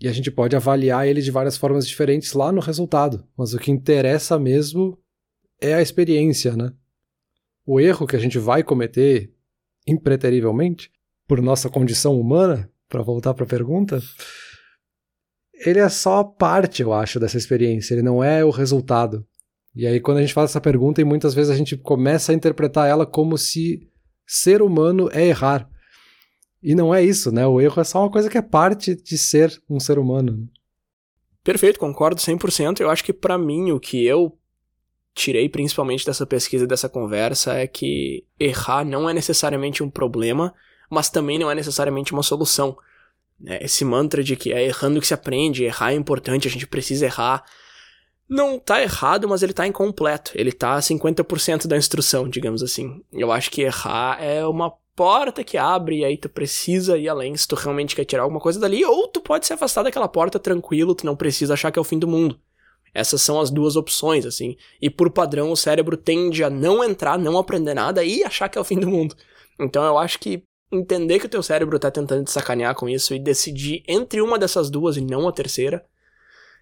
E 0.00 0.08
a 0.08 0.12
gente 0.12 0.30
pode 0.30 0.56
avaliar 0.56 1.06
ele 1.06 1.22
de 1.22 1.30
várias 1.30 1.56
formas 1.56 1.86
diferentes 1.86 2.32
lá 2.32 2.50
no 2.50 2.60
resultado. 2.60 3.26
Mas 3.36 3.54
o 3.54 3.58
que 3.58 3.70
interessa 3.70 4.38
mesmo 4.38 4.98
é 5.60 5.74
a 5.74 5.82
experiência, 5.82 6.56
né? 6.56 6.72
O 7.66 7.80
erro 7.80 8.06
que 8.06 8.16
a 8.16 8.18
gente 8.18 8.38
vai 8.38 8.62
cometer 8.62 9.32
impreterivelmente 9.86 10.90
por 11.26 11.40
nossa 11.40 11.70
condição 11.70 12.20
humana, 12.20 12.70
para 12.88 13.02
voltar 13.02 13.34
para 13.34 13.44
a 13.44 13.48
pergunta, 13.48 14.00
ele 15.54 15.78
é 15.78 15.88
só 15.88 16.22
parte, 16.22 16.82
eu 16.82 16.92
acho, 16.92 17.18
dessa 17.18 17.38
experiência, 17.38 17.94
ele 17.94 18.02
não 18.02 18.22
é 18.22 18.44
o 18.44 18.50
resultado. 18.50 19.26
E 19.74 19.86
aí, 19.86 19.98
quando 19.98 20.18
a 20.18 20.20
gente 20.20 20.34
faz 20.34 20.50
essa 20.50 20.60
pergunta, 20.60 21.00
e 21.00 21.04
muitas 21.04 21.34
vezes 21.34 21.50
a 21.50 21.56
gente 21.56 21.76
começa 21.76 22.30
a 22.30 22.34
interpretar 22.34 22.88
ela 22.88 23.06
como 23.06 23.36
se 23.36 23.88
ser 24.26 24.62
humano 24.62 25.08
é 25.12 25.26
errar. 25.26 25.68
E 26.64 26.74
não 26.74 26.94
é 26.94 27.04
isso, 27.04 27.30
né? 27.30 27.46
O 27.46 27.60
erro 27.60 27.78
é 27.78 27.84
só 27.84 28.00
uma 28.00 28.10
coisa 28.10 28.30
que 28.30 28.38
é 28.38 28.42
parte 28.42 28.96
de 28.96 29.18
ser 29.18 29.62
um 29.68 29.78
ser 29.78 29.98
humano. 29.98 30.48
Perfeito, 31.44 31.78
concordo 31.78 32.18
100%. 32.18 32.80
Eu 32.80 32.88
acho 32.88 33.04
que 33.04 33.12
para 33.12 33.36
mim 33.36 33.70
o 33.70 33.78
que 33.78 34.02
eu 34.02 34.34
tirei 35.14 35.46
principalmente 35.46 36.06
dessa 36.06 36.24
pesquisa, 36.24 36.66
dessa 36.66 36.88
conversa, 36.88 37.52
é 37.52 37.66
que 37.66 38.24
errar 38.40 38.82
não 38.82 39.08
é 39.08 39.12
necessariamente 39.12 39.82
um 39.82 39.90
problema, 39.90 40.54
mas 40.88 41.10
também 41.10 41.38
não 41.38 41.50
é 41.50 41.54
necessariamente 41.54 42.14
uma 42.14 42.22
solução. 42.22 42.74
Né? 43.38 43.58
Esse 43.60 43.84
mantra 43.84 44.24
de 44.24 44.34
que 44.34 44.50
é 44.50 44.64
errando 44.64 45.02
que 45.02 45.06
se 45.06 45.12
aprende, 45.12 45.64
errar 45.64 45.92
é 45.92 45.96
importante, 45.96 46.48
a 46.48 46.50
gente 46.50 46.66
precisa 46.66 47.04
errar, 47.04 47.44
não 48.26 48.58
tá 48.58 48.80
errado, 48.80 49.28
mas 49.28 49.42
ele 49.42 49.52
tá 49.52 49.66
incompleto. 49.66 50.32
Ele 50.34 50.50
tá 50.50 50.76
a 50.76 50.80
50% 50.80 51.66
da 51.66 51.76
instrução, 51.76 52.26
digamos 52.26 52.62
assim. 52.62 53.04
Eu 53.12 53.30
acho 53.30 53.50
que 53.50 53.60
errar 53.60 54.16
é 54.18 54.46
uma 54.46 54.72
porta 54.94 55.42
que 55.42 55.56
abre 55.56 55.98
e 55.98 56.04
aí 56.04 56.16
tu 56.16 56.28
precisa 56.28 56.96
ir 56.96 57.08
além 57.08 57.36
se 57.36 57.48
tu 57.48 57.54
realmente 57.54 57.96
quer 57.96 58.04
tirar 58.04 58.22
alguma 58.22 58.40
coisa 58.40 58.60
dali, 58.60 58.84
ou 58.84 59.08
tu 59.08 59.20
pode 59.20 59.46
se 59.46 59.52
afastar 59.52 59.82
daquela 59.82 60.08
porta 60.08 60.38
tranquilo, 60.38 60.94
tu 60.94 61.06
não 61.06 61.16
precisa 61.16 61.54
achar 61.54 61.70
que 61.70 61.78
é 61.78 61.82
o 61.82 61.84
fim 61.84 61.98
do 61.98 62.08
mundo. 62.08 62.38
Essas 62.94 63.20
são 63.22 63.40
as 63.40 63.50
duas 63.50 63.74
opções, 63.74 64.24
assim. 64.24 64.56
E 64.80 64.88
por 64.88 65.10
padrão, 65.10 65.50
o 65.50 65.56
cérebro 65.56 65.96
tende 65.96 66.44
a 66.44 66.48
não 66.48 66.84
entrar, 66.84 67.18
não 67.18 67.36
aprender 67.36 67.74
nada 67.74 68.04
e 68.04 68.22
achar 68.22 68.48
que 68.48 68.56
é 68.56 68.60
o 68.60 68.64
fim 68.64 68.78
do 68.78 68.88
mundo. 68.88 69.16
Então 69.58 69.84
eu 69.84 69.98
acho 69.98 70.18
que 70.20 70.44
entender 70.70 71.18
que 71.18 71.26
o 71.26 71.28
teu 71.28 71.42
cérebro 71.42 71.78
tá 71.78 71.90
tentando 71.90 72.24
te 72.24 72.30
sacanear 72.30 72.74
com 72.74 72.88
isso 72.88 73.14
e 73.14 73.18
decidir 73.18 73.82
entre 73.88 74.20
uma 74.20 74.38
dessas 74.38 74.70
duas 74.70 74.96
e 74.96 75.00
não 75.00 75.28
a 75.28 75.32
terceira, 75.32 75.84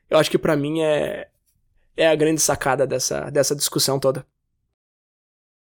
eu 0.09 0.18
acho 0.18 0.30
que 0.30 0.39
para 0.39 0.57
mim 0.57 0.83
é, 0.83 1.28
é 1.97 2.09
a 2.09 2.14
grande 2.14 2.41
sacada 2.41 2.87
dessa, 2.87 3.30
dessa 3.30 3.55
discussão 3.55 3.99
toda. 3.99 4.26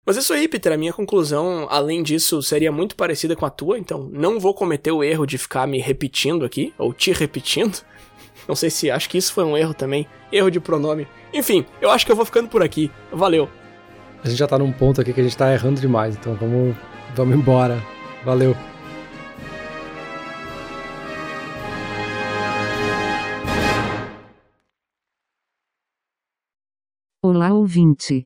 Mas 0.08 0.16
isso 0.16 0.32
aí, 0.32 0.48
Peter, 0.48 0.72
a 0.72 0.78
minha 0.78 0.94
conclusão, 0.94 1.68
além 1.70 2.02
disso, 2.02 2.42
seria 2.42 2.72
muito 2.72 2.96
parecida 2.96 3.36
com 3.36 3.46
a 3.46 3.50
tua, 3.50 3.78
então 3.78 4.10
não 4.14 4.40
vou 4.40 4.54
cometer 4.54 4.90
o 4.90 5.04
erro 5.04 5.26
de 5.26 5.38
ficar 5.38 5.68
me 5.68 5.80
repetindo 5.80 6.46
aqui, 6.46 6.74
ou 6.78 6.94
te 6.94 7.12
repetindo. 7.12 7.78
Não 8.48 8.56
sei 8.56 8.70
se 8.70 8.90
acho 8.90 9.10
que 9.10 9.18
isso 9.18 9.34
foi 9.34 9.44
um 9.44 9.58
erro 9.58 9.74
também. 9.74 10.08
Erro 10.32 10.50
de 10.50 10.62
pronome. 10.62 11.06
Enfim, 11.34 11.66
eu 11.82 11.90
acho 11.90 12.06
que 12.06 12.12
eu 12.14 12.16
vou 12.16 12.24
ficando 12.24 12.48
por 12.48 12.64
aqui. 12.64 12.90
Valeu. 13.12 13.50
A 14.24 14.30
gente 14.30 14.40
já 14.40 14.48
tá 14.48 14.58
num 14.58 14.72
ponto 14.72 15.02
aqui 15.02 15.12
que 15.12 15.20
a 15.20 15.24
gente 15.24 15.36
tá 15.36 15.52
errando 15.52 15.82
demais, 15.82 16.16
então 16.16 16.34
vamos, 16.36 16.74
vamos 17.14 17.36
embora. 17.36 17.84
Valeu. 18.24 18.56
Olá 27.22 27.54
ouvinte. 27.54 28.26